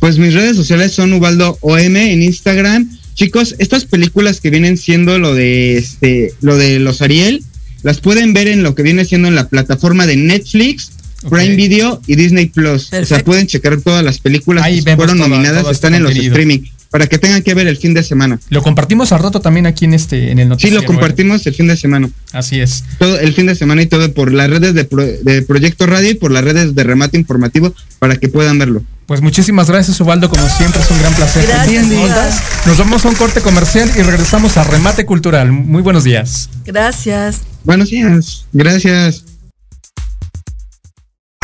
Pues 0.00 0.18
mis 0.18 0.34
redes 0.34 0.56
sociales 0.56 0.92
son 0.92 1.12
Ubaldo 1.12 1.56
OM 1.60 1.96
en 1.96 2.22
Instagram. 2.22 2.98
Chicos, 3.14 3.54
estas 3.58 3.84
películas 3.84 4.40
que 4.40 4.50
vienen 4.50 4.76
siendo 4.76 5.18
lo 5.18 5.34
de 5.34 5.78
este, 5.78 6.34
lo 6.40 6.56
de 6.56 6.80
los 6.80 7.00
Ariel, 7.02 7.44
las 7.82 8.00
pueden 8.00 8.32
ver 8.32 8.48
en 8.48 8.62
lo 8.64 8.74
que 8.74 8.82
viene 8.82 9.04
siendo 9.04 9.28
en 9.28 9.34
la 9.36 9.48
plataforma 9.48 10.06
de 10.06 10.16
Netflix, 10.16 10.90
Prime 11.28 11.54
Video 11.56 12.00
y 12.06 12.16
Disney 12.16 12.46
Plus. 12.46 12.92
O 12.92 13.04
sea, 13.04 13.22
pueden 13.24 13.46
checar 13.46 13.80
todas 13.80 14.04
las 14.04 14.18
películas 14.18 14.64
Ahí 14.64 14.82
que 14.82 14.96
fueron 14.96 15.18
todo- 15.18 15.28
nominadas, 15.28 15.62
todo 15.62 15.70
este 15.70 15.86
están 15.88 15.94
en 15.94 16.02
los 16.02 16.14
streaming, 16.16 16.60
para 16.90 17.06
que 17.06 17.18
tengan 17.18 17.42
que 17.42 17.54
ver 17.54 17.66
el 17.66 17.76
fin 17.78 17.94
de 17.94 18.02
semana. 18.02 18.38
Lo 18.50 18.62
compartimos 18.62 19.12
al 19.12 19.20
rato 19.22 19.40
también 19.40 19.66
aquí 19.66 19.84
en 19.86 19.94
este, 19.94 20.30
en 20.30 20.38
el 20.38 20.46
Sí, 20.46 20.48
noticiero. 20.50 20.80
lo 20.80 20.86
compartimos 20.86 21.46
el 21.46 21.54
fin 21.54 21.66
de 21.68 21.76
semana. 21.76 22.10
Así 22.32 22.60
es. 22.60 22.84
Todo 22.98 23.18
el 23.18 23.32
fin 23.32 23.46
de 23.46 23.54
semana 23.54 23.82
y 23.82 23.86
todo 23.86 24.12
por 24.12 24.32
las 24.32 24.50
redes 24.50 24.74
de, 24.74 24.84
Pro- 24.84 25.02
de 25.06 25.42
Proyecto 25.42 25.86
Radio 25.86 26.10
y 26.10 26.14
por 26.14 26.30
las 26.30 26.44
redes 26.44 26.74
de 26.74 26.84
remate 26.84 27.16
informativo 27.16 27.74
para 27.98 28.16
que 28.16 28.28
puedan 28.28 28.58
verlo. 28.58 28.82
Pues 29.06 29.20
muchísimas 29.20 29.68
gracias, 29.68 30.00
Ubaldo. 30.00 30.28
Como 30.30 30.48
siempre, 30.48 30.80
es 30.80 30.90
un 30.90 30.98
gran 31.00 31.12
placer. 31.14 31.44
Gracias. 31.46 31.86
Nos 32.66 32.78
vamos 32.78 33.04
a 33.04 33.08
un 33.08 33.14
corte 33.14 33.40
comercial 33.40 33.90
y 33.98 34.02
regresamos 34.02 34.56
a 34.56 34.64
Remate 34.64 35.04
Cultural. 35.04 35.50
Muy 35.52 35.82
buenos 35.82 36.04
días. 36.04 36.48
Gracias. 36.64 37.40
Buenos 37.64 37.90
días. 37.90 38.46
Gracias. 38.52 39.24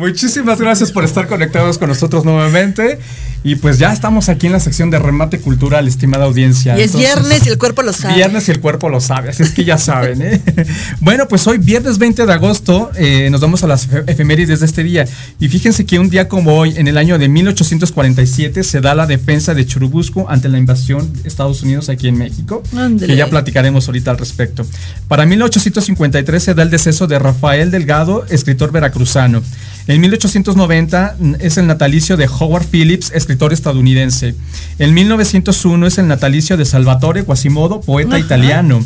Muchísimas 0.00 0.58
gracias 0.58 0.90
por 0.92 1.04
estar 1.04 1.28
conectados 1.28 1.76
con 1.76 1.88
nosotros 1.88 2.24
nuevamente. 2.24 2.98
Y 3.42 3.54
pues 3.56 3.78
ya 3.78 3.90
estamos 3.90 4.28
aquí 4.28 4.48
en 4.48 4.52
la 4.52 4.60
sección 4.60 4.90
de 4.90 4.98
remate 4.98 5.40
cultural, 5.40 5.88
estimada 5.88 6.26
audiencia. 6.26 6.76
Y 6.78 6.82
es 6.82 6.86
Entonces, 6.94 7.14
viernes 7.14 7.46
y 7.46 7.48
el 7.48 7.56
cuerpo 7.56 7.82
lo 7.82 7.94
sabe. 7.94 8.14
Viernes 8.16 8.48
y 8.48 8.50
el 8.50 8.60
cuerpo 8.60 8.90
lo 8.90 9.00
sabe, 9.00 9.30
así 9.30 9.42
es 9.42 9.50
que 9.52 9.64
ya 9.64 9.78
saben. 9.78 10.20
¿eh? 10.20 10.42
bueno, 11.00 11.26
pues 11.26 11.46
hoy, 11.46 11.56
viernes 11.56 11.96
20 11.96 12.26
de 12.26 12.32
agosto, 12.34 12.90
eh, 12.96 13.28
nos 13.30 13.40
vamos 13.40 13.64
a 13.64 13.66
las 13.66 13.88
efe- 13.88 14.04
efemérides 14.08 14.60
de 14.60 14.66
este 14.66 14.82
día. 14.82 15.06
Y 15.38 15.48
fíjense 15.48 15.86
que 15.86 15.98
un 15.98 16.10
día 16.10 16.28
como 16.28 16.54
hoy, 16.54 16.74
en 16.76 16.86
el 16.86 16.98
año 16.98 17.18
de 17.18 17.28
1847, 17.30 18.62
se 18.62 18.80
da 18.82 18.94
la 18.94 19.06
defensa 19.06 19.54
de 19.54 19.64
Churubusco 19.64 20.28
ante 20.28 20.50
la 20.50 20.58
invasión 20.58 21.10
de 21.22 21.26
Estados 21.28 21.62
Unidos 21.62 21.88
aquí 21.88 22.08
en 22.08 22.18
México. 22.18 22.62
Que 23.06 23.16
ya 23.16 23.28
platicaremos 23.30 23.86
ahorita 23.88 24.10
al 24.10 24.18
respecto. 24.18 24.66
Para 25.08 25.24
1853 25.24 26.42
se 26.42 26.52
da 26.54 26.62
el 26.62 26.68
deceso 26.68 27.06
de 27.06 27.18
Rafael 27.18 27.70
Delgado, 27.70 28.26
escritor 28.28 28.70
veracruzano. 28.70 29.42
En 29.90 30.00
1890 30.02 31.16
mm, 31.18 31.34
es 31.40 31.56
el 31.58 31.66
natalicio 31.66 32.16
de 32.16 32.28
Howard 32.28 32.64
Phillips, 32.70 33.10
escritor 33.12 33.52
estadounidense. 33.52 34.36
En 34.78 34.94
1901 34.94 35.84
es 35.88 35.98
el 35.98 36.06
natalicio 36.06 36.56
de 36.56 36.64
Salvatore 36.64 37.24
Quasimodo, 37.24 37.80
poeta 37.80 38.10
Ajá. 38.14 38.18
italiano. 38.24 38.84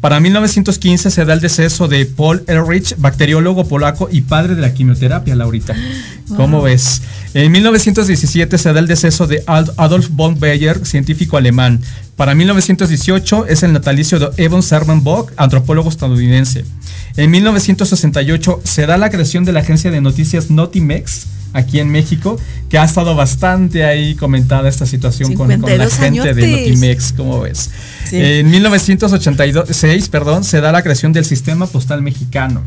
Para 0.00 0.18
1915 0.18 1.12
se 1.12 1.24
da 1.24 1.34
el 1.34 1.40
deceso 1.40 1.86
de 1.86 2.06
Paul 2.06 2.42
Ehrlich, 2.48 2.96
bacteriólogo 2.98 3.68
polaco 3.68 4.08
y 4.10 4.22
padre 4.22 4.56
de 4.56 4.62
la 4.62 4.74
quimioterapia, 4.74 5.36
Laurita. 5.36 5.76
¿Cómo 6.36 6.56
Wow. 6.56 6.64
ves? 6.66 7.02
En 7.34 7.52
1917 7.52 8.58
se 8.58 8.72
da 8.72 8.80
el 8.80 8.88
deceso 8.88 9.28
de 9.28 9.44
Ad- 9.46 9.70
Adolf 9.76 10.08
von 10.10 10.40
Bayer, 10.40 10.84
científico 10.84 11.36
alemán. 11.36 11.80
Para 12.16 12.34
1918 12.34 13.46
es 13.46 13.62
el 13.62 13.72
natalicio 13.72 14.18
de 14.18 14.30
Evan 14.42 14.64
Servan 14.64 15.04
Bock, 15.04 15.30
antropólogo 15.36 15.88
estadounidense. 15.88 16.64
En 17.16 17.30
1968 17.30 18.60
se 18.64 18.86
da 18.86 18.96
la 18.96 19.10
creación 19.10 19.44
de 19.44 19.52
la 19.52 19.60
agencia 19.60 19.90
de 19.90 20.00
noticias 20.00 20.50
Notimex 20.50 21.26
aquí 21.52 21.80
en 21.80 21.90
México, 21.90 22.38
que 22.68 22.78
ha 22.78 22.84
estado 22.84 23.14
bastante 23.14 23.84
ahí 23.84 24.14
comentada 24.14 24.68
esta 24.68 24.86
situación 24.86 25.34
con, 25.34 25.48
con 25.60 25.78
la 25.78 25.88
52 25.88 25.94
gente 25.94 26.34
de. 26.34 26.50
Notimex, 26.50 27.12
¿cómo 27.12 27.40
ves? 27.40 27.70
Sí. 28.08 28.16
En 28.16 28.50
1986, 28.50 30.08
perdón, 30.08 30.44
se 30.44 30.60
da 30.60 30.72
la 30.72 30.82
creación 30.82 31.12
del 31.12 31.24
sistema 31.24 31.66
postal 31.66 32.02
mexicano. 32.02 32.62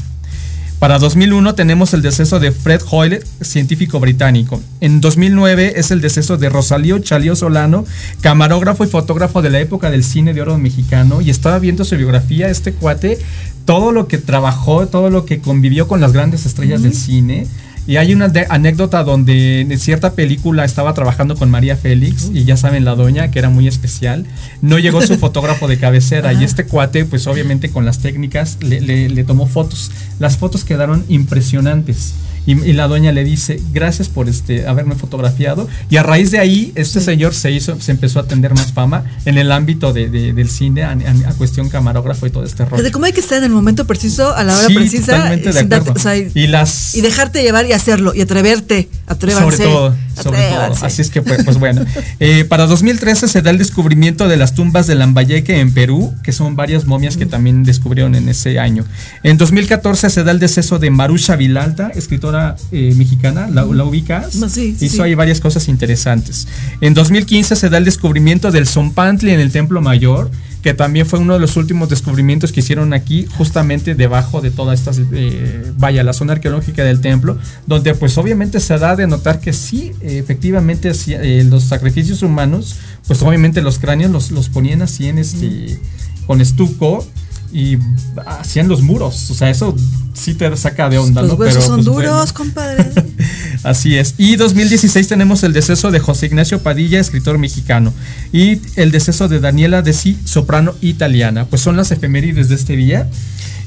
Para 0.79 0.99
2001 0.99 1.55
tenemos 1.55 1.93
el 1.93 2.01
deceso 2.01 2.39
de 2.39 2.51
Fred 2.51 2.81
Hoyle, 2.91 3.23
científico 3.41 4.01
británico. 4.01 4.61
En 4.81 4.99
2009 4.99 5.73
es 5.77 5.89
el 5.89 6.01
deceso 6.01 6.35
de 6.37 6.49
Rosalío 6.49 6.99
Chalío 6.99 7.35
Solano, 7.35 7.85
camarógrafo 8.19 8.83
y 8.83 8.87
fotógrafo 8.87 9.41
de 9.41 9.49
la 9.49 9.61
época 9.61 9.89
del 9.89 10.03
cine 10.03 10.33
de 10.33 10.41
oro 10.41 10.57
mexicano. 10.57 11.21
Y 11.21 11.29
estaba 11.29 11.59
viendo 11.59 11.85
su 11.85 11.95
biografía, 11.95 12.49
este 12.49 12.73
cuate, 12.73 13.17
todo 13.65 13.91
lo 13.91 14.07
que 14.07 14.17
trabajó, 14.17 14.87
todo 14.87 15.09
lo 15.09 15.25
que 15.25 15.39
convivió 15.39 15.87
con 15.87 15.99
las 16.01 16.13
grandes 16.13 16.45
estrellas 16.45 16.81
del 16.83 16.93
cine. 16.93 17.47
Y 17.87 17.97
hay 17.97 18.15
una 18.15 18.29
de- 18.29 18.47
anécdota 18.49 19.03
donde 19.03 19.61
en 19.61 19.77
cierta 19.79 20.13
película 20.13 20.65
estaba 20.65 20.95
trabajando 20.95 21.35
con 21.35 21.51
María 21.51 21.77
Félix 21.77 22.31
y 22.33 22.43
ya 22.43 22.57
saben 22.57 22.83
la 22.83 22.95
doña 22.95 23.29
que 23.29 23.37
era 23.37 23.49
muy 23.51 23.67
especial. 23.67 24.25
No 24.63 24.79
llegó 24.79 25.01
su 25.03 25.15
fotógrafo 25.19 25.67
de 25.67 25.77
cabecera 25.77 26.33
y 26.33 26.43
este 26.43 26.65
cuate 26.65 27.05
pues 27.05 27.27
obviamente 27.27 27.69
con 27.69 27.85
las 27.85 27.99
técnicas 27.99 28.57
le, 28.61 28.81
le- 28.81 29.09
le 29.09 29.23
tomó 29.23 29.45
fotos. 29.45 29.91
Las 30.17 30.37
fotos 30.37 30.63
quedaron 30.63 31.05
impresionantes. 31.09 32.13
Y, 32.45 32.53
y 32.53 32.73
la 32.73 32.87
doña 32.87 33.11
le 33.11 33.23
dice, 33.23 33.59
gracias 33.73 34.07
por 34.07 34.29
este 34.29 34.67
haberme 34.67 34.95
fotografiado. 34.95 35.67
Y 35.89 35.97
a 35.97 36.03
raíz 36.03 36.31
de 36.31 36.39
ahí, 36.39 36.71
este 36.75 37.01
señor 37.01 37.33
se 37.33 37.51
hizo, 37.51 37.79
se 37.81 37.91
empezó 37.91 38.19
a 38.19 38.27
tener 38.27 38.53
más 38.53 38.71
fama 38.73 39.03
en 39.25 39.37
el 39.37 39.51
ámbito 39.51 39.93
de- 39.93 40.09
de- 40.09 40.33
del 40.33 40.49
cine, 40.49 40.83
a, 40.83 40.91
a- 40.91 41.33
cuestión 41.37 41.69
camarógrafo 41.69 42.27
y 42.27 42.29
todo 42.29 42.43
este 42.43 42.65
rollo. 42.65 42.77
Desde 42.83 42.91
cómo 42.91 43.05
hay 43.05 43.13
que 43.13 43.19
estar 43.21 43.37
en 43.39 43.45
el 43.45 43.49
momento 43.51 43.85
preciso, 43.85 44.35
a 44.35 44.43
la 44.43 44.55
hora 44.57 44.67
Sí, 44.67 44.73
precisa. 44.75 45.29
de 45.29 45.41
darte- 45.65 45.91
o 45.91 45.99
sea, 45.99 46.15
y, 46.17 46.47
las 46.47 46.95
y 46.95 47.01
dejarte 47.01 47.41
llevar 47.41 47.65
y 47.65 47.73
hacerlo. 47.73 48.13
Y 48.15 48.21
atreverte. 48.21 48.89
Atrévanse. 49.07 49.57
Sobre 49.57 49.57
todo, 49.71 49.95
sobre 50.15 50.37
todo. 50.39 50.47
atrévanse. 50.55 50.85
Así 50.85 51.01
es 51.01 51.09
que, 51.09 51.21
pues, 51.21 51.43
pues 51.43 51.57
bueno. 51.57 51.83
Eh, 52.19 52.45
para 52.45 52.65
2013 52.67 53.27
se 53.27 53.41
da 53.41 53.49
el 53.51 53.57
descubrimiento 53.57 54.27
de 54.27 54.37
las 54.37 54.53
tumbas 54.53 54.87
de 54.87 54.95
Lambayeque 54.95 55.59
en 55.59 55.73
Perú, 55.73 56.13
que 56.23 56.31
son 56.31 56.55
varias 56.55 56.85
momias 56.85 57.17
que 57.17 57.25
también 57.25 57.63
descubrieron 57.63 58.15
en 58.15 58.29
ese 58.29 58.59
año. 58.59 58.85
En 59.23 59.37
2014 59.37 60.09
se 60.09 60.23
da 60.23 60.31
el 60.31 60.39
deceso 60.39 60.79
de 60.79 60.89
Marusha 60.89 61.35
Vilalta, 61.35 61.89
escritora 61.95 62.34
eh, 62.71 62.93
mexicana, 62.95 63.47
¿la, 63.47 63.63
la 63.65 63.83
ubicas? 63.83 64.33
Sí, 64.33 64.75
sí, 64.77 64.85
Hizo 64.85 64.95
sí. 64.97 65.01
ahí 65.01 65.15
varias 65.15 65.39
cosas 65.39 65.67
interesantes. 65.67 66.47
En 66.81 66.93
2015 66.93 67.55
se 67.55 67.69
da 67.69 67.77
el 67.77 67.85
descubrimiento 67.85 68.51
del 68.51 68.67
Zompantli 68.67 69.31
en 69.31 69.39
el 69.39 69.51
Templo 69.51 69.81
Mayor, 69.81 70.29
que 70.61 70.73
también 70.73 71.05
fue 71.05 71.19
uno 71.19 71.33
de 71.33 71.39
los 71.39 71.57
últimos 71.57 71.89
descubrimientos 71.89 72.51
que 72.51 72.61
hicieron 72.61 72.93
aquí, 72.93 73.27
justamente 73.37 73.93
debajo 73.93 74.41
de 74.41 74.49
toda 74.49 74.73
esta, 74.73 74.91
eh, 75.13 75.71
vaya, 75.77 76.03
la 76.03 76.13
zona 76.13 76.33
arqueológica 76.33 76.83
del 76.83 77.01
templo, 77.01 77.37
donde 77.67 77.93
pues 77.93 78.17
obviamente 78.17 78.59
se 78.59 78.77
da 78.79 78.95
de 78.95 79.05
notar 79.05 79.39
que 79.39 79.53
sí, 79.53 79.91
efectivamente, 80.01 80.91
eh, 81.07 81.43
los 81.47 81.65
sacrificios 81.65 82.23
humanos, 82.23 82.77
pues 83.07 83.21
obviamente 83.21 83.61
los 83.61 83.77
cráneos 83.77 84.11
los, 84.11 84.31
los 84.31 84.49
ponían 84.49 84.81
así 84.81 85.07
en 85.07 85.19
este, 85.19 85.79
con 86.25 86.41
estuco 86.41 87.05
y 87.53 87.77
hacían 88.25 88.67
los 88.67 88.81
muros. 88.81 89.29
O 89.31 89.33
sea, 89.33 89.49
eso 89.49 89.75
sí 90.15 90.33
te 90.33 90.55
saca 90.57 90.89
de 90.89 90.97
onda, 90.97 91.21
Los 91.21 91.31
¿no? 91.31 91.37
huesos 91.37 91.63
son 91.65 91.75
pues, 91.75 91.85
duros, 91.85 92.11
bueno. 92.11 92.33
compadre. 92.33 92.89
Así 93.63 93.97
es. 93.97 94.15
Y 94.17 94.35
2016 94.35 95.07
tenemos 95.07 95.43
el 95.43 95.53
deceso 95.53 95.91
de 95.91 95.99
José 95.99 96.27
Ignacio 96.27 96.59
Padilla, 96.61 96.99
escritor 96.99 97.37
mexicano. 97.37 97.93
Y 98.31 98.61
el 98.75 98.91
deceso 98.91 99.27
de 99.27 99.39
Daniela 99.39 99.81
De 99.81 99.93
Si, 99.93 100.17
soprano 100.25 100.73
italiana. 100.81 101.45
Pues 101.45 101.61
son 101.61 101.75
las 101.77 101.91
efemérides 101.91 102.49
de 102.49 102.55
este 102.55 102.75
día. 102.75 103.07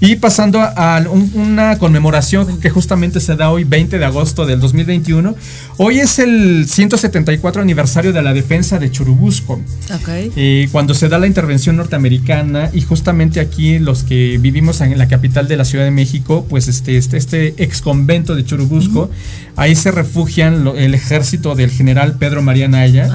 Y 0.01 0.15
pasando 0.15 0.61
a, 0.61 0.97
a 0.97 1.01
un- 1.11 1.33
una 1.35 1.77
conmemoración 1.79 2.61
que 2.61 2.71
justamente 2.71 3.19
se 3.19 3.35
da 3.35 3.51
hoy, 3.51 3.65
20 3.65 3.99
de 3.99 4.05
agosto 4.05 4.47
del 4.47 4.61
2021. 4.61 5.35
Hoy 5.77 5.99
es 5.99 6.21
el 6.21 6.67
174 6.69 7.61
aniversario 7.63 8.13
de 8.13 8.23
la 8.23 8.33
defensa 8.33 8.79
de 8.79 8.93
Churubusco. 8.93 9.55
Ok. 9.93 10.09
Eh, 10.37 10.69
cuando 10.71 10.95
se 10.95 11.09
da 11.09 11.19
la 11.19 11.27
intervención 11.27 11.77
norteamericana 11.79 12.71
y 12.73 12.83
justamente 12.83 13.41
aquí 13.41 13.81
los 13.81 14.05
que 14.05 14.39
vivimos 14.41 14.81
en 14.83 14.97
la 14.97 15.09
capital 15.09 15.49
de 15.49 15.57
la 15.57 15.65
Ciudad 15.65 15.85
de 15.85 15.91
México, 15.91 16.38
pues 16.45 16.69
este, 16.69 16.97
este, 16.97 17.17
este 17.17 17.55
ex 17.63 17.81
convento 17.83 18.35
de 18.35 18.45
Churubusco, 18.45 19.11
ahí 19.57 19.75
se 19.75 19.91
refugian 19.91 20.65
lo- 20.65 20.77
el 20.77 20.95
ejército 20.95 21.55
del 21.55 21.71
general 21.71 22.17
Pedro 22.19 22.43
María 22.43 22.69
Naya 22.69 23.09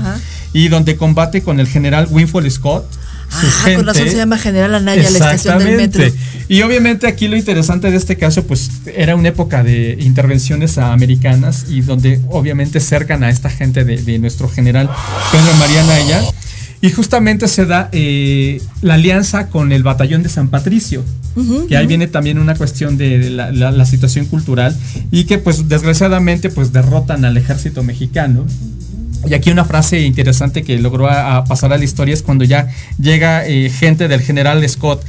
y 0.53 0.67
donde 0.67 0.95
combate 0.95 1.41
con 1.41 1.59
el 1.59 1.67
general 1.67 2.07
Winfield 2.09 2.49
Scott. 2.51 2.85
Su 3.29 3.47
Ah, 3.47 3.71
con 3.75 3.85
razón 3.87 4.03
se 4.11 4.17
llama 4.17 4.37
General 4.37 4.75
Anaya 4.75 5.01
la 5.09 5.17
estación 5.31 5.57
del 5.57 5.67
metro. 5.77 6.03
Y 6.49 6.61
obviamente 6.61 7.07
aquí 7.07 7.27
lo 7.27 7.35
interesante 7.35 7.89
de 7.89 7.97
este 7.97 8.15
caso, 8.15 8.43
pues 8.45 8.69
era 8.95 9.15
una 9.15 9.29
época 9.29 9.63
de 9.63 9.97
intervenciones 9.99 10.77
americanas 10.77 11.65
y 11.67 11.81
donde 11.81 12.19
obviamente 12.29 12.79
cercan 12.79 13.23
a 13.23 13.31
esta 13.31 13.49
gente 13.49 13.85
de, 13.85 13.97
de 13.97 14.19
nuestro 14.19 14.47
general 14.49 14.87
Pedro 15.31 15.53
María 15.57 15.83
Naya. 15.83 16.21
Y 16.83 16.91
justamente 16.91 17.47
se 17.47 17.65
da 17.65 17.87
eh, 17.93 18.61
la 18.81 18.95
alianza 18.95 19.47
con 19.47 19.71
el 19.71 19.83
batallón 19.83 20.21
de 20.21 20.29
San 20.29 20.49
Patricio. 20.49 21.03
Que 21.67 21.77
ahí 21.77 21.87
viene 21.87 22.05
también 22.07 22.37
una 22.37 22.53
cuestión 22.55 22.95
de 22.97 23.29
la, 23.31 23.51
la- 23.51 23.71
la 23.71 23.85
situación 23.85 24.25
cultural 24.27 24.75
y 25.09 25.23
que 25.23 25.39
pues 25.39 25.67
desgraciadamente 25.67 26.49
pues 26.51 26.71
derrotan 26.73 27.25
al 27.25 27.37
ejército 27.37 27.81
mexicano. 27.83 28.45
Y 29.27 29.33
aquí 29.33 29.49
una 29.49 29.63
frase 29.65 30.01
interesante 30.01 30.61
que 30.63 30.77
logró 30.77 31.07
a, 31.07 31.37
a 31.37 31.43
pasar 31.45 31.71
a 31.73 31.77
la 31.77 31.85
historia 31.85 32.13
es 32.13 32.21
cuando 32.21 32.43
ya 32.43 32.67
llega 32.99 33.47
eh, 33.47 33.69
gente 33.69 34.07
del 34.09 34.19
general 34.21 34.67
Scott 34.67 35.03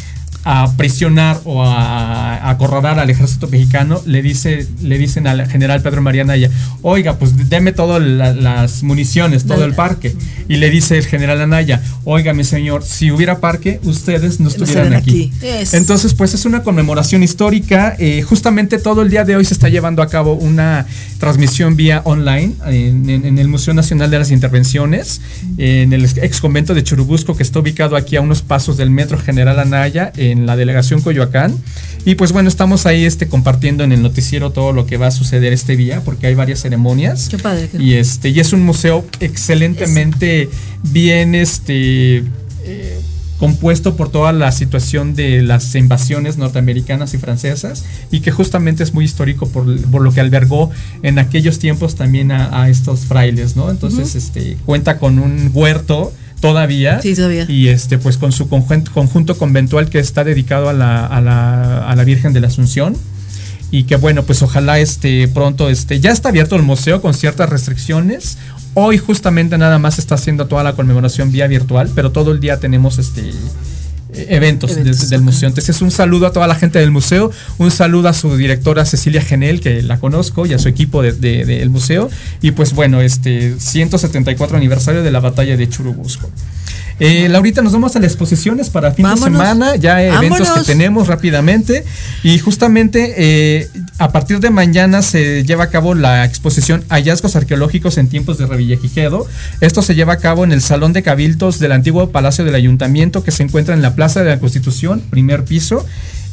a 0.44 0.72
prisionar 0.76 1.40
o 1.44 1.62
a, 1.64 2.50
acorralar 2.50 2.98
al 2.98 3.08
ejército 3.10 3.48
mexicano, 3.48 4.02
le 4.06 4.20
dice, 4.22 4.66
le 4.82 4.98
dicen 4.98 5.26
al 5.26 5.46
general 5.48 5.80
Pedro 5.82 6.02
María 6.02 6.24
Naya, 6.24 6.50
oiga, 6.82 7.16
pues 7.18 7.48
deme 7.48 7.72
todas 7.72 8.02
la- 8.02 8.32
las 8.34 8.82
municiones, 8.82 9.44
todo 9.46 9.64
el 9.64 9.74
parque. 9.74 10.14
Y 10.48 10.56
le 10.56 10.68
dice 10.70 10.98
el 10.98 11.06
general 11.06 11.40
Anaya, 11.40 11.80
oiga, 12.04 12.34
mi 12.34 12.44
señor, 12.44 12.82
si 12.84 13.10
hubiera 13.10 13.38
parque, 13.40 13.80
ustedes 13.84 14.40
no 14.40 14.48
estuvieran 14.48 14.92
aquí. 14.94 15.32
aquí. 15.36 15.46
Es- 15.46 15.72
Entonces, 15.74 16.12
pues 16.14 16.34
es 16.34 16.44
una 16.44 16.62
conmemoración 16.62 17.22
histórica. 17.22 17.96
eh, 17.98 18.22
justamente 18.22 18.78
todo 18.78 19.02
el 19.02 19.10
día 19.10 19.24
de 19.24 19.36
hoy 19.36 19.44
se 19.44 19.54
está 19.54 19.68
llevando 19.68 20.02
a 20.02 20.08
cabo 20.08 20.34
una 20.34 20.86
transmisión 21.18 21.76
vía 21.76 22.02
online 22.04 22.52
en, 22.66 23.08
en- 23.08 23.24
en 23.24 23.38
el 23.38 23.48
Museo 23.48 23.72
Nacional 23.74 24.10
de 24.10 24.18
las 24.18 24.30
Intervenciones, 24.30 25.20
en 25.58 25.92
el 25.92 26.04
ex 26.04 26.40
convento 26.40 26.74
de 26.74 26.82
Churubusco, 26.82 27.36
que 27.36 27.42
está 27.42 27.60
ubicado 27.60 27.96
aquí 27.96 28.16
a 28.16 28.20
unos 28.20 28.42
pasos 28.42 28.76
del 28.76 28.90
Metro 28.90 29.18
General 29.18 29.58
Anaya, 29.58 30.12
en 30.30 30.46
la 30.46 30.56
delegación 30.56 31.00
Coyoacán. 31.00 31.56
Y 32.04 32.16
pues 32.16 32.32
bueno, 32.32 32.48
estamos 32.48 32.84
ahí 32.86 33.04
este, 33.04 33.28
compartiendo 33.28 33.82
en 33.82 33.92
el 33.92 34.02
noticiero 34.02 34.50
todo 34.50 34.72
lo 34.72 34.86
que 34.86 34.98
va 34.98 35.06
a 35.06 35.10
suceder 35.10 35.52
este 35.52 35.76
día, 35.76 36.02
porque 36.04 36.26
hay 36.26 36.34
varias 36.34 36.60
ceremonias. 36.60 37.28
Qué 37.30 37.38
padre. 37.38 37.68
Y 37.78 37.94
este, 37.94 38.28
y 38.28 38.40
es 38.40 38.52
un 38.52 38.62
museo 38.62 39.04
excelentemente 39.20 40.50
bien 40.82 41.34
este 41.34 42.18
eh, 42.64 43.00
compuesto 43.38 43.96
por 43.96 44.10
toda 44.10 44.32
la 44.32 44.52
situación 44.52 45.14
de 45.14 45.42
las 45.42 45.74
invasiones 45.74 46.38
norteamericanas 46.38 47.14
y 47.14 47.18
francesas 47.18 47.84
y 48.10 48.20
que 48.20 48.30
justamente 48.30 48.82
es 48.82 48.94
muy 48.94 49.04
histórico 49.04 49.48
por, 49.48 49.80
por 49.90 50.02
lo 50.02 50.12
que 50.12 50.20
albergó 50.20 50.70
en 51.02 51.18
aquellos 51.18 51.58
tiempos 51.58 51.94
también 51.94 52.32
a, 52.32 52.62
a 52.62 52.68
estos 52.68 53.00
frailes, 53.00 53.56
¿no? 53.56 53.70
Entonces, 53.70 54.10
Ujú. 54.10 54.18
este 54.18 54.56
cuenta 54.64 54.98
con 54.98 55.18
un 55.18 55.50
huerto 55.52 56.12
todavía. 56.44 57.00
Sí, 57.00 57.14
todavía. 57.14 57.46
Y 57.48 57.68
este, 57.68 57.98
pues 57.98 58.18
con 58.18 58.30
su 58.32 58.48
conjunto, 58.48 58.92
conjunto 58.92 59.38
conventual 59.38 59.88
que 59.88 59.98
está 59.98 60.24
dedicado 60.24 60.68
a 60.68 60.72
la, 60.72 61.06
a 61.06 61.20
la, 61.20 61.88
a 61.88 61.96
la 61.96 62.04
Virgen 62.04 62.32
de 62.32 62.40
la 62.40 62.48
Asunción 62.48 62.96
y 63.70 63.84
que 63.84 63.96
bueno, 63.96 64.24
pues 64.24 64.42
ojalá 64.42 64.78
este 64.78 65.26
pronto 65.26 65.68
este 65.68 65.98
ya 65.98 66.12
está 66.12 66.28
abierto 66.28 66.54
el 66.54 66.62
museo 66.62 67.00
con 67.00 67.14
ciertas 67.14 67.48
restricciones. 67.48 68.38
Hoy 68.74 68.98
justamente 68.98 69.56
nada 69.56 69.78
más 69.78 69.98
está 69.98 70.16
haciendo 70.16 70.46
toda 70.46 70.62
la 70.62 70.74
conmemoración 70.74 71.32
vía 71.32 71.46
virtual, 71.46 71.90
pero 71.94 72.12
todo 72.12 72.32
el 72.32 72.40
día 72.40 72.60
tenemos 72.60 72.98
este 72.98 73.32
eventos, 74.16 74.70
Eventos, 74.72 75.00
desde 75.00 75.16
el 75.16 75.22
museo. 75.22 75.48
Entonces, 75.48 75.80
un 75.82 75.90
saludo 75.90 76.26
a 76.26 76.32
toda 76.32 76.46
la 76.46 76.54
gente 76.54 76.78
del 76.78 76.90
museo, 76.90 77.30
un 77.58 77.70
saludo 77.70 78.08
a 78.08 78.12
su 78.12 78.36
directora 78.36 78.84
Cecilia 78.84 79.20
Genel, 79.22 79.60
que 79.60 79.82
la 79.82 79.98
conozco, 79.98 80.46
y 80.46 80.52
a 80.52 80.58
su 80.58 80.68
equipo 80.68 81.02
de- 81.02 81.12
de- 81.12 81.44
del 81.44 81.70
museo. 81.70 82.10
Y 82.42 82.52
pues 82.52 82.72
bueno, 82.72 83.00
este 83.00 83.54
174 83.58 84.56
aniversario 84.56 85.02
de 85.02 85.10
la 85.10 85.20
batalla 85.20 85.56
de 85.56 85.68
Churubusco. 85.68 86.30
Eh, 87.00 87.28
Laurita, 87.28 87.60
nos 87.62 87.72
vamos 87.72 87.96
a 87.96 87.98
las 87.98 88.12
exposiciones 88.12 88.70
para 88.70 88.92
fin 88.92 89.02
Vámonos. 89.02 89.24
de 89.24 89.30
semana, 89.30 89.76
ya 89.76 90.02
eventos 90.02 90.48
que 90.50 90.60
tenemos 90.64 91.08
rápidamente. 91.08 91.84
Y 92.22 92.38
justamente 92.38 93.14
eh, 93.16 93.68
a 93.98 94.12
partir 94.12 94.40
de 94.40 94.50
mañana 94.50 95.02
se 95.02 95.44
lleva 95.44 95.64
a 95.64 95.70
cabo 95.70 95.94
la 95.94 96.24
exposición 96.24 96.84
Hallazgos 96.88 97.36
Arqueológicos 97.36 97.98
en 97.98 98.08
tiempos 98.08 98.38
de 98.38 98.46
Revillagigedo. 98.46 99.26
Esto 99.60 99.82
se 99.82 99.94
lleva 99.94 100.14
a 100.14 100.18
cabo 100.18 100.44
en 100.44 100.52
el 100.52 100.62
Salón 100.62 100.92
de 100.92 101.02
Cabildos 101.02 101.58
del 101.58 101.72
antiguo 101.72 102.10
Palacio 102.10 102.44
del 102.44 102.54
Ayuntamiento 102.54 103.24
que 103.24 103.30
se 103.30 103.42
encuentra 103.42 103.74
en 103.74 103.82
la 103.82 103.94
Plaza 103.94 104.22
de 104.22 104.30
la 104.30 104.38
Constitución, 104.38 105.02
primer 105.10 105.44
piso. 105.44 105.84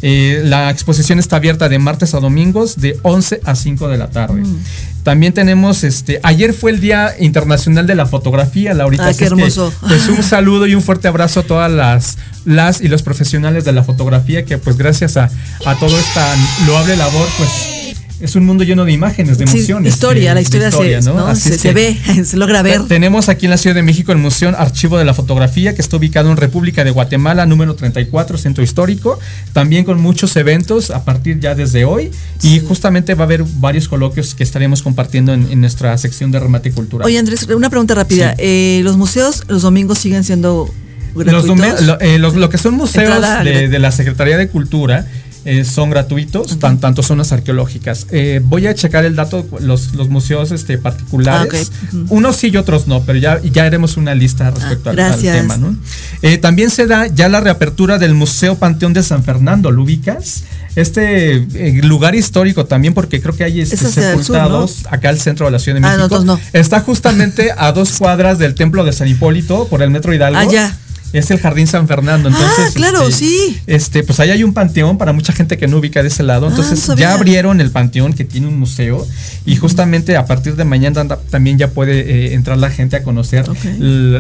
Eh, 0.01 0.41
la 0.45 0.69
exposición 0.69 1.19
está 1.19 1.35
abierta 1.35 1.69
de 1.69 1.77
martes 1.79 2.13
a 2.13 2.19
domingos 2.19 2.77
de 2.77 2.97
11 3.03 3.41
a 3.45 3.55
5 3.55 3.87
de 3.87 3.97
la 3.97 4.09
tarde. 4.09 4.41
Mm. 4.41 4.63
También 5.03 5.33
tenemos, 5.33 5.83
este, 5.83 6.19
ayer 6.23 6.53
fue 6.53 6.71
el 6.71 6.79
Día 6.79 7.15
Internacional 7.19 7.87
de 7.87 7.95
la 7.95 8.05
Fotografía, 8.05 8.73
Laurita. 8.73 9.07
Así 9.07 9.19
qué 9.19 9.23
es 9.25 9.29
que, 9.29 9.35
hermoso. 9.35 9.73
pues 9.87 10.07
un 10.07 10.23
saludo 10.23 10.67
y 10.67 10.75
un 10.75 10.81
fuerte 10.81 11.07
abrazo 11.07 11.41
a 11.41 11.43
todas 11.43 11.71
las, 11.71 12.17
las 12.45 12.81
y 12.81 12.87
los 12.87 13.01
profesionales 13.01 13.65
de 13.65 13.71
la 13.73 13.83
fotografía 13.83 14.45
que 14.45 14.57
pues 14.57 14.77
gracias 14.77 15.17
a, 15.17 15.29
a 15.65 15.75
toda 15.79 15.99
esta 15.99 16.35
loable 16.67 16.95
labor, 16.97 17.27
pues 17.37 17.80
es 18.21 18.35
un 18.35 18.45
mundo 18.45 18.63
lleno 18.63 18.85
de 18.85 18.91
imágenes, 18.91 19.37
de 19.37 19.47
Sí, 19.47 19.57
emociones. 19.57 19.93
historia, 19.93 20.21
de- 20.21 20.27
la 20.29 20.33
de 20.35 20.41
historia, 20.41 21.01
se, 21.01 21.09
¿no? 21.09 21.27
Así 21.27 21.49
se, 21.49 21.57
se 21.57 21.73
ve, 21.73 21.97
se 22.25 22.37
logra 22.37 22.61
ver. 22.61 22.81
te- 22.83 22.87
Tenemos 22.89 23.29
aquí 23.29 23.45
en 23.47 23.49
la 23.51 23.57
Ciudad 23.57 23.75
de 23.75 23.83
México 23.83 24.11
el 24.11 24.17
Museo 24.17 24.49
Archivo 24.57 24.97
de 24.97 25.05
la 25.05 25.13
Fotografía, 25.13 25.75
que 25.75 25.81
está 25.81 25.97
ubicado 25.97 26.29
en 26.31 26.37
República 26.37 26.83
de 26.83 26.91
Guatemala, 26.91 27.45
número 27.45 27.75
34, 27.75 28.37
Centro 28.37 28.63
Histórico, 28.63 29.19
también 29.53 29.83
con 29.83 29.99
muchos 30.01 30.35
eventos 30.35 30.91
a 30.91 31.03
partir 31.05 31.39
ya 31.39 31.55
desde 31.55 31.85
hoy. 31.85 32.11
Y 32.43 32.59
justamente 32.59 33.15
va 33.15 33.23
a 33.23 33.25
haber 33.25 33.43
varios 33.57 33.87
coloquios 33.87 34.35
que 34.35 34.43
estaremos 34.43 34.81
compartiendo 34.81 35.33
en, 35.33 35.51
en 35.51 35.61
nuestra 35.61 35.97
sección 35.97 36.31
de 36.31 36.39
remate 36.39 36.71
cultural. 36.71 37.05
Oye, 37.05 37.17
Andrés, 37.17 37.47
una 37.55 37.69
pregunta 37.69 37.95
rápida. 37.95 38.35
Eh, 38.37 38.81
¿Los 38.83 38.97
museos 38.97 39.43
los 39.47 39.61
domingos 39.61 39.97
siguen 39.99 40.23
siendo 40.23 40.71
Los, 41.15 41.45
eh, 41.99 42.17
los- 42.19 42.35
lo 42.35 42.49
que 42.49 42.57
son 42.57 42.75
museos 42.75 43.21
de, 43.43 43.67
de 43.67 43.79
la 43.79 43.91
Secretaría 43.91 44.37
de 44.37 44.47
Cultura 44.47 45.05
eh, 45.45 45.65
son 45.65 45.89
gratuitos, 45.89 46.59
tan, 46.59 46.79
tanto 46.79 47.01
zonas 47.03 47.31
arqueológicas. 47.31 48.07
Eh, 48.11 48.41
voy 48.43 48.67
a 48.67 48.75
checar 48.75 49.05
el 49.05 49.15
dato, 49.15 49.45
los, 49.59 49.93
los 49.95 50.09
museos 50.09 50.51
este, 50.51 50.77
particulares. 50.77 51.71
Ah. 51.93 51.97
Unos 52.09 52.35
sí 52.35 52.49
y 52.49 52.57
otros 52.57 52.87
no, 52.87 53.01
pero 53.03 53.17
ya, 53.19 53.41
ya 53.41 53.65
haremos 53.65 53.97
una 53.97 54.13
lista 54.15 54.51
respecto 54.51 54.89
al- 54.91 55.19
tema. 55.19 55.57
¿no? 55.57 55.75
Eh, 56.21 56.37
también 56.37 56.69
se 56.69 56.87
da 56.87 57.07
ya 57.07 57.29
la 57.29 57.39
reapertura 57.41 57.97
del 57.97 58.13
Museo 58.13 58.55
Panteón 58.55 58.93
de 58.93 59.03
San 59.03 59.23
Fernando. 59.23 59.71
¿Lo 59.71 59.83
ubicas? 59.83 60.43
Este 60.75 61.33
eh, 61.35 61.81
lugar 61.83 62.15
histórico 62.15 62.65
también, 62.65 62.93
porque 62.93 63.21
creo 63.21 63.35
que 63.35 63.43
hay 63.43 63.59
este, 63.61 63.75
sur, 63.77 63.91
sepultados 63.91 64.85
acá 64.89 65.09
al 65.09 65.19
centro 65.19 65.45
de 65.47 65.51
la 65.51 65.59
Ciudad 65.59 65.79
de 65.81 65.85
Ah, 65.85 65.97
no, 65.97 66.03
México. 66.07 66.21
entonces 66.21 66.47
Está 66.53 66.79
justamente 66.81 67.51
a 67.57 67.71
dos 67.73 67.97
cuadras 67.97 68.39
del 68.39 68.55
Templo 68.55 68.83
de 68.85 68.93
San 68.93 69.07
Hipólito 69.07 69.67
por 69.67 69.81
el 69.81 69.89
Metro 69.89 70.13
Hidalgo. 70.13 70.39
Ah, 70.39 70.45
ya. 70.49 70.77
Es 71.13 71.31
el 71.31 71.39
Jardín 71.39 71.67
San 71.67 71.87
Fernando. 71.87 72.29
Entonces, 72.29 72.67
ah, 72.69 72.71
claro, 72.73 73.07
este, 73.07 73.25
sí. 73.25 73.61
Este, 73.67 74.03
pues 74.03 74.19
ahí 74.19 74.29
hay 74.29 74.43
un 74.43 74.53
panteón 74.53 74.97
para 74.97 75.13
mucha 75.13 75.33
gente 75.33 75.57
que 75.57 75.67
no 75.67 75.77
ubica 75.77 76.01
de 76.01 76.07
ese 76.07 76.23
lado. 76.23 76.47
Ah, 76.47 76.49
Entonces 76.49 76.95
ya 76.97 77.13
abrieron 77.13 77.61
el 77.61 77.71
panteón 77.71 78.13
que 78.13 78.25
tiene 78.25 78.47
un 78.47 78.59
museo 78.59 79.05
y 79.45 79.55
justamente 79.55 80.15
a 80.17 80.25
partir 80.25 80.55
de 80.55 80.65
mañana 80.65 81.07
también 81.29 81.57
ya 81.57 81.69
puede 81.69 81.99
eh, 81.99 82.33
entrar 82.33 82.57
la 82.57 82.69
gente 82.69 82.95
a 82.95 83.03
conocer, 83.03 83.45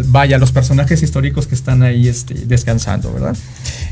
vaya, 0.05 0.37
los 0.37 0.51
personajes 0.51 1.01
históricos 1.03 1.47
que 1.47 1.55
están 1.55 1.83
ahí 1.83 2.07
este, 2.07 2.33
descansando, 2.33 3.13
¿verdad? 3.13 3.35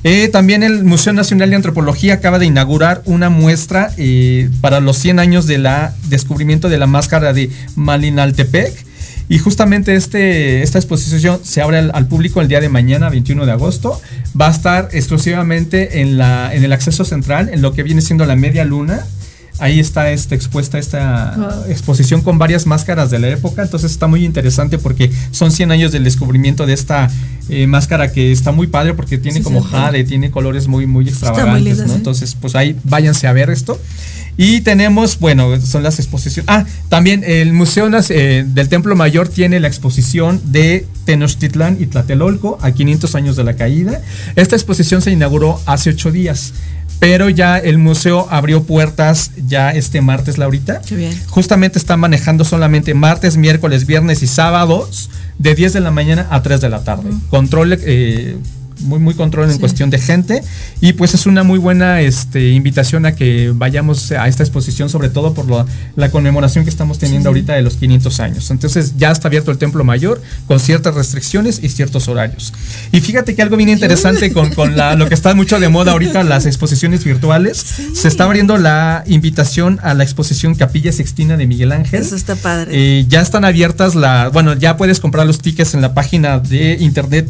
Eh, 0.03 0.29
también 0.29 0.63
el 0.63 0.83
Museo 0.83 1.13
Nacional 1.13 1.49
de 1.49 1.55
Antropología 1.57 2.15
acaba 2.15 2.39
de 2.39 2.45
inaugurar 2.45 3.01
una 3.05 3.29
muestra 3.29 3.91
eh, 3.97 4.49
para 4.61 4.79
los 4.79 4.97
100 4.97 5.19
años 5.19 5.45
de 5.45 5.57
la 5.57 5.93
descubrimiento 6.07 6.69
de 6.69 6.77
la 6.77 6.87
máscara 6.87 7.33
de 7.33 7.49
Malinaltepec. 7.75 8.88
Y 9.29 9.37
justamente 9.37 9.95
este, 9.95 10.63
esta 10.63 10.79
exposición 10.79 11.39
se 11.43 11.61
abre 11.61 11.77
al, 11.77 11.91
al 11.93 12.07
público 12.07 12.41
el 12.41 12.47
día 12.47 12.59
de 12.59 12.67
mañana, 12.69 13.09
21 13.09 13.45
de 13.45 13.51
agosto. 13.51 14.01
Va 14.39 14.47
a 14.47 14.51
estar 14.51 14.89
exclusivamente 14.91 16.01
en, 16.01 16.17
la, 16.17 16.53
en 16.53 16.63
el 16.63 16.73
acceso 16.73 17.05
central, 17.05 17.49
en 17.53 17.61
lo 17.61 17.73
que 17.73 17.83
viene 17.83 18.01
siendo 18.01 18.25
la 18.25 18.35
media 18.35 18.65
luna. 18.65 19.05
Ahí 19.59 19.79
está 19.79 20.09
este, 20.11 20.35
expuesta 20.35 20.79
esta 20.79 21.35
Wow. 21.37 21.65
exposición 21.71 22.21
con 22.21 22.37
varias 22.37 22.65
máscaras 22.65 23.11
de 23.11 23.19
la 23.19 23.27
época, 23.27 23.61
entonces 23.61 23.91
está 23.91 24.07
muy 24.07 24.23
interesante 24.23 24.77
porque 24.77 25.11
son 25.31 25.51
100 25.51 25.71
años 25.73 25.91
del 25.91 26.05
descubrimiento 26.05 26.65
de 26.65 26.73
esta 26.73 27.09
eh, 27.49 27.67
máscara 27.67 28.11
que 28.13 28.31
está 28.31 28.51
muy 28.53 28.67
padre 28.67 28.93
porque 28.93 29.17
tiene 29.17 29.39
Sí, 29.39 29.43
como 29.43 29.59
cierto. 29.59 29.77
jade, 29.77 30.03
tiene 30.05 30.31
colores 30.31 30.67
muy 30.69 30.87
muy 30.87 31.09
extravagantes, 31.09 31.77
sí. 31.77 31.83
Entonces, 31.93 32.35
pues 32.39 32.55
ahí 32.55 32.75
váyanse 32.85 33.27
a 33.27 33.33
ver 33.33 33.49
esto. 33.49 33.77
Y 34.41 34.61
tenemos, 34.61 35.19
bueno, 35.19 35.59
son 35.59 35.83
las 35.83 35.99
exposiciones. 35.99 36.47
Ah, 36.47 36.63
también 36.87 37.25
el 37.27 37.51
Museo 37.51 37.89
eh, 38.09 38.45
del 38.47 38.69
Templo 38.69 38.95
Mayor 38.95 39.27
tiene 39.27 39.59
la 39.59 39.67
exposición 39.67 40.41
de 40.45 40.87
Tenochtitlán 41.03 41.75
y 41.77 41.87
Tlatelolco 41.87 42.57
a 42.61 42.71
500 42.71 43.15
años 43.15 43.35
de 43.35 43.43
la 43.43 43.57
caída. 43.57 44.01
Esta 44.37 44.55
exposición 44.55 45.01
se 45.01 45.11
inauguró 45.11 45.59
hace 45.65 45.89
ocho 45.89 46.13
días, 46.13 46.53
pero 46.99 47.27
ya 47.27 47.57
el 47.57 47.79
museo 47.79 48.27
abrió 48.29 48.63
puertas 48.63 49.31
ya 49.45 49.71
este 49.71 49.99
martes, 49.99 50.37
Laurita. 50.37 50.79
Qué 50.87 50.95
bien. 50.95 51.19
Justamente 51.27 51.77
están 51.77 51.99
manejando 51.99 52.45
solamente 52.45 52.93
martes, 52.93 53.35
miércoles, 53.35 53.85
viernes 53.85 54.23
y 54.23 54.27
sábados 54.27 55.09
de 55.37 55.53
10 55.53 55.73
de 55.73 55.81
la 55.81 55.91
mañana 55.91 56.27
a 56.29 56.41
3 56.41 56.61
de 56.61 56.69
la 56.69 56.85
tarde. 56.85 57.09
Control, 57.29 57.77
eh, 57.81 58.37
muy, 58.79 58.99
muy 58.99 59.13
control 59.13 59.45
en 59.47 59.53
Sí. 59.53 59.59
cuestión 59.59 59.89
de 59.89 59.99
gente. 59.99 60.41
Y 60.81 60.93
pues 60.93 61.13
es 61.13 61.25
una 61.25 61.43
muy 61.43 61.59
buena 61.59 62.01
este, 62.01 62.49
invitación 62.51 63.05
a 63.05 63.13
que 63.13 63.51
vayamos 63.53 64.11
a 64.11 64.27
esta 64.27 64.43
exposición, 64.43 64.89
sobre 64.89 65.09
todo 65.09 65.33
por 65.33 65.45
lo- 65.47 65.65
la 65.95 66.09
conmemoración 66.11 66.63
que 66.63 66.69
estamos 66.69 66.99
teniendo 66.99 67.29
ahorita 67.29 67.53
de 67.53 67.61
los 67.61 67.75
500 67.75 68.19
años. 68.19 68.51
Entonces 68.51 68.93
ya 68.97 69.11
está 69.11 69.27
abierto 69.27 69.51
el 69.51 69.57
Templo 69.57 69.83
Mayor 69.83 70.21
con 70.47 70.59
ciertas 70.59 70.95
restricciones 70.95 71.59
y 71.63 71.69
ciertos 71.69 72.07
horarios. 72.07 72.53
Y 72.91 73.01
fíjate 73.01 73.35
que 73.35 73.41
algo 73.41 73.57
bien 73.57 73.69
interesante 73.69 74.31
con, 74.33 74.53
con 74.53 74.75
la- 74.77 74.95
lo 74.95 75.07
que 75.07 75.13
está 75.15 75.33
mucho 75.33 75.59
de 75.59 75.69
moda 75.69 75.91
ahorita, 75.93 76.23
las 76.23 76.45
exposiciones 76.45 77.03
virtuales. 77.03 77.65
Se 77.93 78.07
está 78.07 78.23
abriendo 78.25 78.57
la 78.57 79.03
invitación 79.07 79.79
a 79.83 79.93
la 79.93 80.03
exposición 80.03 80.55
Capilla 80.55 80.91
Sextina 80.91 81.37
de 81.37 81.47
Miguel 81.47 81.71
Ángel. 81.71 82.01
Eso 82.01 82.15
está 82.15 82.35
padre. 82.35 82.71
Eh, 82.73 83.05
ya 83.07 83.21
están 83.21 83.45
abiertas 83.45 83.95
la, 83.95 84.29
bueno, 84.29 84.53
ya 84.53 84.77
puedes 84.77 84.99
comprar 84.99 85.25
los 85.27 85.39
tickets 85.39 85.73
en 85.73 85.81
la 85.81 85.93
página 85.93 86.39
de 86.39 86.77
internet 86.79 87.29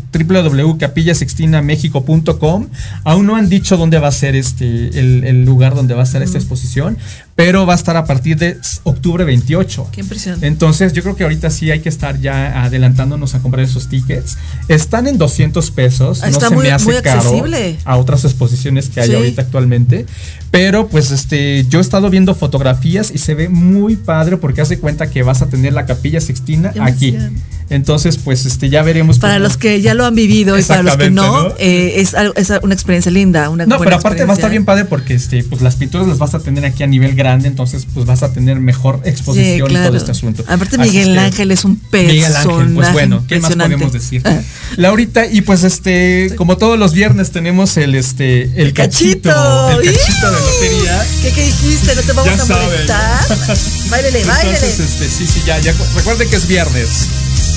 www.capillasextinamexico.com. 1.39 2.67
Aún 3.03 3.25
no 3.25 3.35
han 3.35 3.49
dicho 3.49 3.77
dónde 3.77 3.99
va 3.99 4.09
a 4.09 4.11
ser 4.11 4.35
este 4.35 4.99
el, 4.99 5.23
el 5.23 5.45
lugar 5.45 5.75
donde 5.75 5.93
va 5.93 6.01
a 6.01 6.03
estar 6.03 6.21
esta 6.21 6.37
exposición, 6.37 6.97
pero 7.39 7.65
va 7.65 7.71
a 7.71 7.75
estar 7.77 7.95
a 7.95 8.03
partir 8.03 8.35
de 8.37 8.57
octubre 8.83 9.23
28. 9.23 9.87
Qué 9.93 10.01
impresionante. 10.01 10.45
Entonces, 10.45 10.91
yo 10.91 11.01
creo 11.03 11.15
que 11.15 11.23
ahorita 11.23 11.49
sí 11.49 11.71
hay 11.71 11.79
que 11.79 11.87
estar 11.87 12.19
ya 12.19 12.65
adelantándonos 12.65 13.33
a 13.33 13.39
comprar 13.39 13.63
esos 13.63 13.87
tickets. 13.87 14.37
Están 14.67 15.07
en 15.07 15.17
200 15.17 15.71
pesos, 15.71 16.19
Ah, 16.21 16.25
no 16.25 16.31
está 16.33 16.49
se 16.49 16.55
muy- 16.55 16.65
me 16.65 16.71
hace 16.73 16.83
muy 16.83 16.95
caro 17.01 17.21
accesible. 17.21 17.77
a 17.85 17.95
otras 17.95 18.25
exposiciones 18.25 18.89
que 18.89 18.99
hay 18.99 19.07
Sí. 19.11 19.15
ahorita 19.15 19.41
actualmente. 19.43 20.05
Pero 20.51 20.89
pues 20.89 21.11
este, 21.11 21.65
yo 21.69 21.79
he 21.79 21.81
estado 21.81 22.09
viendo 22.09 22.35
fotografías 22.35 23.09
y 23.13 23.19
se 23.19 23.35
ve 23.35 23.47
muy 23.47 23.95
padre 23.95 24.35
porque 24.35 24.59
hace 24.59 24.77
cuenta 24.77 25.09
que 25.09 25.23
vas 25.23 25.41
a 25.41 25.47
tener 25.47 25.71
la 25.71 25.85
capilla 25.85 26.19
sixtina 26.19 26.71
Qué 26.71 26.81
aquí. 26.81 27.09
emoción. 27.09 27.35
Entonces, 27.71 28.17
pues 28.17 28.47
este, 28.47 28.67
ya 28.69 28.81
veremos. 28.81 29.19
Para 29.19 29.35
cómo- 29.35 29.43
los 29.43 29.55
que 29.57 29.79
ya 29.79 29.93
lo 29.93 30.03
han 30.03 30.15
vivido 30.15 30.57
y 30.57 30.63
para 30.63 30.81
los 30.81 30.97
que 30.97 31.11
no, 31.11 31.49
¿no? 31.49 31.53
eh, 31.59 32.01
es, 32.01 32.15
una 32.63 32.73
experiencia 32.73 33.11
linda. 33.11 33.47
Una 33.51 33.67
No, 33.67 33.77
pero 33.77 33.95
aparte 33.97 34.25
va 34.25 34.33
a 34.33 34.35
estar 34.35 34.49
bien 34.49 34.65
padre 34.65 34.85
porque 34.85 35.13
este, 35.13 35.43
pues 35.43 35.61
las 35.61 35.75
pinturas 35.75 36.07
las 36.07 36.17
vas 36.17 36.33
a 36.33 36.39
tener 36.39 36.65
aquí 36.65 36.81
a 36.81 36.87
nivel 36.87 37.13
grande, 37.13 37.28
entonces 37.33 37.85
pues 37.93 38.05
vas 38.05 38.23
a 38.23 38.33
tener 38.33 38.59
mejor 38.59 39.01
exposición 39.05 39.69
Sí, 39.69 39.75
y 39.75 39.77
todo 39.77 39.97
este 39.97 40.11
asunto. 40.11 40.43
Aparte 40.47 40.75
Así 40.77 40.89
Miguel 40.89 41.13
que- 41.13 41.19
Ángel 41.19 41.51
es 41.51 41.65
un 41.65 41.81
Miguel 41.91 42.35
Ángel, 42.35 42.45
pues 42.45 42.87
personaje 42.87 42.93
bueno, 42.93 43.23
¿qué 43.27 43.39
más 43.39 43.55
podemos 43.55 43.93
decir? 43.93 44.21
Ah. 44.25 44.41
Laurita, 44.77 45.25
y 45.25 45.41
pues 45.41 45.63
este, 45.63 46.33
como 46.35 46.57
todos 46.57 46.77
los 46.77 46.93
viernes 46.93 47.31
tenemos 47.31 47.77
el 47.77 47.95
este, 47.95 48.43
el, 48.61 48.73
cachito, 48.73 49.29
cachito. 49.29 49.81
el 49.81 49.93
cachito 49.93 50.31
de 50.31 50.39
lotería. 50.39 51.05
¿Qué, 51.21 51.31
qué 51.31 51.45
dijiste? 51.45 51.95
¿No 51.95 52.01
te 52.01 52.13
vamos 52.13 52.37
Ya 52.37 52.41
a 52.41 52.45
molestar? 52.45 53.27
Báilele, 53.89 54.23
báilele. 54.25 54.55
Entonces, 54.57 54.79
este, 54.79 55.09
sí, 55.09 55.25
sí, 55.27 55.41
ya, 55.45 55.59
ya. 55.59 55.73
Recuerde 55.95 56.27
que 56.27 56.35
es 56.35 56.47
viernes. 56.47 56.87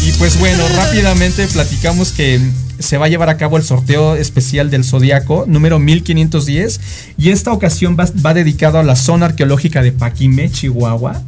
Y 0.07 0.13
pues 0.13 0.39
bueno, 0.39 0.65
rápidamente 0.77 1.47
platicamos 1.49 2.13
que 2.13 2.41
se 2.83 2.99
va 2.99 3.07
a 3.07 3.09
llevar 3.09 3.29
a 3.29 3.37
cabo 3.37 3.57
el 3.57 3.63
sorteo 3.63 4.17
especial 4.17 4.71
del 4.71 4.85
Zodiaco, 4.85 5.45
número 5.47 5.79
1510. 5.79 6.81
Y 7.19 7.31
esta 7.31 7.53
ocasión 7.53 7.97
va, 7.99 8.07
va 8.25 8.35
dedicado 8.35 8.79
a 8.79 8.83
la 8.83 8.97
zona 8.97 9.27
arqueológica 9.27 9.83
de 9.83 9.93
Paquimé, 9.93 10.51
Chihuahua. 10.51 11.23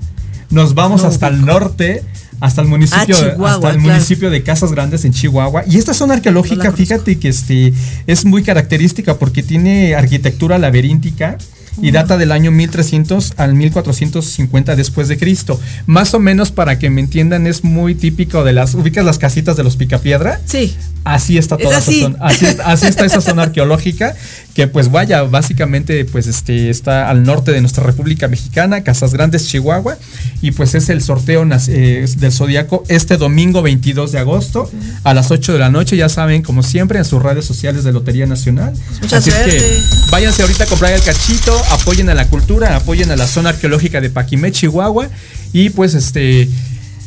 Nos 0.51 0.75
vamos 0.75 1.03
No, 1.03 1.09
hasta 1.09 1.29
el 1.29 1.45
norte, 1.45 2.03
hasta 2.41 2.63
el 2.63 2.69
municipio, 2.69 3.17
Ah, 3.17 3.55
hasta 3.55 3.71
el 3.71 3.77
claro. 3.77 3.81
municipio 3.81 4.31
de 4.31 4.43
Casas 4.43 4.73
Grandes 4.73 5.05
en 5.05 5.13
Chihuahua. 5.13 5.65
Y 5.67 5.79
esta 5.79 5.95
zona 5.95 6.15
arqueológica, 6.15 6.73
fíjate 6.73 7.19
que 7.19 7.29
este, 7.29 7.73
es 8.07 8.25
muy 8.25 8.43
característica 8.43 9.19
porque 9.19 9.43
tiene 9.43 9.95
arquitectura 9.95 10.59
laberíntica 10.59 11.39
y 11.81 11.91
data 11.91 12.17
del 12.17 12.33
año 12.33 12.51
1300 12.51 13.35
al 13.37 13.55
1450 13.55 14.77
después 14.77 15.09
de 15.09 15.19
Cristo. 15.19 15.61
Más 15.87 16.15
o 16.15 16.21
menos 16.21 16.51
para 16.51 16.79
que 16.79 16.91
me 16.91 17.01
entiendan 17.01 17.47
es 17.47 17.65
muy 17.65 17.95
típico 17.95 18.45
de 18.45 18.53
las 18.53 18.75
ubicas 18.75 19.05
las 19.05 19.19
casitas 19.19 19.57
de 19.57 19.65
los 19.65 19.77
Picapiedra. 19.77 20.41
Sí. 20.47 20.77
Así 21.05 21.37
está 21.37 21.57
Es 21.57 21.63
toda 21.63 21.79
así. 21.79 22.01
esa 22.01 22.05
zona. 22.13 22.19
Así, 22.25 22.47
así 22.65 22.87
está 22.87 23.05
esa 23.05 23.21
zona 23.21 23.43
arqueológica 23.43 24.15
que 24.55 24.69
pues 24.69 24.91
vaya, 24.91 25.23
básicamente 25.23 26.05
pues 26.05 26.29
este 26.29 26.71
está 26.71 27.11
al 27.11 27.25
norte 27.25 27.51
de 27.51 27.61
nuestra 27.61 27.83
República 27.83 28.29
Mexicana, 28.29 28.85
Casas 28.85 29.13
Grandes, 29.13 29.49
Chihuahua 29.49 29.99
y 30.43 30.53
pues 30.53 30.77
es 30.77 30.89
el 30.89 31.03
sorteo 31.03 31.45
eh, 31.69 32.07
del 32.17 32.33
Zodíaco 32.33 32.85
este 32.89 33.17
domingo 33.17 33.63
22 33.63 34.13
de 34.13 34.21
agosto 34.21 34.71
a 35.03 35.13
las 35.13 35.33
8 35.33 35.55
de 35.55 35.59
la 35.59 35.71
noche, 35.71 35.97
ya 35.97 36.09
saben, 36.09 36.43
como 36.43 36.63
siempre 36.63 36.99
en 36.99 37.05
sus 37.05 37.21
redes 37.21 37.45
sociales 37.45 37.83
de 37.83 37.93
Lotería 37.93 38.27
Nacional. 38.27 38.75
mucha 39.03 39.17
Así 39.17 39.31
es 39.31 39.37
que 39.37 39.59
suerte. 39.59 39.83
váyanse 40.11 40.43
ahorita 40.43 40.65
a 40.65 40.67
comprar 40.69 40.93
el 40.93 41.03
cachito, 41.03 41.57
apoyen 41.73 42.09
a 42.09 42.15
la 42.15 42.29
cultura, 42.29 42.77
apoyen 42.77 43.11
a 43.11 43.17
la 43.17 43.27
zona 43.27 43.51
arqueológica 43.51 44.01
de 44.01 44.11
Paquimé, 44.11 44.53
Chihuahua 44.53 45.09
y 45.53 45.71
pues 45.71 45.95
este 45.95 46.49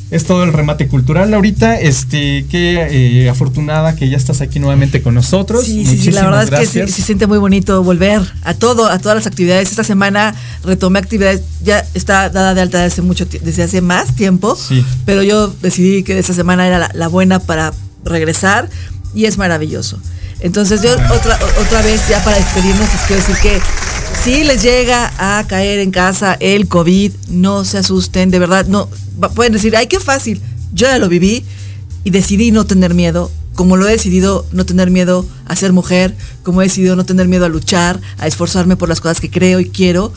es 0.09 0.25
todo 0.25 0.43
el 0.43 0.53
remate 0.53 0.87
cultural 0.87 1.33
ahorita. 1.33 1.79
Este, 1.79 2.45
qué 2.49 2.87
eh, 3.25 3.29
afortunada 3.29 3.95
que 3.95 4.09
ya 4.09 4.17
estás 4.17 4.41
aquí 4.41 4.59
nuevamente 4.59 5.01
con 5.01 5.13
nosotros. 5.15 5.65
Sí, 5.65 5.85
sí, 5.85 5.97
sí, 5.97 6.11
la 6.11 6.23
Muchísimas 6.23 6.23
verdad 6.49 6.63
es 6.63 6.69
que 6.71 6.85
sí, 6.87 6.91
se 6.93 7.01
siente 7.01 7.27
muy 7.27 7.37
bonito 7.37 7.83
volver 7.83 8.21
a 8.43 8.53
todo, 8.53 8.87
a 8.89 8.99
todas 8.99 9.15
las 9.17 9.27
actividades. 9.27 9.69
Esta 9.69 9.83
semana 9.83 10.33
retomé 10.63 10.99
actividades, 10.99 11.41
ya 11.63 11.85
está 11.93 12.29
dada 12.29 12.53
de 12.53 12.61
alta 12.61 12.83
desde 12.83 13.01
mucho 13.01 13.27
tie- 13.27 13.41
desde 13.41 13.63
hace 13.63 13.81
más 13.81 14.15
tiempo, 14.15 14.55
Sí. 14.55 14.85
pero 15.05 15.23
yo 15.23 15.53
decidí 15.61 16.03
que 16.03 16.17
esta 16.17 16.33
semana 16.33 16.65
era 16.67 16.79
la, 16.79 16.91
la 16.93 17.07
buena 17.07 17.39
para 17.39 17.73
regresar 18.05 18.69
y 19.13 19.25
es 19.25 19.37
maravilloso. 19.37 19.99
Entonces 20.39 20.81
yo 20.83 20.91
otra, 20.93 21.37
o- 21.41 21.61
otra 21.63 21.81
vez 21.81 21.99
ya 22.09 22.23
para 22.23 22.37
despedirnos 22.37 22.87
les 22.93 23.01
quiero 23.07 23.21
decir 23.21 23.35
que 23.41 23.59
si 24.27 24.43
les 24.43 24.61
llega 24.61 25.13
a 25.39 25.47
caer 25.47 25.79
en 25.79 25.89
casa 25.91 26.35
el 26.41 26.67
COVID, 26.67 27.13
no 27.29 27.63
se 27.63 27.77
asusten, 27.77 28.29
de 28.29 28.39
verdad, 28.39 28.65
no, 28.67 28.89
pueden 29.35 29.53
decir, 29.53 29.75
ay, 29.77 29.87
qué 29.87 30.01
fácil, 30.01 30.41
yo 30.73 30.85
ya 30.87 30.99
lo 30.99 31.07
viví 31.07 31.45
y 32.03 32.09
decidí 32.09 32.51
no 32.51 32.65
tener 32.65 32.93
miedo, 32.93 33.31
como 33.55 33.77
lo 33.77 33.87
he 33.87 33.91
decidido 33.91 34.45
no 34.51 34.65
tener 34.65 34.91
miedo 34.91 35.25
a 35.45 35.55
ser 35.55 35.71
mujer, 35.71 36.13
como 36.43 36.61
he 36.61 36.65
decidido 36.65 36.97
no 36.97 37.05
tener 37.05 37.29
miedo 37.29 37.45
a 37.45 37.49
luchar, 37.49 38.01
a 38.17 38.27
esforzarme 38.27 38.75
por 38.75 38.89
las 38.89 38.99
cosas 38.99 39.21
que 39.21 39.29
creo 39.31 39.61
y 39.61 39.69
quiero. 39.69 40.11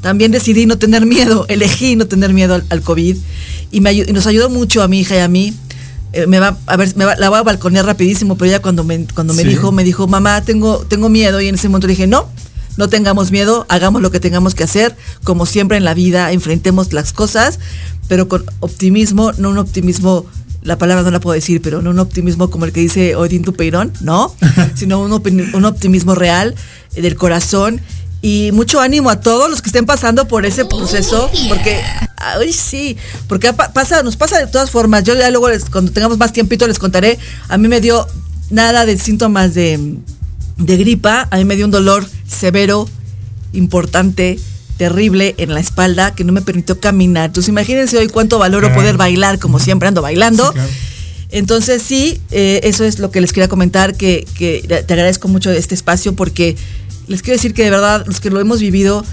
También 0.00 0.30
decidí 0.30 0.66
no 0.66 0.78
tener 0.78 1.04
miedo, 1.04 1.44
elegí 1.48 1.96
no 1.96 2.06
tener 2.06 2.32
miedo 2.32 2.54
al, 2.54 2.64
al 2.70 2.82
COVID 2.82 3.16
y, 3.72 3.80
me 3.80 3.90
ayu- 3.90 4.08
y 4.08 4.12
nos 4.12 4.28
ayudó 4.28 4.48
mucho 4.48 4.80
a 4.82 4.86
mi 4.88 5.00
hija 5.00 5.16
y 5.16 5.18
a 5.18 5.28
mí. 5.28 5.52
Eh, 6.12 6.28
me 6.28 6.38
va 6.38 6.56
a 6.66 6.76
ver, 6.76 6.96
me 6.96 7.04
va- 7.04 7.16
la 7.16 7.28
voy 7.30 7.38
a 7.40 7.42
balconear 7.42 7.84
rapidísimo, 7.84 8.38
pero 8.38 8.48
ella 8.48 8.62
cuando 8.62 8.84
me, 8.84 9.06
cuando 9.12 9.34
me 9.34 9.42
Sí. 9.42 9.48
dijo, 9.48 9.72
me 9.72 9.82
dijo, 9.82 10.06
mamá, 10.06 10.40
tengo, 10.44 10.78
tengo 10.88 11.08
miedo 11.08 11.40
y 11.40 11.48
en 11.48 11.56
ese 11.56 11.68
momento 11.68 11.88
dije, 11.88 12.06
no, 12.06 12.28
no 12.76 12.88
tengamos 12.88 13.30
miedo, 13.30 13.66
hagamos 13.68 14.02
lo 14.02 14.10
que 14.10 14.20
tengamos 14.20 14.54
que 14.54 14.64
hacer, 14.64 14.96
como 15.24 15.46
siempre 15.46 15.76
en 15.78 15.84
la 15.84 15.94
vida, 15.94 16.32
enfrentemos 16.32 16.92
las 16.92 17.12
cosas, 17.12 17.58
pero 18.08 18.28
con 18.28 18.44
optimismo, 18.60 19.32
no 19.32 19.50
un 19.50 19.58
optimismo, 19.58 20.26
la 20.62 20.78
palabra 20.78 21.02
no 21.04 21.10
la 21.10 21.20
puedo 21.20 21.34
decir, 21.34 21.62
pero 21.62 21.80
no 21.82 21.90
un 21.90 21.98
optimismo 21.98 22.50
como 22.50 22.64
el 22.64 22.72
que 22.72 22.80
dice 22.80 23.16
Odín 23.16 23.42
Tupeirón, 23.42 23.92
no, 24.00 24.34
sino 24.74 25.00
un, 25.00 25.12
optimismo 25.64 26.14
real 26.14 26.54
eh, 26.94 27.02
del 27.02 27.16
corazón 27.16 27.80
y 28.22 28.50
mucho 28.52 28.80
ánimo 28.80 29.10
a 29.10 29.20
todos 29.20 29.48
los 29.48 29.62
que 29.62 29.68
estén 29.68 29.86
pasando 29.86 30.26
por 30.26 30.44
ese 30.46 30.64
proceso, 30.64 31.30
porque, 31.48 31.80
ay, 32.16 32.52
sí, 32.52 32.96
porque 33.28 33.52
pa- 33.52 33.72
pasa, 33.72 34.02
nos 34.02 34.16
pasa 34.16 34.38
de 34.38 34.46
todas 34.48 34.70
formas. 34.70 35.04
Yo 35.04 35.14
ya 35.14 35.30
luego, 35.30 35.48
les- 35.48 35.66
cuando 35.70 35.92
tengamos 35.92 36.18
más 36.18 36.32
tiempito, 36.32 36.66
les 36.66 36.78
contaré. 36.80 37.18
A 37.48 37.56
mí 37.58 37.68
me 37.68 37.80
dio 37.80 38.06
nada 38.50 38.84
de 38.86 38.98
síntomas 38.98 39.54
de, 39.54 39.96
de 40.56 40.76
gripa, 40.76 41.28
a 41.30 41.36
mí 41.36 41.44
me 41.44 41.56
dio 41.56 41.64
un 41.64 41.70
dolor 41.70 42.06
severo, 42.26 42.88
importante, 43.52 44.38
terrible 44.76 45.34
en 45.38 45.54
la 45.54 45.60
espalda 45.60 46.14
que 46.14 46.24
no 46.24 46.32
me 46.32 46.42
permitió 46.42 46.78
caminar. 46.80 47.26
Entonces, 47.26 47.48
imagínense 47.48 47.96
hoy 47.98 48.08
cuánto 48.08 48.38
valoro 48.38 48.68
Claro. 48.68 48.80
poder 48.82 48.96
bailar 48.96 49.38
como 49.38 49.58
siempre 49.58 49.88
ando 49.88 50.02
bailando. 50.02 50.46
Sí, 50.48 50.52
claro. 50.54 50.68
Entonces 51.30 51.82
sí, 51.82 52.20
eh, 52.30 52.60
eso 52.62 52.84
es 52.84 52.98
lo 53.00 53.10
que 53.10 53.20
les 53.20 53.32
quería 53.32 53.48
comentar, 53.48 53.96
que, 53.96 54.26
que 54.36 54.62
te 54.86 54.92
agradezco 54.94 55.26
mucho 55.28 55.50
este 55.50 55.74
espacio 55.74 56.14
porque 56.14 56.56
les 57.08 57.20
quiero 57.22 57.36
decir 57.36 57.52
que 57.52 57.64
de 57.64 57.70
verdad 57.70 58.04
los 58.06 58.20
que 58.20 58.30
lo 58.30 58.38
hemos 58.40 58.60
vivido, 58.60 59.04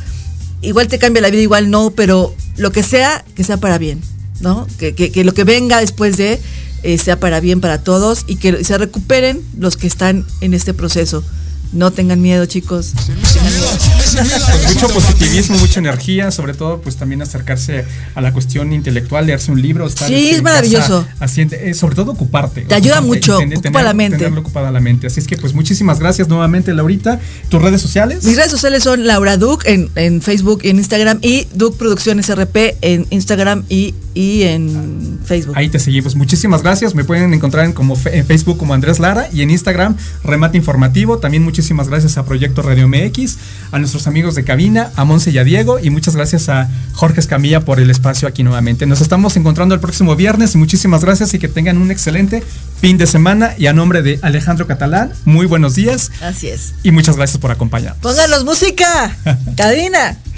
igual 0.62 0.88
te 0.88 1.00
cambia 1.00 1.22
la 1.24 1.32
vida, 1.32 1.42
igual 1.42 1.72
no, 1.72 1.90
pero 1.92 2.36
lo 2.58 2.72
que 2.72 2.84
sea, 2.84 3.26
que 3.36 3.44
sea 3.44 3.58
para 3.58 3.78
bien. 3.78 4.00
¿no? 4.42 4.68
Que, 4.78 4.94
que- 4.94 5.12
que 5.12 5.24
lo 5.24 5.34
que 5.34 5.44
venga 5.46 5.80
después 5.80 6.18
de 6.18 6.40
eh, 6.84 6.98
sea 6.98 7.20
para 7.20 7.40
bien 7.40 7.62
para 7.62 7.80
todos 7.84 8.24
y 8.28 8.36
que 8.36 8.64
se 8.64 8.78
recuperen 8.78 9.42
los 9.58 9.78
que 9.78 9.88
están 9.88 10.26
en 10.42 10.54
este 10.54 10.74
proceso. 10.74 11.24
No 11.72 11.90
tengan 11.90 12.22
miedo, 12.22 12.46
chicos. 12.46 12.92
Pues 12.96 14.76
mucho 14.76 14.88
positivismo, 14.90 15.58
mucha 15.58 15.80
energía, 15.80 16.30
sobre 16.32 16.54
todo 16.54 16.82
pues 16.82 16.98
también 16.98 17.22
acercarse 17.24 17.86
a 18.14 18.22
la 18.22 18.32
cuestión 18.32 18.74
intelectual, 18.74 19.26
leerse 19.26 19.52
un 19.52 19.60
libro, 19.62 19.88
estar 19.88 20.08
Sí, 20.08 20.14
este, 20.16 20.32
es 20.32 20.38
en 20.38 20.44
maravilloso. 20.44 21.08
haciendo- 21.20 21.56
eh, 21.56 21.74
sobre 21.74 21.96
todo 21.96 22.12
ocuparte. 22.12 22.62
Te 22.62 22.76
ayuda 22.76 23.00
ocuparte, 23.00 23.08
mucho, 23.08 23.38
tener- 23.40 23.58
ocupa 23.58 23.70
tener- 23.70 23.84
la 23.86 23.94
mente. 23.94 24.18
Tenerlo 24.20 24.42
ocupada 24.42 24.72
la 24.72 24.80
mente. 24.80 25.08
Así 25.08 25.20
es 25.20 25.26
que 25.28 25.36
pues 25.38 25.54
muchísimas 25.56 26.00
gracias 26.00 26.28
nuevamente, 26.28 26.74
Laurita. 26.76 27.20
¿Tus 27.50 27.60
redes 27.62 27.82
sociales? 27.82 28.24
Mis 28.24 28.36
redes 28.36 28.52
sociales 28.52 28.84
son 28.84 29.08
Laura 29.08 29.38
Duc 29.38 29.66
en, 29.66 29.90
en 29.96 30.22
Facebook 30.22 30.60
y 30.64 30.70
en 30.70 30.78
Instagram 30.78 31.18
y 31.24 31.48
Duc 31.56 31.78
Producciones 31.78 32.30
RP 32.30 32.78
en 32.82 33.08
Instagram 33.10 33.64
y, 33.68 33.96
y 34.14 34.44
en 34.44 35.20
Facebook. 35.26 35.56
Ahí 35.58 35.70
te 35.70 35.80
seguimos. 35.80 36.16
Muchísimas 36.16 36.62
gracias. 36.62 36.94
Me 36.96 37.04
pueden 37.04 37.34
encontrar 37.34 37.66
en, 37.66 37.74
como 37.74 37.96
fe- 37.96 38.18
en 38.18 38.26
Facebook 38.26 38.58
como 38.58 38.74
Andrés 38.74 39.00
Lara 39.00 39.28
y 39.34 39.42
en 39.42 39.50
Instagram 39.50 39.96
Remate 40.24 40.58
Informativo. 40.58 41.18
También 41.18 41.44
muchísimas 41.44 41.90
gracias 41.90 42.18
a 42.18 42.26
Proyecto 42.26 42.62
Radio 42.62 42.88
MX, 42.88 43.38
a 43.72 43.80
nuestros 43.80 44.06
amigos 44.08 44.36
de 44.36 44.44
cabina, 44.44 44.92
a 44.96 45.04
Monse 45.06 45.32
y 45.32 45.38
a 45.40 45.44
Diego 45.44 45.80
y 45.80 45.90
muchas 45.90 46.16
gracias 46.16 46.50
a 46.50 46.70
Jorge 46.94 47.20
Escamilla 47.22 47.62
por 47.62 47.80
el 47.80 47.90
espacio 47.90 48.28
aquí 48.28 48.44
nuevamente. 48.44 48.86
Nos 48.86 49.02
estamos 49.02 49.36
encontrando 49.38 49.74
el 49.76 49.82
próximo 49.82 50.16
viernes 50.16 50.54
y 50.56 50.58
muchísimas 50.58 51.04
gracias 51.04 51.34
y 51.34 51.40
que 51.40 51.48
tengan 51.48 51.78
un 51.78 51.90
excelente 51.92 52.44
fin 52.80 52.98
de 52.98 53.08
semana 53.08 53.56
y 53.58 53.68
a 53.68 53.74
nombre 53.74 54.02
de 54.04 54.20
Alejandro 54.22 54.68
Catalán, 54.68 55.12
muy 55.26 55.46
buenos 55.46 55.76
días 55.76 56.12
Así 56.22 56.48
es. 56.50 56.74
y 56.84 56.92
muchas 56.92 57.16
gracias 57.18 57.38
por 57.40 57.50
acompañarnos. 57.52 58.00
Pónganos 58.02 58.46
música. 58.46 59.16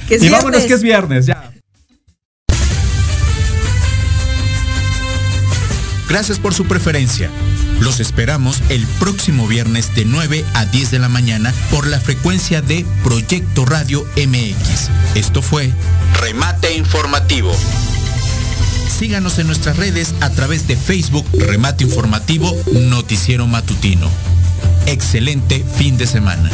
Que 0.08 0.16
es 0.16 0.24
y 0.24 0.30
vámonos 0.30 0.64
que 0.66 0.74
es 0.76 0.84
viernes, 0.84 1.26
ya. 1.26 1.45
Gracias 6.16 6.40
por 6.40 6.54
su 6.54 6.64
preferencia. 6.66 7.30
Los 7.82 8.00
esperamos 8.00 8.62
el 8.70 8.88
próximo 9.02 9.50
viernes 9.50 9.94
de 9.96 10.06
9 10.06 10.46
a 10.54 10.66
10 10.66 10.92
de 10.92 11.00
la 11.00 11.10
mañana 11.10 11.54
por 11.70 11.88
la 11.88 12.00
frecuencia 12.00 12.62
de 12.62 12.86
Proyecto 13.04 13.66
Radio 13.66 14.08
MX. 14.16 14.90
Esto 15.16 15.42
fue 15.42 15.74
Remate 16.22 16.74
Informativo. 16.74 17.54
Síganos 18.98 19.40
en 19.40 19.48
nuestras 19.48 19.76
redes 19.76 20.16
a 20.22 20.30
través 20.30 20.70
de 20.70 20.78
Facebook 20.78 21.26
Remate 21.34 21.84
Informativo 21.84 22.56
Noticiero 22.72 23.46
Matutino. 23.46 24.10
Excelente 24.86 25.66
fin 25.76 25.98
de 25.98 26.08
semana. 26.08 26.50